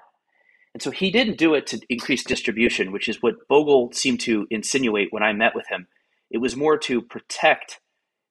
And 0.73 0.81
so 0.81 0.89
he 0.89 1.11
didn't 1.11 1.37
do 1.37 1.53
it 1.53 1.67
to 1.67 1.79
increase 1.89 2.23
distribution, 2.23 2.91
which 2.91 3.07
is 3.07 3.21
what 3.21 3.47
Bogle 3.47 3.91
seemed 3.93 4.19
to 4.21 4.47
insinuate 4.49 5.09
when 5.11 5.21
I 5.21 5.31
met 5.33 5.53
with 5.53 5.67
him. 5.67 5.87
It 6.31 6.39
was 6.39 6.55
more 6.55 6.77
to 6.79 7.01
protect 7.01 7.79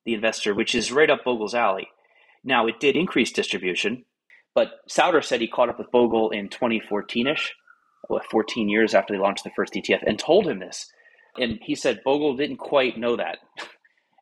the 0.04 0.14
investor, 0.14 0.52
which 0.52 0.74
is 0.74 0.90
right 0.90 1.08
up 1.08 1.24
Bogle's 1.24 1.54
alley. 1.54 1.88
Now, 2.42 2.66
it 2.66 2.80
did 2.80 2.96
increase 2.96 3.30
distribution, 3.30 4.04
but 4.56 4.72
Sauter 4.88 5.22
said 5.22 5.40
he 5.40 5.46
caught 5.46 5.68
up 5.68 5.78
with 5.78 5.92
Bogle 5.92 6.30
in 6.30 6.48
2014 6.48 7.28
ish, 7.28 7.54
14 8.30 8.68
years 8.68 8.94
after 8.94 9.14
they 9.14 9.20
launched 9.20 9.44
the 9.44 9.50
first 9.54 9.74
ETF, 9.74 10.02
and 10.04 10.18
told 10.18 10.48
him 10.48 10.58
this. 10.58 10.90
And 11.38 11.58
he 11.62 11.74
said 11.74 12.02
Bogle 12.04 12.36
didn't 12.36 12.58
quite 12.58 12.98
know 12.98 13.16
that. 13.16 13.38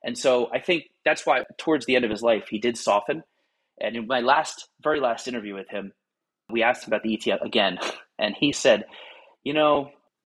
And 0.03 0.17
so 0.17 0.51
I 0.53 0.61
think 0.61 0.85
that's 1.05 1.27
why 1.27 1.45
towards 1.59 1.87
the 1.87 1.97
end 1.97 2.05
of 2.05 2.11
his 2.11 2.23
life, 2.23 2.45
he 2.49 2.59
did 2.59 2.77
soften. 2.77 3.23
And 3.81 3.97
in 3.97 4.07
my 4.07 4.21
last, 4.21 4.69
very 4.83 5.01
last 5.01 5.29
interview 5.29 5.55
with 5.55 5.69
him, 5.69 5.93
we 6.51 6.63
asked 6.63 6.85
him 6.87 6.93
about 6.93 7.03
the 7.03 7.17
ETF 7.17 7.45
again. 7.45 7.79
And 8.23 8.35
he 8.39 8.53
said, 8.53 8.85
you 9.45 9.55
know, 9.55 9.93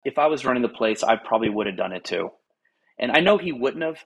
if 0.05 0.19
I 0.19 0.27
was 0.27 0.45
running 0.45 0.61
the 0.61 0.69
place, 0.69 1.01
I 1.01 1.15
probably 1.15 1.49
would 1.49 1.65
have 1.65 1.77
done 1.77 1.93
it 1.93 2.03
too. 2.03 2.29
And 2.99 3.11
I 3.11 3.21
know 3.21 3.39
he 3.39 3.51
wouldn't 3.51 3.83
have, 3.83 3.97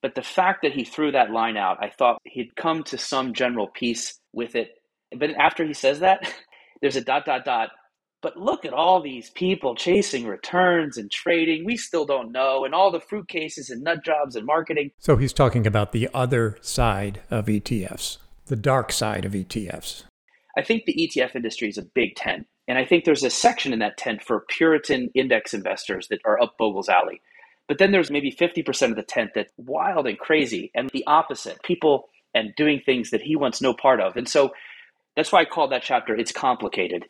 but 0.00 0.14
the 0.14 0.22
fact 0.22 0.62
that 0.62 0.72
he 0.72 0.84
threw 0.84 1.12
that 1.12 1.30
line 1.30 1.58
out, 1.58 1.76
I 1.82 1.90
thought 1.90 2.22
he'd 2.24 2.56
come 2.56 2.84
to 2.84 2.96
some 2.96 3.34
general 3.34 3.68
peace 3.68 4.18
with 4.32 4.54
it. 4.54 4.70
But 5.14 5.32
after 5.32 5.62
he 5.66 5.74
says 5.74 6.00
that, 6.00 6.32
there's 6.80 6.96
a 6.96 7.02
dot, 7.02 7.26
dot, 7.26 7.44
dot. 7.44 7.68
But 8.20 8.36
look 8.36 8.64
at 8.64 8.72
all 8.72 9.00
these 9.00 9.30
people 9.30 9.76
chasing 9.76 10.26
returns 10.26 10.96
and 10.96 11.10
trading. 11.10 11.64
We 11.64 11.76
still 11.76 12.04
don't 12.04 12.32
know, 12.32 12.64
and 12.64 12.74
all 12.74 12.90
the 12.90 13.00
fruit 13.00 13.28
cases 13.28 13.70
and 13.70 13.82
nut 13.82 14.04
jobs 14.04 14.34
and 14.34 14.44
marketing. 14.44 14.90
So 14.98 15.16
he's 15.16 15.32
talking 15.32 15.66
about 15.66 15.92
the 15.92 16.08
other 16.12 16.58
side 16.60 17.20
of 17.30 17.46
ETFs, 17.46 18.18
the 18.46 18.56
dark 18.56 18.90
side 18.90 19.24
of 19.24 19.32
ETFs. 19.32 20.02
I 20.56 20.62
think 20.62 20.84
the 20.84 20.94
ETF 20.94 21.36
industry 21.36 21.68
is 21.68 21.78
a 21.78 21.82
big 21.82 22.16
tent. 22.16 22.46
And 22.66 22.76
I 22.76 22.84
think 22.84 23.04
there's 23.04 23.22
a 23.22 23.30
section 23.30 23.72
in 23.72 23.78
that 23.78 23.96
tent 23.96 24.22
for 24.22 24.44
Puritan 24.48 25.10
index 25.14 25.54
investors 25.54 26.08
that 26.08 26.20
are 26.24 26.40
up 26.42 26.58
Bogle's 26.58 26.88
alley. 26.88 27.20
But 27.68 27.78
then 27.78 27.92
there's 27.92 28.10
maybe 28.10 28.32
50% 28.32 28.90
of 28.90 28.96
the 28.96 29.02
tent 29.02 29.30
that's 29.34 29.52
wild 29.56 30.06
and 30.06 30.18
crazy 30.18 30.70
and 30.74 30.90
the 30.90 31.04
opposite 31.06 31.62
people 31.62 32.08
and 32.34 32.54
doing 32.56 32.80
things 32.84 33.10
that 33.10 33.22
he 33.22 33.36
wants 33.36 33.62
no 33.62 33.72
part 33.72 34.00
of. 34.00 34.16
And 34.16 34.28
so 34.28 34.52
that's 35.16 35.30
why 35.30 35.42
I 35.42 35.44
call 35.44 35.68
that 35.68 35.82
chapter 35.82 36.14
It's 36.14 36.32
Complicated 36.32 37.06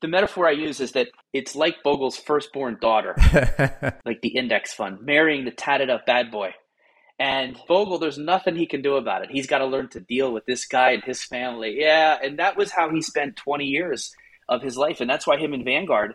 the 0.00 0.08
metaphor 0.08 0.46
I 0.46 0.52
use 0.52 0.80
is 0.80 0.92
that 0.92 1.08
it's 1.32 1.56
like 1.56 1.82
Bogle's 1.82 2.16
firstborn 2.16 2.78
daughter, 2.80 3.14
like 4.04 4.20
the 4.22 4.36
index 4.36 4.72
fund, 4.72 5.00
marrying 5.02 5.44
the 5.44 5.50
tatted 5.50 5.90
up 5.90 6.06
bad 6.06 6.30
boy. 6.30 6.54
And 7.18 7.58
Bogle, 7.66 7.98
there's 7.98 8.18
nothing 8.18 8.54
he 8.54 8.66
can 8.66 8.80
do 8.80 8.94
about 8.94 9.24
it. 9.24 9.30
He's 9.32 9.48
got 9.48 9.58
to 9.58 9.66
learn 9.66 9.88
to 9.88 10.00
deal 10.00 10.32
with 10.32 10.46
this 10.46 10.66
guy 10.66 10.92
and 10.92 11.02
his 11.02 11.24
family. 11.24 11.76
Yeah, 11.78 12.16
and 12.22 12.38
that 12.38 12.56
was 12.56 12.70
how 12.70 12.90
he 12.90 13.02
spent 13.02 13.36
20 13.36 13.64
years 13.64 14.14
of 14.48 14.62
his 14.62 14.76
life. 14.76 15.00
And 15.00 15.10
that's 15.10 15.26
why 15.26 15.36
him 15.36 15.52
and 15.52 15.64
Vanguard 15.64 16.14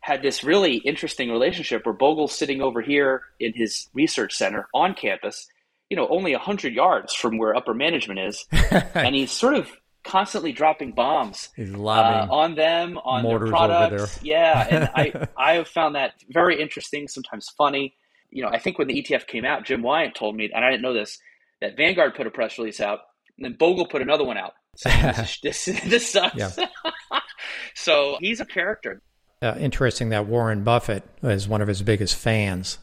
had 0.00 0.22
this 0.22 0.42
really 0.42 0.76
interesting 0.76 1.30
relationship 1.30 1.86
where 1.86 1.94
Bogle's 1.94 2.36
sitting 2.36 2.62
over 2.62 2.80
here 2.80 3.22
in 3.38 3.52
his 3.54 3.88
research 3.94 4.34
center 4.34 4.66
on 4.74 4.94
campus, 4.94 5.46
you 5.88 5.96
know, 5.96 6.08
only 6.08 6.32
100 6.32 6.74
yards 6.74 7.14
from 7.14 7.38
where 7.38 7.54
upper 7.54 7.74
management 7.74 8.18
is. 8.18 8.46
and 8.94 9.14
he's 9.14 9.30
sort 9.30 9.54
of 9.54 9.70
constantly 10.04 10.52
dropping 10.52 10.92
bombs 10.92 11.50
uh, 11.58 12.26
on 12.30 12.54
them, 12.54 12.98
on 12.98 13.24
their 13.24 13.38
products. 13.46 14.20
Yeah, 14.22 14.66
and 14.70 14.90
I 14.94 15.28
I 15.36 15.52
have 15.54 15.68
found 15.68 15.94
that 15.94 16.14
very 16.30 16.60
interesting, 16.60 17.08
sometimes 17.08 17.48
funny. 17.56 17.94
You 18.30 18.42
know, 18.42 18.48
I 18.48 18.58
think 18.58 18.78
when 18.78 18.88
the 18.88 19.02
ETF 19.02 19.26
came 19.26 19.44
out, 19.44 19.64
Jim 19.64 19.82
Wyatt 19.82 20.14
told 20.14 20.36
me, 20.36 20.50
and 20.54 20.64
I 20.64 20.70
didn't 20.70 20.82
know 20.82 20.94
this, 20.94 21.18
that 21.60 21.76
Vanguard 21.76 22.14
put 22.14 22.26
a 22.26 22.30
press 22.30 22.58
release 22.58 22.80
out, 22.80 23.00
and 23.36 23.44
then 23.44 23.54
Bogle 23.58 23.86
put 23.86 24.02
another 24.02 24.24
one 24.24 24.38
out. 24.38 24.52
this, 24.84 25.40
this, 25.42 25.64
this 25.64 26.10
sucks. 26.10 26.36
Yeah. 26.36 26.50
so 27.74 28.18
he's 28.20 28.40
a 28.40 28.46
character. 28.46 29.02
Uh, 29.42 29.54
interesting 29.58 30.10
that 30.10 30.26
Warren 30.26 30.64
Buffett 30.64 31.02
is 31.22 31.48
one 31.48 31.62
of 31.62 31.68
his 31.68 31.82
biggest 31.82 32.14
fans. 32.14 32.78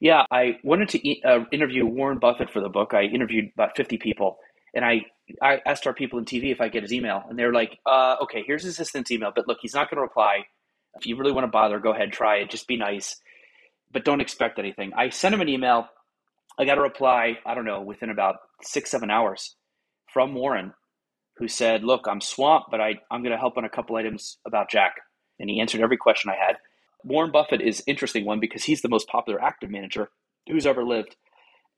Yeah, 0.00 0.24
I 0.30 0.58
wanted 0.62 0.88
to 0.90 1.22
uh, 1.22 1.44
interview 1.52 1.86
Warren 1.86 2.18
Buffett 2.18 2.50
for 2.50 2.60
the 2.60 2.68
book. 2.68 2.92
I 2.92 3.04
interviewed 3.04 3.50
about 3.54 3.76
50 3.76 3.98
people, 3.98 4.38
and 4.74 4.84
I 4.84 5.02
I 5.40 5.60
asked 5.66 5.86
our 5.86 5.94
people 5.94 6.18
in 6.18 6.24
TV 6.24 6.52
if 6.52 6.60
I 6.60 6.68
get 6.68 6.82
his 6.82 6.92
email, 6.92 7.22
and 7.28 7.38
they're 7.38 7.52
like, 7.52 7.78
uh, 7.86 8.16
"Okay, 8.22 8.42
here's 8.46 8.62
his 8.64 8.74
assistant's 8.74 9.10
email, 9.10 9.32
but 9.34 9.48
look, 9.48 9.58
he's 9.60 9.74
not 9.74 9.90
going 9.90 9.96
to 9.96 10.02
reply. 10.02 10.46
If 10.94 11.06
you 11.06 11.16
really 11.16 11.32
want 11.32 11.44
to 11.44 11.50
bother, 11.50 11.78
go 11.78 11.92
ahead, 11.92 12.12
try 12.12 12.36
it. 12.38 12.50
Just 12.50 12.66
be 12.66 12.76
nice, 12.76 13.20
but 13.90 14.04
don't 14.04 14.20
expect 14.20 14.58
anything." 14.58 14.92
I 14.94 15.10
sent 15.10 15.34
him 15.34 15.40
an 15.40 15.48
email. 15.48 15.88
I 16.58 16.64
got 16.64 16.78
a 16.78 16.82
reply. 16.82 17.38
I 17.46 17.54
don't 17.54 17.64
know 17.64 17.80
within 17.80 18.10
about 18.10 18.36
six 18.62 18.90
seven 18.90 19.10
hours 19.10 19.56
from 20.12 20.34
Warren, 20.34 20.74
who 21.36 21.48
said, 21.48 21.84
"Look, 21.84 22.06
I'm 22.06 22.20
swamped, 22.20 22.70
but 22.70 22.80
I 22.80 23.00
I'm 23.10 23.22
going 23.22 23.32
to 23.32 23.38
help 23.38 23.56
on 23.56 23.64
a 23.64 23.70
couple 23.70 23.96
items 23.96 24.38
about 24.46 24.70
Jack." 24.70 24.96
And 25.38 25.48
he 25.48 25.60
answered 25.60 25.80
every 25.80 25.96
question 25.96 26.30
I 26.30 26.36
had. 26.36 26.56
Warren 27.04 27.32
Buffett 27.32 27.60
is 27.60 27.82
interesting 27.86 28.24
one 28.24 28.38
because 28.40 28.64
he's 28.64 28.82
the 28.82 28.88
most 28.88 29.08
popular 29.08 29.42
active 29.42 29.70
manager 29.70 30.10
who's 30.48 30.66
ever 30.66 30.84
lived. 30.84 31.16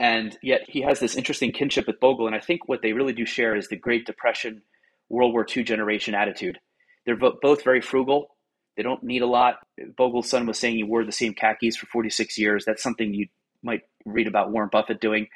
And 0.00 0.36
yet 0.42 0.62
he 0.68 0.82
has 0.82 1.00
this 1.00 1.14
interesting 1.14 1.52
kinship 1.52 1.86
with 1.86 2.00
Bogle. 2.00 2.26
And 2.26 2.34
I 2.34 2.40
think 2.40 2.68
what 2.68 2.82
they 2.82 2.92
really 2.92 3.12
do 3.12 3.24
share 3.24 3.54
is 3.54 3.68
the 3.68 3.76
Great 3.76 4.06
Depression, 4.06 4.62
World 5.08 5.32
War 5.32 5.46
II 5.48 5.62
generation 5.62 6.14
attitude. 6.14 6.58
They're 7.06 7.16
both 7.16 7.62
very 7.62 7.80
frugal. 7.80 8.28
They 8.76 8.82
don't 8.82 9.02
need 9.02 9.22
a 9.22 9.26
lot. 9.26 9.56
Bogle's 9.96 10.28
son 10.28 10.46
was 10.46 10.58
saying 10.58 10.76
he 10.76 10.82
wore 10.82 11.04
the 11.04 11.12
same 11.12 11.34
khakis 11.34 11.76
for 11.76 11.86
46 11.86 12.38
years. 12.38 12.64
That's 12.64 12.82
something 12.82 13.14
you 13.14 13.28
might 13.62 13.82
read 14.04 14.26
about 14.26 14.50
Warren 14.50 14.68
Buffett 14.72 15.00
doing. 15.00 15.28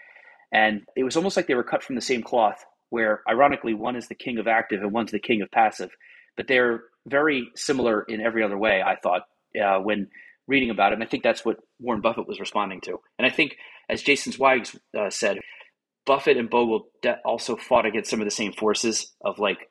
And 0.50 0.82
it 0.96 1.04
was 1.04 1.16
almost 1.16 1.36
like 1.36 1.46
they 1.46 1.54
were 1.54 1.62
cut 1.62 1.82
from 1.82 1.94
the 1.94 2.00
same 2.00 2.22
cloth, 2.22 2.64
where 2.90 3.22
ironically, 3.28 3.74
one 3.74 3.96
is 3.96 4.08
the 4.08 4.14
king 4.14 4.38
of 4.38 4.48
active 4.48 4.80
and 4.80 4.92
one's 4.92 5.12
the 5.12 5.18
king 5.20 5.42
of 5.42 5.50
passive. 5.50 5.90
But 6.36 6.48
they're 6.48 6.84
very 7.06 7.48
similar 7.54 8.02
in 8.02 8.20
every 8.20 8.42
other 8.42 8.58
way, 8.58 8.82
I 8.82 8.96
thought, 8.96 9.22
uh, 9.62 9.78
when 9.78 10.08
reading 10.46 10.70
about 10.70 10.92
it. 10.92 10.94
And 10.94 11.04
I 11.04 11.06
think 11.06 11.22
that's 11.22 11.44
what 11.44 11.58
Warren 11.78 12.00
Buffett 12.00 12.26
was 12.26 12.40
responding 12.40 12.80
to. 12.82 12.98
And 13.18 13.26
I 13.26 13.30
think, 13.30 13.56
as 13.88 14.02
Jason 14.02 14.32
Zweig 14.32 14.68
uh, 14.98 15.10
said, 15.10 15.38
Buffett 16.06 16.36
and 16.36 16.48
Bogle 16.48 16.88
also 17.24 17.56
fought 17.56 17.86
against 17.86 18.10
some 18.10 18.20
of 18.20 18.24
the 18.24 18.30
same 18.30 18.52
forces 18.52 19.12
of 19.22 19.38
like 19.38 19.68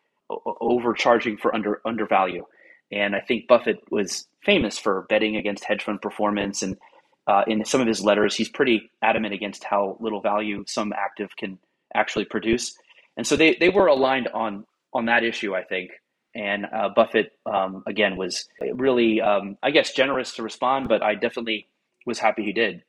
overcharging 0.61 1.37
for 1.37 1.53
under 1.53 1.81
undervalue. 1.85 2.45
And 2.91 3.15
I 3.15 3.21
think 3.21 3.47
Buffett 3.47 3.79
was 3.91 4.27
famous 4.43 4.77
for 4.77 5.05
betting 5.09 5.35
against 5.35 5.65
hedge 5.65 5.83
fund 5.83 6.01
performance. 6.01 6.61
And 6.61 6.77
uh, 7.25 7.43
in 7.47 7.65
some 7.65 7.81
of 7.81 7.87
his 7.87 8.03
letters, 8.03 8.35
he's 8.35 8.49
pretty 8.49 8.91
adamant 9.01 9.33
against 9.33 9.63
how 9.63 9.97
little 9.99 10.21
value 10.21 10.63
some 10.67 10.93
active 10.93 11.35
can 11.35 11.57
actually 11.95 12.25
produce. 12.25 12.77
And 13.17 13.25
so 13.25 13.35
they, 13.35 13.57
they 13.59 13.69
were 13.69 13.87
aligned 13.87 14.27
on 14.29 14.65
on 14.93 15.05
that 15.05 15.23
issue, 15.23 15.55
I 15.55 15.63
think. 15.63 15.91
And 16.35 16.65
uh, 16.65 16.89
Buffett, 16.95 17.31
um, 17.51 17.83
again, 17.87 18.15
was 18.15 18.47
really, 18.73 19.21
um, 19.21 19.57
I 19.63 19.71
guess, 19.71 19.91
generous 19.93 20.35
to 20.35 20.43
respond, 20.43 20.87
but 20.87 21.01
I 21.01 21.15
definitely 21.15 21.67
was 22.05 22.19
happy 22.19 22.43
he 22.43 22.53
did. 22.53 22.83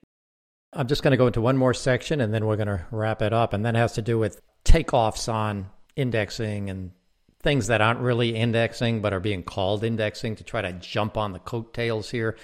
I'm 0.73 0.87
just 0.87 1.03
going 1.03 1.13
to 1.13 1.17
go 1.17 1.27
into 1.27 1.41
one 1.41 1.57
more 1.57 1.75
section 1.75 2.21
and 2.21 2.33
then 2.33 2.47
we're 2.47 2.57
going 2.57 2.69
to 2.69 2.85
wrap 2.91 3.23
it 3.23 3.33
up. 3.33 3.53
And 3.53 3.65
that 3.65 3.75
has 3.75 3.95
to 3.95 4.03
do 4.03 4.19
with 4.19 4.41
takeoffs 4.65 5.33
on 5.33 5.71
indexing 5.97 6.69
and 6.71 6.93
things 7.41 7.69
that 7.69 7.81
aren't 7.81 8.01
really 8.01 8.37
indexing 8.37 9.01
but 9.01 9.13
are 9.13 9.21
being 9.21 9.43
called 9.43 9.85
indexing 9.85 10.37
to 10.37 10.45
try 10.45 10.61
to 10.61 10.73
jump 10.73 11.17
on 11.17 11.33
the 11.33 11.39
coattails 11.39 12.11
here. 12.11 12.37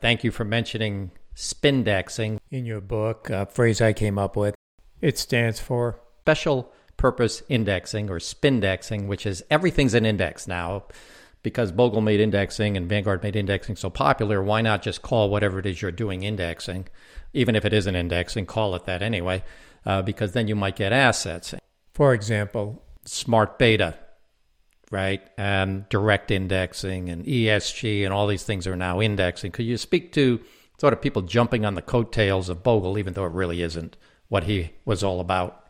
Thank 0.00 0.24
you 0.24 0.30
for 0.30 0.44
mentioning 0.44 1.12
spindexing 1.36 2.38
in 2.50 2.66
your 2.66 2.80
book, 2.80 3.30
a 3.30 3.46
phrase 3.46 3.80
I 3.80 3.92
came 3.92 4.18
up 4.18 4.36
with. 4.36 4.54
It 5.00 5.18
stands 5.18 5.60
for 5.60 6.00
special 6.22 6.72
purpose 6.96 7.42
indexing 7.48 8.10
or 8.10 8.18
spindexing, 8.18 9.06
which 9.06 9.24
is 9.24 9.44
everything's 9.50 9.94
an 9.94 10.04
index 10.04 10.48
now. 10.48 10.84
Because 11.42 11.72
Bogle 11.72 12.00
made 12.00 12.20
indexing 12.20 12.76
and 12.76 12.88
Vanguard 12.88 13.22
made 13.22 13.36
indexing 13.36 13.76
so 13.76 13.90
popular, 13.90 14.42
why 14.42 14.60
not 14.60 14.82
just 14.82 15.02
call 15.02 15.30
whatever 15.30 15.58
it 15.58 15.66
is 15.66 15.80
you're 15.80 15.92
doing 15.92 16.22
indexing? 16.22 16.88
Even 17.32 17.54
if 17.54 17.64
it 17.64 17.72
isn't 17.72 17.94
indexing, 17.94 18.46
call 18.46 18.74
it 18.74 18.84
that 18.86 19.02
anyway, 19.02 19.44
uh, 19.86 20.02
because 20.02 20.32
then 20.32 20.48
you 20.48 20.56
might 20.56 20.76
get 20.76 20.92
assets. 20.92 21.54
For 21.94 22.12
example, 22.12 22.82
smart 23.04 23.58
beta, 23.58 23.96
right? 24.90 25.22
And 25.36 25.88
direct 25.88 26.30
indexing 26.30 27.08
and 27.08 27.24
ESG 27.24 28.04
and 28.04 28.12
all 28.12 28.26
these 28.26 28.44
things 28.44 28.66
are 28.66 28.76
now 28.76 29.00
indexing. 29.00 29.52
Could 29.52 29.66
you 29.66 29.76
speak 29.76 30.12
to 30.12 30.40
sort 30.80 30.92
of 30.92 31.00
people 31.02 31.22
jumping 31.22 31.64
on 31.64 31.74
the 31.74 31.82
coattails 31.82 32.48
of 32.48 32.62
Bogle, 32.62 32.98
even 32.98 33.14
though 33.14 33.26
it 33.26 33.32
really 33.32 33.62
isn't 33.62 33.96
what 34.28 34.44
he 34.44 34.70
was 34.84 35.02
all 35.02 35.20
about? 35.20 35.64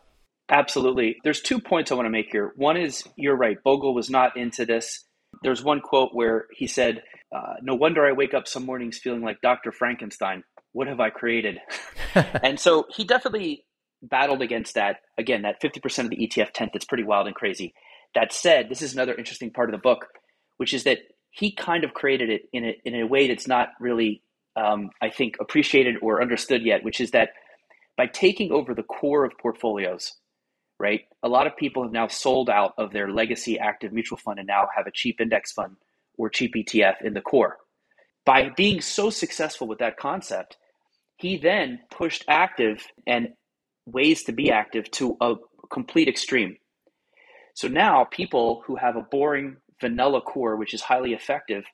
Absolutely. 0.50 1.16
There's 1.24 1.40
two 1.40 1.60
points 1.60 1.92
I 1.92 1.94
want 1.94 2.06
to 2.06 2.10
make 2.10 2.30
here. 2.30 2.52
One 2.56 2.76
is 2.76 3.04
you're 3.16 3.36
right, 3.36 3.62
Bogle 3.62 3.94
was 3.94 4.08
not 4.08 4.36
into 4.36 4.64
this. 4.64 5.04
There's 5.42 5.62
one 5.62 5.80
quote 5.80 6.10
where 6.12 6.46
he 6.52 6.66
said, 6.66 7.02
uh, 7.34 7.54
No 7.62 7.74
wonder 7.74 8.06
I 8.06 8.12
wake 8.12 8.34
up 8.34 8.48
some 8.48 8.64
mornings 8.64 8.98
feeling 8.98 9.22
like 9.22 9.40
Dr. 9.40 9.72
Frankenstein. 9.72 10.42
What 10.72 10.88
have 10.88 11.00
I 11.00 11.10
created? 11.10 11.58
and 12.14 12.58
so 12.58 12.86
he 12.94 13.04
definitely 13.04 13.64
battled 14.02 14.42
against 14.42 14.74
that. 14.74 14.96
Again, 15.16 15.42
that 15.42 15.60
50% 15.60 16.04
of 16.04 16.10
the 16.10 16.16
ETF 16.16 16.52
tent 16.52 16.70
that's 16.72 16.84
pretty 16.84 17.04
wild 17.04 17.26
and 17.26 17.36
crazy. 17.36 17.74
That 18.14 18.32
said, 18.32 18.68
this 18.68 18.82
is 18.82 18.94
another 18.94 19.14
interesting 19.14 19.50
part 19.50 19.68
of 19.68 19.72
the 19.72 19.82
book, 19.82 20.06
which 20.56 20.72
is 20.74 20.84
that 20.84 20.98
he 21.30 21.52
kind 21.52 21.84
of 21.84 21.94
created 21.94 22.30
it 22.30 22.42
in 22.52 22.64
a, 22.64 22.76
in 22.84 22.94
a 22.94 23.06
way 23.06 23.28
that's 23.28 23.46
not 23.46 23.68
really, 23.80 24.22
um, 24.56 24.90
I 25.02 25.10
think, 25.10 25.36
appreciated 25.40 25.96
or 26.02 26.22
understood 26.22 26.62
yet, 26.64 26.84
which 26.84 27.00
is 27.00 27.10
that 27.12 27.30
by 27.96 28.06
taking 28.06 28.52
over 28.52 28.74
the 28.74 28.82
core 28.82 29.24
of 29.24 29.32
portfolios, 29.40 30.14
right? 30.78 31.02
A 31.22 31.28
lot 31.28 31.46
of 31.46 31.56
people 31.56 31.82
have 31.82 31.92
now 31.92 32.08
sold 32.08 32.48
out 32.48 32.74
of 32.78 32.92
their 32.92 33.10
legacy 33.10 33.58
active 33.58 33.92
mutual 33.92 34.18
fund 34.18 34.38
and 34.38 34.46
now 34.46 34.68
have 34.74 34.86
a 34.86 34.92
cheap 34.92 35.20
index 35.20 35.52
fund 35.52 35.76
or 36.16 36.28
cheap 36.28 36.54
ETF 36.54 37.02
in 37.02 37.14
the 37.14 37.20
core. 37.20 37.58
By 38.24 38.50
being 38.56 38.80
so 38.80 39.10
successful 39.10 39.66
with 39.66 39.78
that 39.78 39.96
concept, 39.96 40.56
he 41.16 41.36
then 41.36 41.80
pushed 41.90 42.24
active 42.28 42.86
and 43.06 43.28
ways 43.86 44.24
to 44.24 44.32
be 44.32 44.50
active 44.50 44.90
to 44.92 45.16
a 45.20 45.34
complete 45.70 46.08
extreme. 46.08 46.56
So 47.54 47.68
now 47.68 48.04
people 48.04 48.62
who 48.66 48.76
have 48.76 48.96
a 48.96 49.02
boring 49.02 49.56
vanilla 49.80 50.20
core, 50.20 50.56
which 50.56 50.74
is 50.74 50.80
highly 50.80 51.12
effective, 51.12 51.64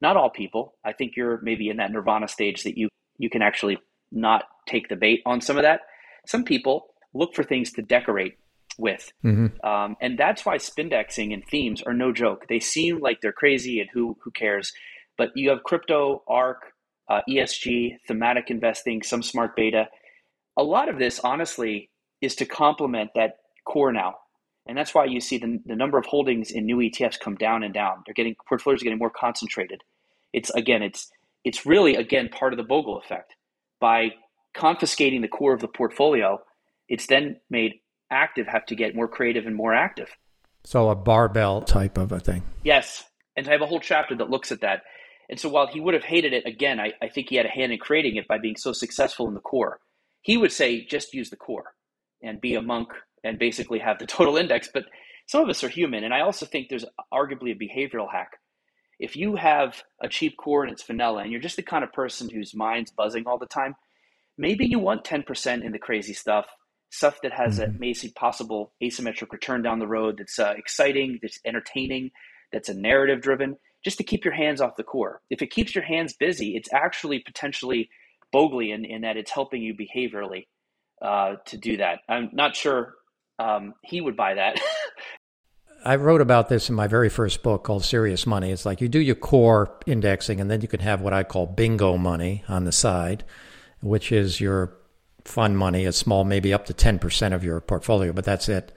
not 0.00 0.16
all 0.16 0.30
people, 0.30 0.74
I 0.84 0.92
think 0.92 1.12
you're 1.16 1.40
maybe 1.42 1.68
in 1.68 1.78
that 1.78 1.90
nirvana 1.90 2.28
stage 2.28 2.62
that 2.64 2.76
you 2.76 2.88
you 3.18 3.30
can 3.30 3.42
actually 3.42 3.78
not 4.10 4.44
take 4.66 4.88
the 4.88 4.96
bait 4.96 5.22
on 5.26 5.40
some 5.40 5.56
of 5.56 5.62
that. 5.62 5.80
Some 6.26 6.44
people 6.44 6.86
look 7.14 7.34
for 7.34 7.42
things 7.42 7.72
to 7.72 7.82
decorate 7.82 8.36
with. 8.78 9.12
Mm-hmm. 9.24 9.66
Um, 9.66 9.96
and 10.00 10.18
that's 10.18 10.44
why 10.44 10.56
spindexing 10.56 11.32
and 11.32 11.44
themes 11.44 11.82
are 11.82 11.94
no 11.94 12.12
joke. 12.12 12.46
They 12.48 12.60
seem 12.60 13.00
like 13.00 13.20
they're 13.20 13.32
crazy 13.32 13.80
and 13.80 13.88
who, 13.92 14.16
who 14.22 14.30
cares? 14.30 14.72
But 15.16 15.30
you 15.34 15.50
have 15.50 15.62
crypto, 15.62 16.22
ARK, 16.26 16.72
uh, 17.08 17.20
ESG, 17.28 17.98
thematic 18.08 18.50
investing, 18.50 19.02
some 19.02 19.22
smart 19.22 19.54
beta. 19.56 19.88
A 20.56 20.62
lot 20.62 20.88
of 20.88 20.98
this, 20.98 21.20
honestly, 21.20 21.90
is 22.20 22.34
to 22.36 22.46
complement 22.46 23.10
that 23.14 23.38
core 23.64 23.92
now. 23.92 24.16
And 24.66 24.78
that's 24.78 24.94
why 24.94 25.06
you 25.06 25.20
see 25.20 25.38
the, 25.38 25.60
the 25.66 25.74
number 25.74 25.98
of 25.98 26.06
holdings 26.06 26.50
in 26.50 26.66
new 26.66 26.76
ETFs 26.78 27.18
come 27.18 27.34
down 27.34 27.62
and 27.62 27.74
down. 27.74 28.02
They're 28.06 28.14
getting 28.14 28.36
portfolios 28.48 28.80
are 28.80 28.84
getting 28.84 28.98
more 28.98 29.10
concentrated. 29.10 29.82
It's 30.32 30.50
again, 30.50 30.82
it's 30.82 31.10
it's 31.44 31.66
really 31.66 31.96
again 31.96 32.28
part 32.28 32.52
of 32.52 32.56
the 32.56 32.62
Bogle 32.62 32.98
effect. 32.98 33.34
By 33.80 34.12
confiscating 34.54 35.20
the 35.20 35.28
core 35.28 35.52
of 35.52 35.60
the 35.60 35.68
portfolio, 35.68 36.40
it's 36.88 37.06
then 37.08 37.40
made 37.50 37.74
active 38.12 38.46
have 38.46 38.66
to 38.66 38.76
get 38.76 38.94
more 38.94 39.08
creative 39.08 39.46
and 39.46 39.56
more 39.56 39.74
active. 39.74 40.16
So 40.64 40.90
a 40.90 40.94
barbell 40.94 41.62
type 41.62 41.98
of 41.98 42.12
a 42.12 42.20
thing. 42.20 42.42
Yes. 42.62 43.04
And 43.36 43.48
I 43.48 43.52
have 43.52 43.62
a 43.62 43.66
whole 43.66 43.80
chapter 43.80 44.14
that 44.16 44.30
looks 44.30 44.52
at 44.52 44.60
that. 44.60 44.82
And 45.28 45.40
so 45.40 45.48
while 45.48 45.66
he 45.66 45.80
would 45.80 45.94
have 45.94 46.04
hated 46.04 46.32
it, 46.32 46.46
again, 46.46 46.78
I, 46.78 46.92
I 47.00 47.08
think 47.08 47.28
he 47.28 47.36
had 47.36 47.46
a 47.46 47.50
hand 47.50 47.72
in 47.72 47.78
creating 47.78 48.16
it 48.16 48.28
by 48.28 48.38
being 48.38 48.56
so 48.56 48.72
successful 48.72 49.26
in 49.26 49.34
the 49.34 49.40
core. 49.40 49.80
He 50.20 50.36
would 50.36 50.52
say, 50.52 50.84
just 50.84 51.14
use 51.14 51.30
the 51.30 51.36
core 51.36 51.74
and 52.22 52.40
be 52.40 52.54
a 52.54 52.62
monk 52.62 52.90
and 53.24 53.38
basically 53.38 53.78
have 53.78 53.98
the 53.98 54.06
total 54.18 54.36
index. 54.36 54.68
But 54.72 54.84
some 55.26 55.42
of 55.42 55.48
us 55.48 55.64
are 55.64 55.68
human. 55.68 56.04
And 56.04 56.12
I 56.12 56.20
also 56.20 56.46
think 56.46 56.68
there's 56.68 56.84
arguably 57.12 57.52
a 57.52 57.54
behavioral 57.54 58.10
hack. 58.10 58.32
If 59.00 59.16
you 59.16 59.34
have 59.36 59.82
a 60.00 60.08
cheap 60.08 60.36
core 60.36 60.62
and 60.62 60.72
it's 60.72 60.84
vanilla 60.84 61.22
and 61.22 61.32
you're 61.32 61.40
just 61.40 61.56
the 61.56 61.62
kind 61.62 61.82
of 61.82 61.92
person 61.92 62.28
whose 62.28 62.54
mind's 62.54 62.92
buzzing 62.92 63.26
all 63.26 63.38
the 63.38 63.46
time, 63.46 63.74
maybe 64.38 64.66
you 64.66 64.78
want 64.78 65.04
10% 65.04 65.64
in 65.64 65.72
the 65.72 65.78
crazy 65.78 66.12
stuff 66.12 66.46
stuff 66.92 67.20
that 67.22 67.32
has 67.32 67.58
mm-hmm. 67.58 67.74
a 67.74 67.78
maybe 67.78 68.12
possible 68.14 68.72
asymmetric 68.82 69.32
return 69.32 69.62
down 69.62 69.78
the 69.78 69.86
road 69.86 70.16
that's 70.18 70.38
uh, 70.38 70.52
exciting, 70.56 71.18
that's 71.22 71.40
entertaining, 71.44 72.10
that's 72.52 72.68
a 72.68 72.74
narrative 72.74 73.22
driven, 73.22 73.56
just 73.82 73.96
to 73.96 74.04
keep 74.04 74.24
your 74.24 74.34
hands 74.34 74.60
off 74.60 74.76
the 74.76 74.84
core. 74.84 75.22
If 75.30 75.40
it 75.40 75.50
keeps 75.50 75.74
your 75.74 75.84
hands 75.84 76.12
busy, 76.12 76.54
it's 76.54 76.68
actually 76.72 77.20
potentially 77.20 77.88
Boglian 78.32 78.86
in 78.86 79.02
that 79.02 79.16
it's 79.16 79.30
helping 79.30 79.62
you 79.62 79.74
behaviorally 79.74 80.46
uh, 81.00 81.36
to 81.46 81.56
do 81.56 81.78
that. 81.78 82.00
I'm 82.08 82.28
not 82.32 82.54
sure 82.54 82.94
um, 83.38 83.72
he 83.82 84.02
would 84.02 84.16
buy 84.16 84.34
that. 84.34 84.60
I 85.84 85.96
wrote 85.96 86.20
about 86.20 86.48
this 86.48 86.68
in 86.68 86.76
my 86.76 86.86
very 86.86 87.08
first 87.08 87.42
book 87.42 87.64
called 87.64 87.84
Serious 87.84 88.26
Money. 88.26 88.52
It's 88.52 88.66
like 88.66 88.80
you 88.82 88.88
do 88.88 89.00
your 89.00 89.16
core 89.16 89.80
indexing, 89.86 90.40
and 90.40 90.50
then 90.50 90.60
you 90.60 90.68
can 90.68 90.80
have 90.80 91.00
what 91.00 91.12
I 91.14 91.24
call 91.24 91.46
bingo 91.46 91.96
money 91.96 92.44
on 92.48 92.64
the 92.64 92.70
side, 92.70 93.24
which 93.80 94.12
is 94.12 94.40
your 94.40 94.76
fund 95.24 95.58
money, 95.58 95.84
a 95.84 95.92
small, 95.92 96.24
maybe 96.24 96.52
up 96.52 96.66
to 96.66 96.74
10% 96.74 97.32
of 97.32 97.44
your 97.44 97.60
portfolio, 97.60 98.12
but 98.12 98.24
that's 98.24 98.48
it. 98.48 98.72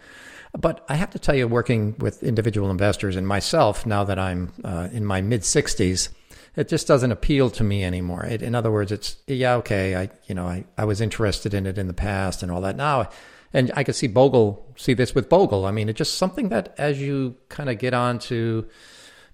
But 0.57 0.85
I 0.87 0.95
have 0.95 1.09
to 1.11 1.19
tell 1.19 1.35
you, 1.35 1.47
working 1.47 1.95
with 1.99 2.23
individual 2.23 2.71
investors 2.71 3.15
and 3.15 3.27
myself, 3.27 3.85
now 3.85 4.03
that 4.05 4.17
I'm 4.17 4.53
uh, 4.63 4.87
in 4.91 5.05
my 5.05 5.21
mid 5.21 5.41
60s, 5.41 6.09
it 6.55 6.69
just 6.69 6.87
doesn't 6.87 7.11
appeal 7.11 7.49
to 7.51 7.63
me 7.63 7.83
anymore. 7.83 8.25
It, 8.25 8.41
in 8.41 8.55
other 8.55 8.71
words, 8.71 8.91
it's 8.91 9.17
yeah, 9.27 9.55
okay. 9.55 9.95
I 9.95 10.09
you 10.27 10.35
know 10.35 10.47
I, 10.47 10.65
I 10.77 10.85
was 10.85 11.01
interested 11.01 11.53
in 11.53 11.65
it 11.65 11.77
in 11.77 11.87
the 11.87 11.93
past 11.93 12.43
and 12.43 12.51
all 12.51 12.61
that. 12.61 12.77
Now, 12.77 13.09
and 13.53 13.71
I 13.75 13.83
could 13.83 13.95
see 13.95 14.07
Bogle 14.07 14.65
see 14.77 14.93
this 14.93 15.13
with 15.13 15.29
Bogle. 15.29 15.65
I 15.65 15.71
mean, 15.71 15.89
it's 15.89 15.97
just 15.97 16.17
something 16.17 16.49
that 16.49 16.73
as 16.77 17.01
you 17.01 17.35
kind 17.49 17.69
of 17.69 17.77
get 17.77 17.93
on 17.93 18.19
to 18.19 18.65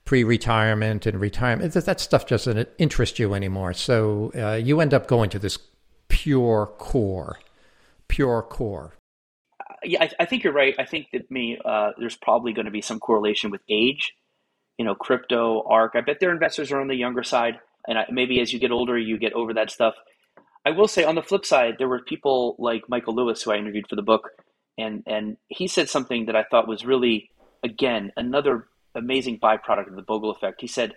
pre-retirement 0.05 1.05
and 1.05 1.19
retirement, 1.19 1.73
that 1.73 1.99
stuff 1.99 2.25
doesn't 2.25 2.67
interest 2.79 3.19
you 3.19 3.35
anymore. 3.35 3.73
So 3.73 4.31
uh, 4.35 4.55
you 4.55 4.81
end 4.81 4.95
up 4.95 5.07
going 5.07 5.29
to 5.29 5.39
this 5.39 5.57
pure 6.11 6.67
core, 6.77 7.39
pure 8.07 8.41
core. 8.43 8.93
Yeah, 9.83 10.03
I, 10.03 10.09
I 10.19 10.25
think 10.25 10.43
you're 10.43 10.53
right. 10.53 10.75
I 10.77 10.85
think 10.85 11.07
that 11.13 11.31
me, 11.31 11.57
uh, 11.63 11.91
there's 11.97 12.17
probably 12.17 12.53
going 12.53 12.65
to 12.65 12.71
be 12.71 12.81
some 12.81 12.99
correlation 12.99 13.49
with 13.49 13.61
age. 13.69 14.13
You 14.77 14.85
know, 14.85 14.93
crypto, 14.93 15.63
ARK. 15.63 15.93
I 15.95 16.01
bet 16.01 16.19
their 16.19 16.31
investors 16.31 16.71
are 16.71 16.81
on 16.81 16.87
the 16.87 16.95
younger 16.95 17.23
side, 17.23 17.59
and 17.87 17.97
I, 17.97 18.05
maybe 18.11 18.41
as 18.41 18.51
you 18.51 18.59
get 18.59 18.71
older, 18.71 18.97
you 18.97 19.17
get 19.17 19.33
over 19.33 19.53
that 19.53 19.71
stuff. 19.71 19.95
I 20.65 20.71
will 20.71 20.87
say, 20.87 21.03
on 21.03 21.15
the 21.15 21.23
flip 21.23 21.45
side, 21.45 21.75
there 21.77 21.87
were 21.87 22.01
people 22.01 22.55
like 22.59 22.83
Michael 22.87 23.15
Lewis, 23.15 23.41
who 23.41 23.51
I 23.51 23.57
interviewed 23.57 23.87
for 23.89 23.95
the 23.95 24.01
book, 24.01 24.29
and 24.77 25.03
and 25.07 25.37
he 25.47 25.67
said 25.67 25.89
something 25.89 26.25
that 26.25 26.35
I 26.35 26.43
thought 26.43 26.67
was 26.67 26.85
really, 26.85 27.29
again, 27.63 28.11
another 28.17 28.67
amazing 28.95 29.39
byproduct 29.39 29.87
of 29.87 29.95
the 29.95 30.01
Bogle 30.01 30.31
effect. 30.31 30.61
He 30.61 30.67
said, 30.67 30.93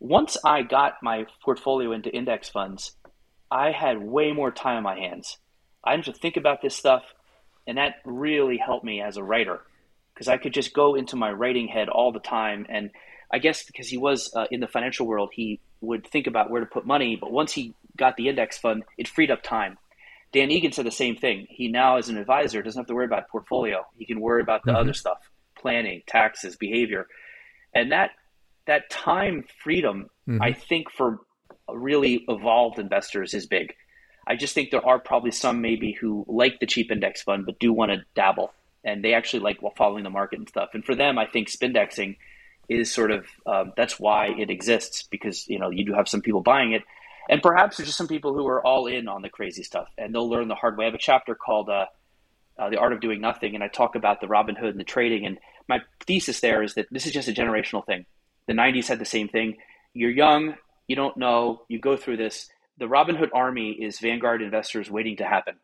once 0.00 0.36
I 0.44 0.62
got 0.62 0.94
my 1.02 1.26
portfolio 1.44 1.92
into 1.92 2.10
index 2.10 2.48
funds, 2.48 2.96
I 3.50 3.72
had 3.72 4.00
way 4.00 4.32
more 4.32 4.50
time 4.50 4.78
on 4.78 4.82
my 4.82 4.96
hands. 4.96 5.38
I 5.84 5.92
had 5.92 6.04
to 6.04 6.12
think 6.12 6.36
about 6.36 6.62
this 6.62 6.76
stuff, 6.76 7.02
and 7.66 7.78
that 7.78 7.96
really 8.04 8.56
helped 8.56 8.84
me 8.84 9.00
as 9.00 9.16
a 9.16 9.22
writer 9.22 9.60
because 10.14 10.28
I 10.28 10.36
could 10.36 10.52
just 10.52 10.74
go 10.74 10.94
into 10.94 11.16
my 11.16 11.30
writing 11.30 11.66
head 11.66 11.88
all 11.88 12.12
the 12.12 12.20
time. 12.20 12.66
And 12.68 12.90
I 13.32 13.38
guess 13.38 13.64
because 13.64 13.88
he 13.88 13.96
was 13.96 14.32
uh, 14.34 14.46
in 14.50 14.60
the 14.60 14.68
financial 14.68 15.06
world, 15.06 15.30
he 15.32 15.60
would 15.80 16.06
think 16.06 16.26
about 16.26 16.50
where 16.50 16.60
to 16.60 16.66
put 16.66 16.86
money. 16.86 17.16
But 17.16 17.32
once 17.32 17.52
he 17.52 17.74
got 17.96 18.16
the 18.16 18.28
index 18.28 18.58
fund, 18.58 18.84
it 18.98 19.08
freed 19.08 19.30
up 19.30 19.42
time. 19.42 19.78
Dan 20.32 20.50
Egan 20.50 20.72
said 20.72 20.86
the 20.86 20.90
same 20.90 21.16
thing. 21.16 21.46
He 21.48 21.68
now, 21.68 21.96
as 21.96 22.08
an 22.08 22.16
advisor, 22.16 22.62
doesn't 22.62 22.78
have 22.78 22.86
to 22.86 22.94
worry 22.94 23.06
about 23.06 23.28
portfolio. 23.28 23.86
He 23.96 24.04
can 24.04 24.20
worry 24.20 24.42
about 24.42 24.62
the 24.64 24.72
mm-hmm. 24.72 24.80
other 24.80 24.92
stuff, 24.92 25.18
planning, 25.56 26.02
taxes, 26.06 26.56
behavior, 26.56 27.06
and 27.74 27.90
that 27.92 28.10
that 28.66 28.90
time 28.90 29.44
freedom. 29.62 30.10
Mm-hmm. 30.28 30.42
I 30.42 30.52
think 30.52 30.90
for 30.90 31.20
really 31.76 32.24
evolved 32.28 32.78
investors 32.78 33.34
is 33.34 33.46
big. 33.46 33.74
I 34.26 34.36
just 34.36 34.54
think 34.54 34.70
there 34.70 34.86
are 34.86 34.98
probably 34.98 35.30
some 35.30 35.60
maybe 35.60 35.92
who 35.92 36.24
like 36.28 36.60
the 36.60 36.66
cheap 36.66 36.90
index 36.90 37.22
fund 37.22 37.46
but 37.46 37.58
do 37.58 37.72
want 37.72 37.90
to 37.90 38.04
dabble. 38.14 38.52
and 38.84 39.04
they 39.04 39.14
actually 39.14 39.40
like 39.40 39.60
well, 39.60 39.72
following 39.76 40.04
the 40.04 40.10
market 40.10 40.38
and 40.38 40.48
stuff. 40.48 40.70
And 40.72 40.84
for 40.84 40.94
them, 40.94 41.18
I 41.18 41.26
think 41.26 41.48
spindexing 41.48 42.16
is 42.68 42.92
sort 42.92 43.10
of 43.10 43.26
um, 43.46 43.72
that's 43.76 43.98
why 43.98 44.28
it 44.28 44.48
exists 44.48 45.02
because 45.02 45.48
you 45.48 45.58
know 45.58 45.70
you 45.70 45.84
do 45.84 45.92
have 45.92 46.08
some 46.08 46.22
people 46.22 46.40
buying 46.40 46.72
it, 46.72 46.82
and 47.28 47.42
perhaps 47.42 47.76
there's 47.76 47.88
just 47.88 47.98
some 47.98 48.08
people 48.08 48.32
who 48.32 48.46
are 48.46 48.64
all 48.64 48.86
in 48.86 49.08
on 49.08 49.22
the 49.22 49.28
crazy 49.28 49.64
stuff, 49.64 49.88
and 49.98 50.14
they'll 50.14 50.30
learn 50.30 50.48
the 50.48 50.54
hard 50.54 50.78
way. 50.78 50.84
I 50.84 50.88
have 50.88 50.94
a 50.94 50.98
chapter 50.98 51.34
called 51.34 51.68
uh, 51.68 51.86
uh, 52.58 52.70
"The 52.70 52.78
Art 52.78 52.92
of 52.92 53.00
Doing 53.00 53.20
Nothing," 53.20 53.54
and 53.54 53.64
I 53.64 53.68
talk 53.68 53.96
about 53.96 54.20
the 54.20 54.28
Robinhood 54.28 54.70
and 54.70 54.80
the 54.80 54.84
trading. 54.84 55.26
And 55.26 55.38
my 55.68 55.80
thesis 56.06 56.40
there 56.40 56.62
is 56.62 56.74
that 56.74 56.86
this 56.90 57.06
is 57.06 57.12
just 57.12 57.28
a 57.28 57.32
generational 57.32 57.84
thing. 57.84 58.06
The 58.46 58.54
'90s 58.54 58.86
had 58.86 59.00
the 59.00 59.04
same 59.04 59.28
thing. 59.28 59.56
You're 59.92 60.10
young, 60.10 60.54
you 60.90 60.96
don't 60.96 61.16
know, 61.16 61.62
you 61.68 61.78
go 61.78 61.96
through 61.96 62.16
this. 62.16 62.48
The 62.78 62.86
Robinhood 62.86 63.28
army 63.32 63.70
is 63.70 64.00
Vanguard 64.00 64.42
investors 64.42 64.90
waiting 64.90 65.16
to 65.18 65.24
happen. 65.24 65.54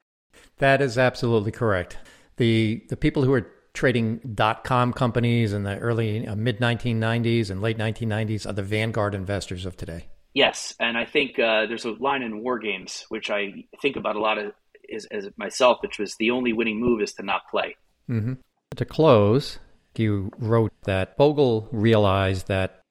That 0.58 0.80
is 0.80 0.96
absolutely 0.96 1.50
correct. 1.50 1.98
The 2.36 2.84
the 2.88 2.96
people 2.96 3.24
who 3.24 3.32
are 3.32 3.50
trading 3.74 4.20
dot 4.34 4.62
com 4.62 4.92
companies 4.92 5.52
in 5.52 5.64
the 5.64 5.78
early 5.78 6.28
uh, 6.28 6.36
mid 6.36 6.60
1990s 6.60 7.50
and 7.50 7.60
late 7.60 7.76
1990s 7.76 8.48
are 8.48 8.52
the 8.52 8.62
vanguard 8.62 9.16
investors 9.16 9.66
of 9.66 9.76
today. 9.76 10.06
Yes, 10.32 10.74
and 10.78 10.96
I 10.96 11.04
think 11.04 11.40
uh, 11.40 11.66
there's 11.66 11.86
a 11.86 11.92
line 11.92 12.22
in 12.22 12.44
War 12.44 12.60
Games 12.60 13.04
which 13.08 13.28
I 13.28 13.64
think 13.82 13.96
about 13.96 14.14
a 14.14 14.20
lot 14.20 14.38
of 14.38 14.52
as, 14.94 15.06
as 15.06 15.28
myself, 15.36 15.78
which 15.80 15.98
was 15.98 16.14
the 16.20 16.30
only 16.30 16.52
winning 16.52 16.78
move 16.78 17.02
is 17.02 17.14
to 17.14 17.24
not 17.24 17.48
play. 17.50 17.74
Mm-hmm. 18.08 18.34
To 18.76 18.84
close, 18.84 19.58
you 19.96 20.30
wrote 20.38 20.72
that 20.84 21.16
Bogle 21.16 21.68
realized 21.72 22.46
that 22.46 22.82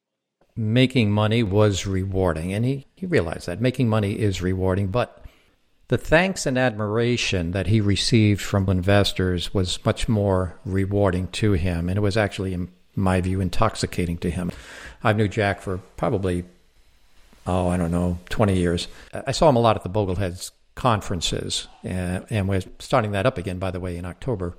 making 0.58 1.12
money 1.12 1.44
was 1.44 1.86
rewarding, 1.86 2.54
and 2.54 2.66
he, 2.66 2.86
he 2.96 3.06
realized 3.06 3.48
that 3.48 3.60
making 3.60 3.90
money 3.90 4.14
is 4.14 4.42
rewarding, 4.42 4.88
but 4.88 5.24
the 5.88 5.98
thanks 5.98 6.46
and 6.46 6.58
admiration 6.58 7.52
that 7.52 7.68
he 7.68 7.80
received 7.80 8.42
from 8.42 8.68
investors 8.70 9.54
was 9.54 9.84
much 9.86 10.08
more 10.08 10.58
rewarding 10.66 11.28
to 11.28 11.54
him, 11.54 11.90
and 11.90 11.98
it 11.98 12.02
was 12.02 12.18
actually, 12.18 12.54
in 12.54 12.70
my 12.96 13.22
view, 13.22 13.40
intoxicating 13.42 14.18
to 14.18 14.32
him. 14.32 14.52
I've 15.04 15.18
knew 15.18 15.28
Jack 15.28 15.62
for 15.62 15.78
probably, 15.98 16.46
oh, 17.46 17.68
I 17.68 17.78
don't 17.78 17.92
know, 17.92 18.18
20 18.30 18.58
years. 18.58 18.88
I 19.14 19.32
saw 19.32 19.50
him 19.50 19.58
a 19.58 19.60
lot 19.60 19.76
at 19.76 19.84
the 19.84 19.90
Bogleheads 19.90 20.52
conferences, 20.74 21.68
and, 21.84 22.26
and 22.30 22.48
we're 22.48 22.64
starting 22.80 23.12
that 23.12 23.26
up 23.26 23.38
again, 23.38 23.60
by 23.60 23.72
the 23.72 23.80
way, 23.80 23.98
in 23.98 24.06
October. 24.06 24.58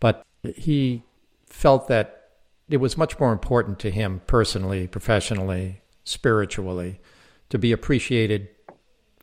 But 0.00 0.24
he 0.56 1.02
felt 1.46 1.88
that 1.88 2.25
it 2.68 2.78
was 2.78 2.96
much 2.96 3.18
more 3.18 3.32
important 3.32 3.78
to 3.80 3.90
him 3.90 4.20
personally, 4.26 4.86
professionally, 4.86 5.82
spiritually, 6.04 7.00
to 7.48 7.58
be 7.58 7.72
appreciated 7.72 8.48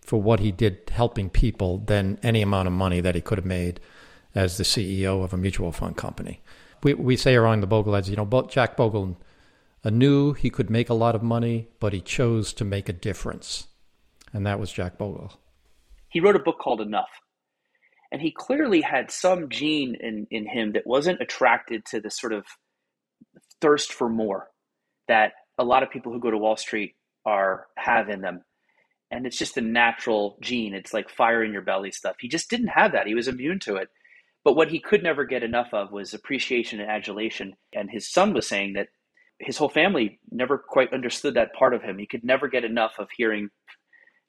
for 0.01 0.21
what 0.21 0.39
he 0.39 0.51
did 0.51 0.89
helping 0.91 1.29
people 1.29 1.77
than 1.79 2.19
any 2.23 2.41
amount 2.41 2.67
of 2.67 2.73
money 2.73 3.01
that 3.01 3.15
he 3.15 3.21
could 3.21 3.37
have 3.37 3.45
made 3.45 3.79
as 4.35 4.57
the 4.57 4.63
CEO 4.63 5.23
of 5.23 5.33
a 5.33 5.37
mutual 5.37 5.71
fund 5.71 5.95
company. 5.95 6.41
We, 6.83 6.93
we 6.93 7.15
say 7.15 7.35
around 7.35 7.61
the 7.61 7.67
Bogle 7.67 7.93
Bogleheads, 7.93 8.09
you 8.09 8.15
know, 8.15 8.47
Jack 8.49 8.75
Bogle 8.75 9.17
knew 9.85 10.33
he 10.33 10.49
could 10.49 10.69
make 10.69 10.89
a 10.89 10.93
lot 10.93 11.15
of 11.15 11.23
money, 11.23 11.67
but 11.79 11.93
he 11.93 12.01
chose 12.01 12.53
to 12.53 12.65
make 12.65 12.89
a 12.89 12.93
difference. 12.93 13.67
And 14.33 14.45
that 14.45 14.59
was 14.59 14.71
Jack 14.71 14.97
Bogle. 14.97 15.33
He 16.09 16.19
wrote 16.19 16.35
a 16.35 16.39
book 16.39 16.59
called 16.59 16.81
Enough. 16.81 17.09
And 18.11 18.21
he 18.21 18.31
clearly 18.31 18.81
had 18.81 19.09
some 19.09 19.49
gene 19.49 19.95
in, 19.99 20.27
in 20.29 20.45
him 20.47 20.73
that 20.73 20.85
wasn't 20.85 21.21
attracted 21.21 21.85
to 21.85 21.99
the 21.99 22.11
sort 22.11 22.31
of 22.31 22.45
thirst 23.61 23.93
for 23.93 24.09
more 24.09 24.49
that 25.07 25.33
a 25.57 25.63
lot 25.63 25.83
of 25.83 25.91
people 25.91 26.11
who 26.11 26.19
go 26.19 26.31
to 26.31 26.37
Wall 26.37 26.57
Street 26.57 26.95
are 27.25 27.67
have 27.77 28.09
in 28.09 28.21
them 28.21 28.43
and 29.13 29.27
it's 29.27 29.37
just 29.37 29.57
a 29.57 29.61
natural 29.61 30.37
gene. 30.41 30.73
It's 30.73 30.93
like 30.93 31.07
fire 31.07 31.43
in 31.43 31.53
your 31.53 31.61
belly 31.61 31.91
stuff. 31.91 32.15
He 32.19 32.27
just 32.27 32.49
didn't 32.49 32.69
have 32.69 32.93
that. 32.93 33.05
He 33.05 33.13
was 33.13 33.27
immune 33.27 33.59
to 33.59 33.75
it. 33.75 33.89
But 34.43 34.55
what 34.55 34.69
he 34.69 34.79
could 34.79 35.03
never 35.03 35.23
get 35.23 35.43
enough 35.43 35.69
of 35.71 35.91
was 35.91 36.15
appreciation 36.15 36.79
and 36.81 36.89
adulation. 36.89 37.53
And 37.73 37.91
his 37.91 38.11
son 38.11 38.33
was 38.33 38.47
saying 38.47 38.73
that 38.73 38.87
his 39.39 39.57
whole 39.57 39.69
family 39.69 40.19
never 40.31 40.57
quite 40.57 40.93
understood 40.93 41.35
that 41.35 41.53
part 41.53 41.75
of 41.75 41.83
him. 41.83 41.99
He 41.99 42.07
could 42.07 42.23
never 42.23 42.47
get 42.47 42.65
enough 42.65 42.93
of 42.97 43.07
hearing, 43.15 43.49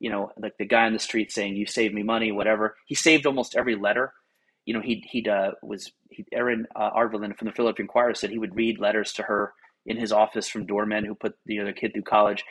you 0.01 0.11
know, 0.11 0.33
like 0.39 0.53
the 0.59 0.67
guy 0.67 0.85
on 0.85 0.93
the 0.93 0.99
street 0.99 1.33
saying, 1.33 1.57
"You 1.57 1.65
saved 1.67 1.95
me 1.95 2.03
money," 2.03 2.31
whatever. 2.31 2.77
He 2.87 2.95
saved 2.95 3.27
almost 3.27 3.57
every 3.57 3.77
letter. 3.77 4.13
You 4.67 4.75
know, 4.75 4.81
he 4.81 5.05
he 5.11 5.27
uh, 5.29 5.53
was 5.63 5.93
he, 6.11 6.25
Erin 6.33 6.67
uh, 6.75 6.91
Arvedlund 6.91 7.37
from 7.37 7.47
the 7.47 7.53
Philadelphia 7.53 7.85
Inquirer 7.85 8.15
said 8.15 8.31
he 8.31 8.39
would 8.39 8.57
read 8.57 8.79
letters 8.81 9.13
to 9.15 9.23
her 9.23 9.53
in 9.87 9.97
his 9.97 10.13
office 10.13 10.49
from 10.49 10.67
doormen 10.67 11.05
who 11.05 11.15
put 11.15 11.35
the 11.47 11.61
other 11.61 11.73
kid 11.73 11.93
through 11.93 12.03
college, 12.03 12.45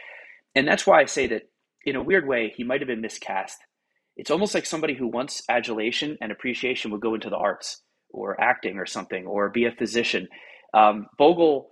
and 0.55 0.67
that's 0.67 0.85
why 0.85 1.01
I 1.01 1.05
say 1.05 1.27
that 1.27 1.49
in 1.85 1.95
a 1.95 2.03
weird 2.03 2.27
way, 2.27 2.53
he 2.55 2.63
might 2.63 2.81
have 2.81 2.87
been 2.87 3.01
miscast. 3.01 3.57
It's 4.15 4.31
almost 4.31 4.53
like 4.53 4.65
somebody 4.65 4.93
who 4.93 5.07
wants 5.07 5.43
adulation 5.49 6.17
and 6.21 6.31
appreciation 6.31 6.91
would 6.91 7.01
go 7.01 7.15
into 7.15 7.29
the 7.29 7.37
arts 7.37 7.81
or 8.09 8.39
acting 8.39 8.77
or 8.77 8.85
something 8.85 9.25
or 9.25 9.49
be 9.49 9.65
a 9.65 9.71
physician. 9.71 10.27
Um, 10.73 11.07
Bogle 11.17 11.71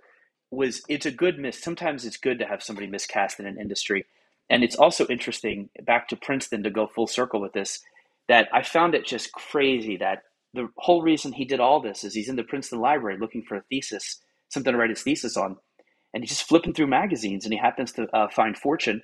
was, 0.50 0.82
it's 0.88 1.06
a 1.06 1.10
good 1.10 1.38
miss. 1.38 1.60
Sometimes 1.60 2.04
it's 2.04 2.16
good 2.16 2.40
to 2.40 2.46
have 2.46 2.62
somebody 2.62 2.88
miscast 2.88 3.38
in 3.40 3.46
an 3.46 3.60
industry. 3.60 4.04
And 4.50 4.64
it's 4.64 4.76
also 4.76 5.06
interesting, 5.06 5.70
back 5.82 6.08
to 6.08 6.16
Princeton 6.16 6.64
to 6.64 6.70
go 6.70 6.86
full 6.88 7.06
circle 7.06 7.40
with 7.40 7.52
this, 7.52 7.80
that 8.28 8.48
I 8.52 8.62
found 8.62 8.94
it 8.94 9.06
just 9.06 9.32
crazy 9.32 9.96
that 9.98 10.24
the 10.54 10.68
whole 10.76 11.02
reason 11.02 11.32
he 11.32 11.44
did 11.44 11.60
all 11.60 11.80
this 11.80 12.04
is 12.04 12.14
he's 12.14 12.28
in 12.28 12.36
the 12.36 12.44
Princeton 12.44 12.80
library 12.80 13.16
looking 13.20 13.42
for 13.42 13.56
a 13.56 13.62
thesis, 13.70 14.18
something 14.48 14.72
to 14.72 14.78
write 14.78 14.90
his 14.90 15.02
thesis 15.02 15.36
on. 15.36 15.56
And 16.14 16.22
he's 16.22 16.30
just 16.30 16.48
flipping 16.48 16.74
through 16.74 16.88
magazines 16.88 17.44
and 17.44 17.52
he 17.54 17.58
happens 17.58 17.92
to 17.92 18.06
uh, 18.14 18.28
find 18.28 18.56
Fortune 18.56 19.02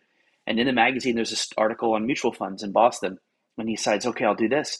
and 0.48 0.58
in 0.58 0.66
the 0.66 0.72
magazine, 0.72 1.14
there's 1.14 1.28
this 1.28 1.50
article 1.58 1.92
on 1.92 2.06
mutual 2.06 2.32
funds 2.32 2.62
in 2.62 2.72
Boston. 2.72 3.18
And 3.58 3.68
he 3.68 3.76
decides, 3.76 4.06
okay, 4.06 4.24
I'll 4.24 4.34
do 4.34 4.48
this. 4.48 4.78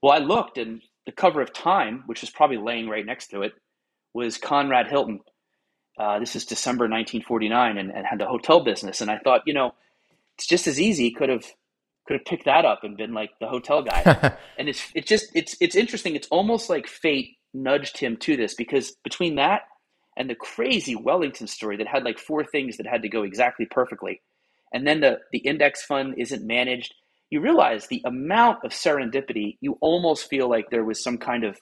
Well, 0.00 0.12
I 0.12 0.18
looked, 0.18 0.58
and 0.58 0.80
the 1.06 1.12
cover 1.12 1.40
of 1.40 1.52
Time, 1.52 2.04
which 2.06 2.20
was 2.20 2.30
probably 2.30 2.56
laying 2.56 2.88
right 2.88 3.04
next 3.04 3.28
to 3.28 3.42
it, 3.42 3.52
was 4.14 4.38
Conrad 4.38 4.86
Hilton. 4.86 5.18
Uh, 5.98 6.20
this 6.20 6.36
is 6.36 6.46
December 6.46 6.84
1949, 6.84 7.78
and, 7.78 7.90
and, 7.90 8.06
had 8.06 8.20
the 8.20 8.26
hotel 8.26 8.62
business. 8.62 9.00
And 9.00 9.10
I 9.10 9.18
thought, 9.18 9.42
you 9.44 9.54
know, 9.54 9.74
it's 10.36 10.46
just 10.46 10.68
as 10.68 10.80
easy. 10.80 11.04
He 11.04 11.10
Could 11.12 11.30
have 11.30 11.46
could 12.08 12.14
have 12.14 12.24
picked 12.24 12.46
that 12.46 12.64
up 12.64 12.82
and 12.82 12.96
been 12.96 13.12
like 13.12 13.30
the 13.38 13.46
hotel 13.46 13.82
guy. 13.82 14.36
and 14.58 14.68
it's 14.68 14.90
it's 14.94 15.06
just 15.06 15.26
it's 15.34 15.56
it's 15.60 15.76
interesting. 15.76 16.16
It's 16.16 16.28
almost 16.28 16.70
like 16.70 16.86
fate 16.88 17.36
nudged 17.52 17.98
him 17.98 18.16
to 18.16 18.36
this 18.36 18.54
because 18.54 18.92
between 19.04 19.36
that 19.36 19.62
and 20.16 20.28
the 20.28 20.34
crazy 20.34 20.96
Wellington 20.96 21.46
story 21.46 21.76
that 21.76 21.86
had 21.86 22.04
like 22.04 22.18
four 22.18 22.44
things 22.44 22.78
that 22.78 22.86
had 22.86 23.02
to 23.02 23.08
go 23.08 23.22
exactly 23.22 23.66
perfectly, 23.70 24.22
and 24.72 24.86
then 24.86 25.00
the, 25.00 25.18
the 25.32 25.38
index 25.38 25.84
fund 25.84 26.14
isn't 26.16 26.46
managed, 26.46 26.94
you 27.30 27.40
realize 27.40 27.86
the 27.86 28.02
amount 28.06 28.64
of 28.64 28.72
serendipity, 28.72 29.58
you 29.60 29.76
almost 29.80 30.28
feel 30.28 30.48
like 30.48 30.70
there 30.70 30.84
was 30.84 31.02
some 31.02 31.18
kind 31.18 31.44
of 31.44 31.58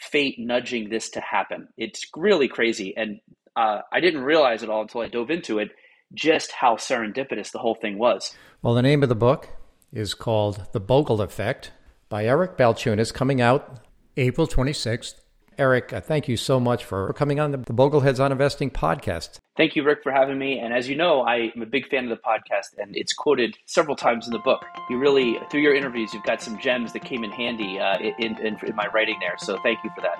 fate 0.00 0.36
nudging 0.38 0.88
this 0.88 1.10
to 1.10 1.20
happen. 1.20 1.68
It's 1.76 2.04
really 2.16 2.48
crazy. 2.48 2.94
And 2.96 3.20
uh, 3.56 3.80
I 3.92 4.00
didn't 4.00 4.22
realize 4.22 4.62
it 4.62 4.70
all 4.70 4.82
until 4.82 5.02
I 5.02 5.08
dove 5.08 5.30
into 5.30 5.58
it, 5.58 5.70
just 6.14 6.50
how 6.50 6.76
serendipitous 6.76 7.52
the 7.52 7.58
whole 7.58 7.74
thing 7.74 7.98
was. 7.98 8.34
Well, 8.62 8.74
the 8.74 8.82
name 8.82 9.02
of 9.02 9.08
the 9.08 9.14
book 9.14 9.48
is 9.92 10.14
called 10.14 10.66
The 10.72 10.80
Bogle 10.80 11.20
Effect 11.20 11.72
by 12.08 12.24
Eric 12.24 12.56
Balchunas, 12.56 13.12
coming 13.12 13.40
out 13.40 13.80
April 14.16 14.46
26th. 14.46 15.14
Eric, 15.58 15.92
uh, 15.92 16.00
thank 16.00 16.28
you 16.28 16.36
so 16.36 16.58
much 16.58 16.84
for 16.84 17.12
coming 17.12 17.38
on 17.38 17.50
the, 17.50 17.58
the 17.58 17.74
Bogleheads 17.74 18.18
on 18.18 18.32
Investing 18.32 18.70
podcast. 18.70 19.38
Thank 19.56 19.76
you, 19.76 19.82
Rick, 19.82 20.02
for 20.02 20.10
having 20.10 20.38
me. 20.38 20.58
And 20.58 20.72
as 20.72 20.88
you 20.88 20.96
know, 20.96 21.24
I'm 21.24 21.60
a 21.60 21.66
big 21.66 21.88
fan 21.88 22.04
of 22.04 22.10
the 22.10 22.16
podcast, 22.16 22.78
and 22.78 22.96
it's 22.96 23.12
quoted 23.12 23.56
several 23.66 23.94
times 23.94 24.26
in 24.26 24.32
the 24.32 24.38
book. 24.38 24.64
You 24.88 24.98
really, 24.98 25.38
through 25.50 25.60
your 25.60 25.74
interviews, 25.74 26.14
you've 26.14 26.24
got 26.24 26.40
some 26.40 26.58
gems 26.58 26.94
that 26.94 27.04
came 27.04 27.22
in 27.22 27.30
handy 27.30 27.78
uh, 27.78 27.98
in, 27.98 28.38
in, 28.38 28.58
in 28.62 28.74
my 28.74 28.86
writing 28.94 29.18
there. 29.20 29.36
So 29.38 29.58
thank 29.62 29.78
you 29.84 29.90
for 29.94 30.00
that. 30.00 30.16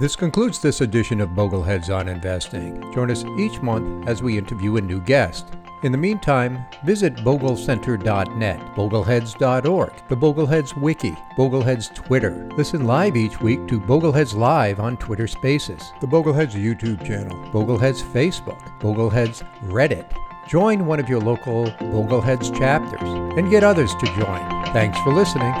This 0.00 0.16
concludes 0.16 0.60
this 0.60 0.80
edition 0.80 1.20
of 1.20 1.28
Bogleheads 1.30 1.94
on 1.94 2.08
Investing. 2.08 2.80
Join 2.92 3.10
us 3.10 3.24
each 3.38 3.60
month 3.60 4.08
as 4.08 4.22
we 4.22 4.36
interview 4.36 4.76
a 4.78 4.80
new 4.80 5.00
guest. 5.00 5.46
In 5.82 5.92
the 5.92 5.98
meantime, 5.98 6.66
visit 6.84 7.16
boglecenter.net, 7.16 8.60
bogleheads.org, 8.74 9.92
the 10.08 10.16
Bogleheads 10.16 10.76
Wiki, 10.76 11.12
Bogleheads 11.38 11.94
Twitter. 11.94 12.50
Listen 12.54 12.84
live 12.84 13.16
each 13.16 13.40
week 13.40 13.66
to 13.68 13.80
Bogleheads 13.80 14.34
Live 14.34 14.78
on 14.78 14.98
Twitter 14.98 15.26
Spaces, 15.26 15.92
the 16.02 16.06
Bogleheads 16.06 16.52
YouTube 16.52 17.02
channel, 17.06 17.38
Bogleheads 17.50 18.02
Facebook, 18.02 18.60
Bogleheads 18.78 19.42
Reddit. 19.62 20.12
Join 20.46 20.84
one 20.84 21.00
of 21.00 21.08
your 21.08 21.20
local 21.20 21.64
Bogleheads 21.64 22.54
chapters 22.58 23.08
and 23.38 23.50
get 23.50 23.64
others 23.64 23.94
to 24.00 24.06
join. 24.06 24.64
Thanks 24.74 24.98
for 25.00 25.14
listening. 25.14 25.54